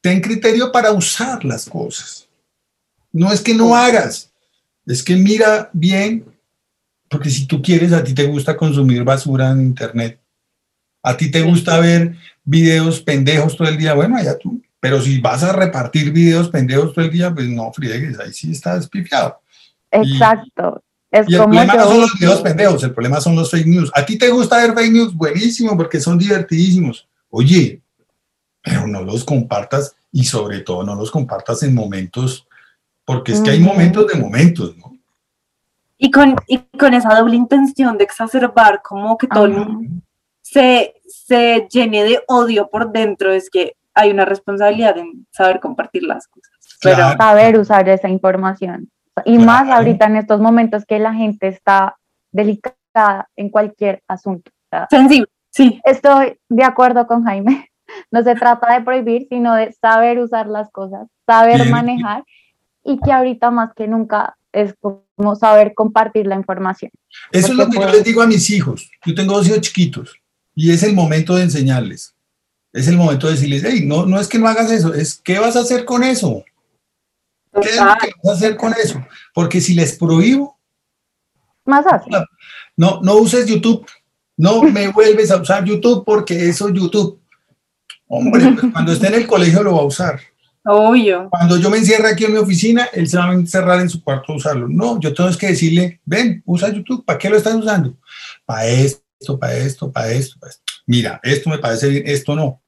ten 0.00 0.20
criterio 0.20 0.72
para 0.72 0.90
usar 0.90 1.44
las 1.44 1.68
cosas. 1.68 2.28
No 3.12 3.32
es 3.32 3.40
que 3.40 3.54
no 3.54 3.76
hagas, 3.76 4.32
es 4.86 5.02
que 5.02 5.16
mira 5.16 5.68
bien 5.72 6.24
porque 7.10 7.28
si 7.28 7.46
tú 7.46 7.60
quieres, 7.60 7.92
a 7.92 8.04
ti 8.04 8.14
te 8.14 8.24
gusta 8.24 8.56
consumir 8.56 9.02
basura 9.02 9.50
en 9.50 9.62
internet, 9.62 10.20
a 11.02 11.16
ti 11.16 11.28
te 11.28 11.42
gusta 11.42 11.80
ver 11.80 12.14
videos 12.44 13.00
pendejos 13.00 13.56
todo 13.56 13.68
el 13.68 13.76
día, 13.76 13.94
bueno, 13.94 14.16
allá 14.16 14.38
tú. 14.38 14.62
Pero 14.78 15.02
si 15.02 15.20
vas 15.20 15.42
a 15.42 15.52
repartir 15.52 16.12
videos 16.12 16.48
pendejos 16.48 16.94
todo 16.94 17.04
el 17.04 17.10
día, 17.10 17.34
pues 17.34 17.48
no 17.48 17.72
friegues, 17.72 18.18
ahí 18.20 18.32
sí 18.32 18.52
estás 18.52 18.88
pifiado. 18.88 19.40
Exacto. 19.90 20.82
Y, 21.12 21.16
el 21.16 21.26
problema 21.26 21.74
no 21.74 21.84
son 21.86 22.00
los 22.00 22.14
videos 22.18 22.40
pendejos, 22.40 22.84
el 22.84 22.92
problema 22.94 23.20
son 23.20 23.34
los 23.34 23.50
fake 23.50 23.66
news. 23.66 23.90
A 23.94 24.06
ti 24.06 24.16
te 24.16 24.30
gusta 24.30 24.58
ver 24.58 24.74
fake 24.74 24.92
news, 24.92 25.14
buenísimo, 25.14 25.76
porque 25.76 26.00
son 26.00 26.18
divertidísimos. 26.18 27.08
Oye, 27.30 27.82
pero 28.62 28.86
no 28.86 29.02
los 29.02 29.24
compartas 29.24 29.96
y 30.12 30.24
sobre 30.24 30.60
todo 30.60 30.84
no 30.84 30.94
los 30.94 31.10
compartas 31.10 31.62
en 31.62 31.74
momentos, 31.74 32.46
porque 33.04 33.32
es 33.32 33.40
que 33.40 33.50
hay 33.50 33.60
momentos 33.60 34.06
de 34.06 34.18
momentos, 34.18 34.76
¿no? 34.76 34.96
Y 35.98 36.10
con, 36.10 36.36
y 36.46 36.58
con 36.78 36.94
esa 36.94 37.14
doble 37.14 37.36
intención 37.36 37.98
de 37.98 38.04
exacerbar 38.04 38.80
como 38.82 39.18
que 39.18 39.26
todo 39.26 39.44
el 39.44 39.52
mundo 39.52 40.02
se, 40.40 40.94
se 41.06 41.68
llene 41.70 42.04
de 42.04 42.22
odio 42.26 42.68
por 42.68 42.90
dentro, 42.90 43.32
es 43.32 43.50
que 43.50 43.76
hay 43.94 44.10
una 44.10 44.24
responsabilidad 44.24 44.96
en 44.96 45.26
saber 45.30 45.60
compartir 45.60 46.04
las 46.04 46.26
cosas. 46.26 46.50
Pero 46.80 46.96
saber 47.16 47.58
usar 47.58 47.88
esa 47.88 48.08
información. 48.08 48.90
Y 49.24 49.38
más 49.38 49.68
ahorita 49.68 50.06
en 50.06 50.16
estos 50.16 50.40
momentos 50.40 50.84
que 50.84 50.98
la 50.98 51.14
gente 51.14 51.48
está 51.48 51.96
delicada 52.32 53.28
en 53.36 53.50
cualquier 53.50 54.02
asunto. 54.08 54.50
Sensible, 54.88 55.28
sí. 55.50 55.80
Estoy 55.84 56.38
de 56.48 56.64
acuerdo 56.64 57.06
con 57.06 57.24
Jaime. 57.24 57.66
No 58.12 58.22
se 58.22 58.36
trata 58.36 58.72
de 58.72 58.84
prohibir, 58.84 59.26
sino 59.28 59.52
de 59.56 59.72
saber 59.72 60.20
usar 60.20 60.46
las 60.46 60.70
cosas, 60.70 61.08
saber 61.26 61.68
manejar 61.70 62.22
y 62.84 63.00
que 63.00 63.10
ahorita 63.10 63.50
más 63.50 63.74
que 63.74 63.88
nunca 63.88 64.36
es 64.52 64.74
como 64.80 65.34
saber 65.34 65.74
compartir 65.74 66.26
la 66.26 66.36
información. 66.36 66.90
Eso 67.32 67.48
es 67.48 67.54
lo 67.54 67.68
que 67.68 67.78
yo 67.78 67.88
les 67.88 68.04
digo 68.04 68.22
a 68.22 68.28
mis 68.28 68.48
hijos. 68.50 68.90
Yo 69.04 69.14
tengo 69.14 69.34
dos 69.34 69.48
hijos 69.48 69.60
chiquitos 69.62 70.14
y 70.54 70.70
es 70.70 70.82
el 70.82 70.94
momento 70.94 71.34
de 71.34 71.42
enseñarles. 71.42 72.14
Es 72.72 72.86
el 72.86 72.96
momento 72.96 73.26
de 73.26 73.32
decirles, 73.32 73.64
hey, 73.66 73.82
no, 73.84 74.06
no 74.06 74.20
es 74.20 74.28
que 74.28 74.38
no 74.38 74.46
hagas 74.46 74.70
eso, 74.70 74.94
es 74.94 75.20
qué 75.20 75.38
vas 75.38 75.56
a 75.56 75.60
hacer 75.60 75.84
con 75.84 76.04
eso. 76.04 76.44
¿Qué 77.60 77.70
es 77.70 77.76
lo 77.76 77.94
que 78.00 78.12
vas 78.22 78.34
a 78.34 78.36
hacer 78.36 78.56
con 78.56 78.72
eso? 78.72 79.04
Porque 79.34 79.60
si 79.60 79.74
les 79.74 79.96
prohíbo, 79.96 80.60
más 81.64 81.84
fácil. 81.84 82.12
No, 82.76 83.00
no 83.02 83.16
uses 83.16 83.46
YouTube. 83.46 83.86
No 84.36 84.62
me 84.76 84.88
vuelves 84.88 85.30
a 85.30 85.40
usar 85.40 85.64
YouTube 85.64 86.04
porque 86.04 86.48
eso 86.48 86.68
es 86.68 86.74
YouTube. 86.74 87.20
Hombre, 88.08 88.52
pues 88.52 88.66
cuando 88.72 88.92
esté 88.92 89.06
en 89.06 89.14
el 89.14 89.26
colegio 89.26 89.62
lo 89.62 89.76
va 89.76 89.82
a 89.82 89.86
usar. 89.86 90.20
Obvio. 90.64 91.28
Cuando 91.30 91.56
yo 91.56 91.70
me 91.70 91.78
encierre 91.78 92.08
aquí 92.08 92.24
en 92.24 92.32
mi 92.32 92.38
oficina, 92.38 92.88
él 92.92 93.08
se 93.08 93.16
va 93.16 93.30
a 93.30 93.32
encerrar 93.32 93.80
en 93.80 93.88
su 93.88 94.02
cuarto 94.02 94.32
a 94.32 94.36
usarlo. 94.36 94.68
No, 94.68 95.00
yo 95.00 95.14
tengo 95.14 95.30
que 95.38 95.48
decirle, 95.48 96.00
ven, 96.04 96.42
usa 96.44 96.68
YouTube. 96.68 97.04
¿Para 97.04 97.18
qué 97.18 97.30
lo 97.30 97.38
estás 97.38 97.54
usando? 97.54 97.96
Para 98.44 98.66
esto, 98.66 99.38
para 99.38 99.56
esto, 99.56 99.90
para 99.90 100.12
esto, 100.12 100.38
Mira, 100.86 101.18
esto 101.22 101.48
me 101.48 101.58
parece 101.58 101.88
bien, 101.88 102.02
esto 102.04 102.34
no. 102.34 102.60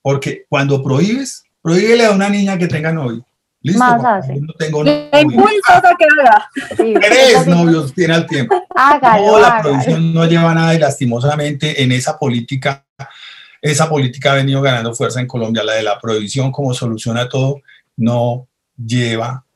Porque 0.00 0.46
cuando 0.48 0.82
prohíbes, 0.82 1.44
prohíbele 1.60 2.06
a 2.06 2.12
una 2.12 2.30
niña 2.30 2.56
que 2.56 2.68
tenga 2.68 2.92
novio. 2.92 3.26
Listo, 3.64 3.78
Más 3.78 4.28
no 4.28 4.52
tengo 4.58 4.84
novio. 4.84 5.08
que 5.98 6.98
Tres 7.00 7.46
novios 7.46 7.92
tiene 7.94 8.14
al 8.14 8.26
tiempo. 8.26 8.62
Hágalo, 8.76 9.26
no, 9.26 9.38
la 9.40 9.62
prohibición 9.62 10.14
no 10.14 10.26
lleva 10.26 10.54
nada 10.54 10.74
y 10.74 10.78
lastimosamente 10.78 11.82
en 11.82 11.90
esa 11.90 12.18
política 12.18 12.84
esa 13.64 13.88
política 13.88 14.32
ha 14.32 14.34
venido 14.34 14.60
ganando 14.60 14.94
fuerza 14.94 15.20
en 15.20 15.26
Colombia, 15.26 15.64
la 15.64 15.72
de 15.72 15.82
la 15.82 15.98
prohibición 15.98 16.52
como 16.52 16.74
solución 16.74 17.16
a 17.16 17.30
todo, 17.30 17.62
no 17.96 18.46
lleva 18.76 19.46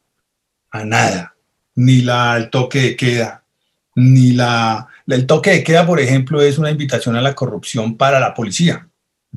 a 0.70 0.84
nada, 0.84 1.34
ni 1.74 2.00
la, 2.00 2.38
el 2.38 2.48
toque 2.48 2.80
de 2.80 2.96
queda, 2.96 3.44
ni 3.96 4.32
la... 4.32 4.88
El 5.06 5.26
toque 5.26 5.50
de 5.50 5.62
queda, 5.62 5.86
por 5.86 6.00
ejemplo, 6.00 6.40
es 6.40 6.56
una 6.56 6.70
invitación 6.70 7.16
a 7.16 7.20
la 7.20 7.34
corrupción 7.34 7.98
para 7.98 8.18
la 8.18 8.32
policía. 8.32 8.87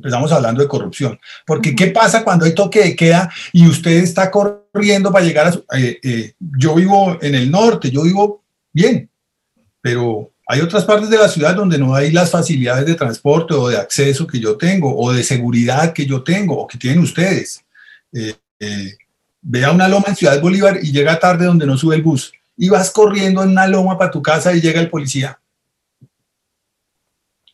Empezamos 0.02 0.32
hablando 0.32 0.60
de 0.60 0.68
corrupción. 0.68 1.16
Porque, 1.46 1.76
¿qué 1.76 1.86
pasa 1.86 2.24
cuando 2.24 2.44
hay 2.44 2.54
toque 2.54 2.82
de 2.82 2.96
queda 2.96 3.32
y 3.52 3.68
usted 3.68 3.92
está 3.92 4.32
corriendo 4.32 5.12
para 5.12 5.24
llegar 5.24 5.46
a 5.46 5.52
su... 5.52 5.64
Eh, 5.72 6.00
eh, 6.02 6.34
yo 6.40 6.74
vivo 6.74 7.16
en 7.22 7.36
el 7.36 7.48
norte, 7.48 7.88
yo 7.88 8.02
vivo 8.02 8.42
bien, 8.72 9.08
pero 9.80 10.32
hay 10.48 10.60
otras 10.60 10.84
partes 10.84 11.08
de 11.08 11.18
la 11.18 11.28
ciudad 11.28 11.54
donde 11.54 11.78
no 11.78 11.94
hay 11.94 12.10
las 12.10 12.30
facilidades 12.30 12.84
de 12.84 12.96
transporte 12.96 13.54
o 13.54 13.68
de 13.68 13.76
acceso 13.76 14.26
que 14.26 14.40
yo 14.40 14.56
tengo 14.56 14.92
o 14.96 15.12
de 15.12 15.22
seguridad 15.22 15.92
que 15.92 16.04
yo 16.04 16.24
tengo 16.24 16.58
o 16.58 16.66
que 16.66 16.78
tienen 16.78 16.98
ustedes. 16.98 17.64
Eh, 18.12 18.34
eh, 18.58 18.96
ve 19.40 19.64
a 19.64 19.70
una 19.70 19.86
loma 19.86 20.06
en 20.08 20.16
Ciudad 20.16 20.40
Bolívar 20.40 20.78
y 20.82 20.90
llega 20.90 21.20
tarde 21.20 21.46
donde 21.46 21.64
no 21.64 21.78
sube 21.78 21.94
el 21.94 22.02
bus 22.02 22.32
y 22.56 22.68
vas 22.68 22.90
corriendo 22.90 23.42
en 23.42 23.50
una 23.50 23.68
loma 23.68 23.96
para 23.96 24.10
tu 24.10 24.20
casa 24.20 24.52
y 24.52 24.60
llega 24.60 24.80
el 24.80 24.90
policía. 24.90 25.38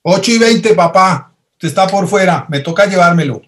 8 0.02 0.30
y 0.30 0.38
20, 0.38 0.74
papá, 0.74 1.27
está 1.66 1.86
por 1.86 2.06
fuera, 2.06 2.46
me 2.48 2.60
toca 2.60 2.86
llevármelo. 2.86 3.42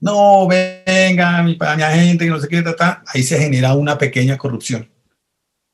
No, 0.00 0.46
venga, 0.46 1.42
mi, 1.42 1.58
mi 1.58 1.82
agente, 1.82 2.24
que 2.24 2.30
no 2.30 2.40
sé 2.40 2.48
qué, 2.48 2.64
ahí 3.06 3.22
se 3.22 3.38
genera 3.38 3.74
una 3.74 3.98
pequeña 3.98 4.36
corrupción. 4.36 4.88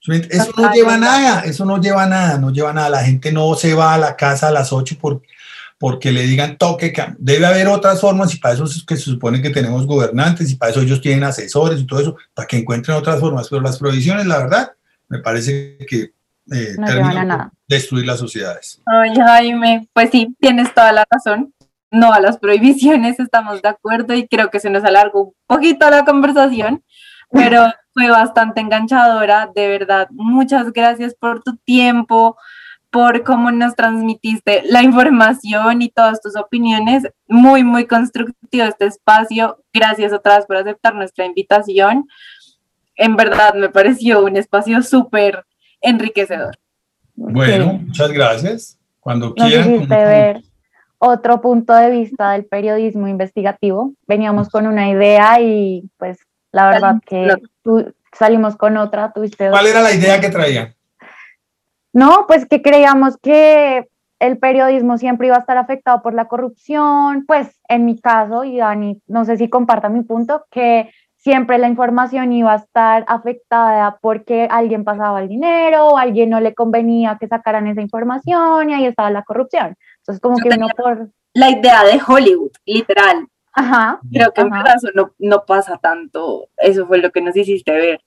Eso 0.07 0.53
no 0.57 0.71
lleva 0.73 0.99
nada, 0.99 1.41
eso 1.45 1.65
no 1.65 1.81
lleva 1.81 2.07
nada, 2.07 2.39
no 2.39 2.51
lleva 2.51 2.73
nada. 2.73 2.91
La 2.91 3.05
gente 3.05 3.33
no 3.33 3.55
se 3.55 3.75
va 3.75 3.95
a 3.95 3.99
la 3.99 4.17
casa 4.17 4.49
a 4.49 4.51
las 4.51 4.71
8 4.73 4.97
por, 5.01 5.23
porque 5.79 6.13
le 6.13 6.23
digan 6.23 6.59
toque. 6.59 6.93
Debe 7.19 7.47
haber 7.47 7.69
otras 7.69 8.01
formas 8.01 8.35
y 8.35 8.39
para 8.39 8.55
eso 8.55 8.65
es 8.65 8.85
que 8.87 8.97
se 8.97 9.05
supone 9.05 9.41
que 9.41 9.51
tenemos 9.51 9.87
gobernantes 9.87 10.51
y 10.51 10.57
para 10.57 10.73
eso 10.73 10.83
ellos 10.83 11.01
tienen 11.01 11.25
asesores 11.25 11.81
y 11.81 11.87
todo 11.87 12.01
eso, 12.01 12.17
para 12.35 12.47
que 12.47 12.59
encuentren 12.59 12.97
otras 12.97 13.19
formas. 13.19 13.49
Pero 13.49 13.63
las 13.63 13.79
provisiones, 13.79 14.27
la 14.27 14.39
verdad, 14.39 14.73
me 15.09 15.21
parece 15.21 15.79
que 15.89 16.13
eh, 16.53 16.75
terminan 16.85 17.51
destruir 17.67 18.07
las 18.07 18.19
sociedades. 18.19 18.83
Ay, 18.87 19.15
Jaime, 19.15 19.89
pues 19.93 20.11
sí, 20.11 20.35
tienes 20.41 20.73
toda 20.75 20.93
la 20.93 21.05
razón. 21.11 21.55
No 21.91 22.13
a 22.13 22.21
las 22.21 22.39
prohibiciones, 22.39 23.21
estamos 23.21 23.63
de 23.63 23.69
acuerdo 23.69 24.15
y 24.15 24.27
creo 24.27 24.51
que 24.51 24.59
se 24.59 24.69
nos 24.69 24.85
alargó 24.85 25.23
un 25.23 25.33
poquito 25.47 25.89
la 25.91 26.05
conversación, 26.05 26.83
pero 27.31 27.73
fue 27.93 28.11
bastante 28.11 28.61
enganchadora, 28.61 29.49
de 29.55 29.69
verdad. 29.69 30.09
Muchas 30.11 30.73
gracias 30.73 31.15
por 31.15 31.43
tu 31.43 31.57
tiempo, 31.59 32.37
por 32.91 33.23
cómo 33.23 33.51
nos 33.53 33.75
transmitiste 33.77 34.63
la 34.67 34.83
información 34.83 35.83
y 35.83 35.89
todas 35.89 36.21
tus 36.21 36.37
opiniones. 36.37 37.05
Muy, 37.29 37.63
muy 37.63 37.87
constructivo 37.87 38.65
este 38.65 38.87
espacio. 38.87 39.65
Gracias 39.73 40.13
otra 40.13 40.37
vez 40.37 40.47
por 40.47 40.57
aceptar 40.57 40.95
nuestra 40.95 41.25
invitación. 41.25 42.07
En 42.97 43.17
verdad 43.17 43.55
me 43.55 43.69
pareció 43.69 44.25
un 44.25 44.37
espacio 44.37 44.83
súper 44.83 45.45
enriquecedor. 45.85 46.57
Bueno, 47.15 47.75
muchas 47.87 48.11
gracias. 48.11 48.79
Cuando 49.01 49.35
quieran. 49.35 49.87
ver 49.89 50.43
otro 50.99 51.41
punto 51.41 51.75
de 51.75 51.91
vista 51.91 52.33
del 52.33 52.47
periodismo 52.47 53.09
investigativo. 53.09 53.93
Veníamos 54.07 54.49
con 54.49 54.67
una 54.67 54.89
idea 54.89 55.41
y 55.41 55.89
pues 55.99 56.19
la 56.51 56.71
verdad 56.71 56.97
que 57.07 57.29
tú, 57.63 57.93
salimos 58.13 58.57
con 58.57 58.77
otra, 58.77 59.13
tuviste 59.13 59.51
¿Cuál 59.51 59.67
era 59.67 59.83
la 59.83 59.93
idea 59.93 60.21
que 60.21 60.31
traía? 60.31 60.75
No, 61.93 62.25
pues 62.27 62.47
que 62.47 62.63
creíamos 62.63 63.17
que 63.19 63.89
el 64.19 64.39
periodismo 64.39 64.97
siempre 64.97 65.27
iba 65.27 65.37
a 65.37 65.41
estar 65.41 65.59
afectado 65.59 66.01
por 66.01 66.15
la 66.15 66.27
corrupción, 66.27 67.25
pues 67.27 67.61
en 67.69 67.85
mi 67.85 68.01
caso, 68.01 68.45
y 68.45 68.59
Dani, 68.59 69.03
no 69.07 69.25
sé 69.25 69.37
si 69.37 69.49
comparta 69.49 69.89
mi 69.89 70.03
punto, 70.03 70.47
que 70.51 70.91
siempre 71.25 71.57
la 71.59 71.69
información 71.69 72.33
iba 72.33 72.53
a 72.53 72.57
estar 72.57 73.05
afectada 73.09 73.99
porque 74.03 74.47
alguien 74.51 74.85
pasaba 74.85 75.23
el 75.23 75.29
dinero 75.29 75.87
o 75.87 75.99
alguien 75.99 76.29
no 76.29 76.39
le 76.39 76.55
convenía 76.55 77.17
que 77.19 77.27
sacaran 77.27 77.67
esa 77.67 77.81
información 77.81 78.69
y 78.69 78.75
ahí 78.75 78.85
estaba 78.85 79.11
la 79.11 79.23
corrupción. 79.23 79.75
Entonces, 80.01 80.21
como 80.21 80.37
que 80.37 80.51
uno 80.55 80.69
por... 80.77 81.09
La 81.33 81.51
idea 81.51 81.83
de 81.83 81.99
Hollywood, 82.07 82.53
literal. 82.67 83.27
Ajá. 83.55 84.01
Creo 84.13 84.33
que 84.33 84.43
en 84.43 84.51
caso 84.51 84.89
no, 84.95 85.15
no 85.19 85.45
pasa 85.47 85.79
tanto. 85.79 86.49
Eso 86.59 86.87
fue 86.87 86.99
lo 86.99 87.11
que 87.11 87.23
nos 87.23 87.35
hiciste 87.35 87.73
ver. 87.73 88.01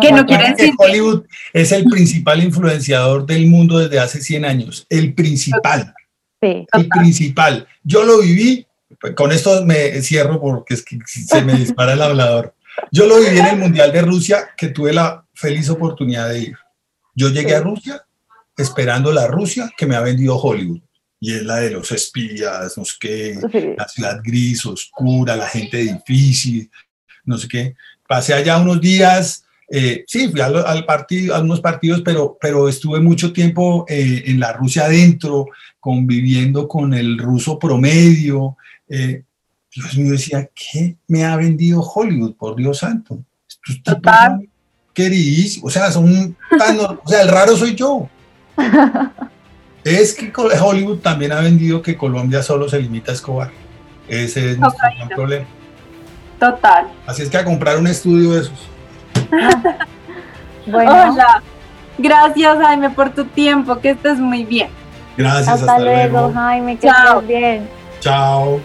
que 0.00 0.12
no 0.12 0.26
quiere 0.26 0.50
decir 0.50 0.74
que 0.78 0.86
Hollywood 0.86 1.24
es 1.54 1.72
el 1.72 1.84
principal 1.84 2.42
influenciador 2.42 3.24
del 3.24 3.46
mundo 3.46 3.78
desde 3.78 3.98
hace 3.98 4.20
100 4.20 4.44
años. 4.44 4.86
El 4.90 5.14
principal. 5.14 5.94
Sí. 6.42 6.66
El 6.72 6.88
principal. 6.88 7.66
Yo 7.82 8.04
lo 8.04 8.20
viví 8.20 8.66
con 9.16 9.32
esto 9.32 9.64
me 9.64 10.00
cierro 10.02 10.40
porque 10.40 10.74
es 10.74 10.84
que 10.84 10.98
se 11.06 11.42
me 11.42 11.54
dispara 11.54 11.94
el 11.94 12.02
hablador. 12.02 12.54
Yo 12.92 13.06
lo 13.06 13.18
viví 13.18 13.38
en 13.38 13.46
el 13.46 13.56
Mundial 13.56 13.92
de 13.92 14.02
Rusia, 14.02 14.50
que 14.56 14.68
tuve 14.68 14.92
la 14.92 15.24
feliz 15.34 15.68
oportunidad 15.70 16.28
de 16.28 16.40
ir. 16.40 16.56
Yo 17.14 17.28
llegué 17.28 17.56
a 17.56 17.60
Rusia 17.60 18.04
esperando 18.56 19.12
la 19.12 19.26
Rusia 19.26 19.70
que 19.76 19.86
me 19.86 19.96
ha 19.96 20.00
vendido 20.00 20.36
Hollywood. 20.36 20.80
Y 21.18 21.34
es 21.34 21.42
la 21.42 21.56
de 21.56 21.70
los 21.70 21.92
espías, 21.92 22.76
no 22.78 22.84
sé 22.84 22.94
qué, 22.98 23.74
la 23.76 23.86
ciudad 23.86 24.20
gris, 24.24 24.64
oscura, 24.64 25.36
la 25.36 25.46
gente 25.46 25.76
difícil, 25.76 26.70
no 27.24 27.36
sé 27.36 27.46
qué. 27.46 27.74
Pasé 28.08 28.32
allá 28.32 28.56
unos 28.56 28.80
días, 28.80 29.44
eh, 29.68 30.02
sí, 30.06 30.28
fui 30.28 30.40
al, 30.40 30.84
partido, 30.86 31.34
a 31.34 31.40
unos 31.40 31.60
partidos, 31.60 32.00
pero, 32.02 32.38
pero 32.40 32.70
estuve 32.70 33.00
mucho 33.00 33.34
tiempo 33.34 33.84
eh, 33.86 34.24
en 34.26 34.40
la 34.40 34.54
Rusia 34.54 34.86
adentro, 34.86 35.46
conviviendo 35.78 36.66
con 36.66 36.94
el 36.94 37.18
ruso 37.18 37.58
promedio, 37.58 38.56
eh, 38.90 39.24
Dios 39.74 39.96
mío, 39.96 40.12
decía, 40.12 40.50
¿qué 40.54 40.96
me 41.06 41.24
ha 41.24 41.36
vendido 41.36 41.80
Hollywood? 41.80 42.34
Por 42.34 42.56
Dios 42.56 42.78
santo. 42.78 43.22
Total. 43.84 44.48
Queridísimo. 44.92 45.68
O 45.68 45.70
sea, 45.70 45.90
son 45.90 46.36
o 46.52 47.08
sea, 47.08 47.22
el 47.22 47.28
raro 47.28 47.56
soy 47.56 47.74
yo. 47.76 48.08
es 49.84 50.12
que 50.12 50.32
Hollywood 50.34 50.98
también 50.98 51.32
ha 51.32 51.40
vendido 51.40 51.80
que 51.80 51.96
Colombia 51.96 52.42
solo 52.42 52.68
se 52.68 52.80
limita 52.80 53.12
a 53.12 53.14
Escobar. 53.14 53.50
Ese 54.08 54.52
es 54.52 54.58
nuestro 54.58 54.88
problema. 55.14 55.46
Total. 56.40 56.88
Así 57.06 57.22
es 57.22 57.30
que 57.30 57.36
a 57.36 57.44
comprar 57.44 57.78
un 57.78 57.86
estudio 57.86 58.32
de 58.32 58.40
esos. 58.40 58.68
bueno. 60.66 61.12
Hola. 61.12 61.42
Gracias, 61.98 62.58
Jaime, 62.58 62.90
por 62.90 63.10
tu 63.10 63.24
tiempo. 63.26 63.78
Que 63.78 63.90
estés 63.90 64.18
muy 64.18 64.44
bien. 64.44 64.70
Gracias. 65.16 65.60
Hasta, 65.60 65.78
luego, 65.78 66.32
Jaime. 66.32 66.76
Que 66.78 66.88
estés 66.88 67.26
bien. 67.28 67.68
Chao. 68.00 68.60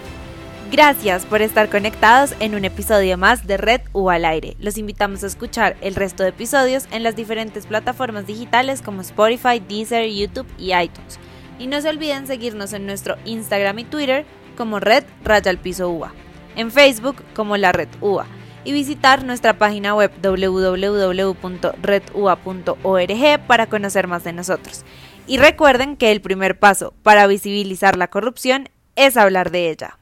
Gracias 0.76 1.26
por 1.26 1.42
estar 1.42 1.70
conectados 1.70 2.36
en 2.42 2.54
un 2.54 2.66
episodio 2.66 3.18
más 3.18 3.48
de 3.48 3.56
Red 3.56 3.84
U 3.94 4.10
al 4.10 4.26
aire. 4.26 4.58
Los 4.60 4.78
invitamos 4.78 5.24
a 5.24 5.28
escuchar 5.28 5.78
el 5.80 5.96
resto 5.96 6.24
de 6.24 6.30
episodios 6.32 6.90
en 6.92 7.02
las 7.02 7.16
diferentes 7.16 7.66
plataformas 7.66 8.28
digitales 8.28 8.82
como 8.82 9.00
Spotify, 9.00 9.64
Deezer, 9.66 10.06
YouTube 10.10 10.50
y 10.58 10.74
iTunes. 10.76 11.18
Y 11.60 11.68
no 11.68 11.80
se 11.80 11.88
olviden 11.88 12.28
seguirnos 12.28 12.74
en 12.74 12.86
nuestro 12.86 13.16
Instagram 13.24 13.80
y 13.80 13.84
Twitter 13.86 14.26
como 14.58 14.82
Red 14.82 15.06
Raya 15.24 15.50
al 15.50 15.60
Piso 15.60 15.90
UA, 15.90 16.12
en 16.58 16.70
Facebook 16.72 17.24
como 17.34 17.56
La 17.56 17.72
Red 17.72 17.88
UA 18.02 18.28
y 18.66 18.74
visitar 18.74 19.24
nuestra 19.24 19.58
página 19.58 19.96
web 19.96 20.12
www.redua.org 20.22 21.38
para 23.48 23.68
conocer 23.68 24.08
más 24.08 24.26
de 24.26 24.34
nosotros. 24.34 24.84
Y 25.26 25.38
recuerden 25.38 25.96
que 25.96 26.12
el 26.12 26.20
primer 26.20 26.60
paso 26.60 26.94
para 27.02 27.28
visibilizar 27.28 27.96
la 27.96 28.10
corrupción 28.10 28.68
es 28.98 29.16
hablar 29.16 29.52
de 29.52 29.70
ella. 29.70 30.00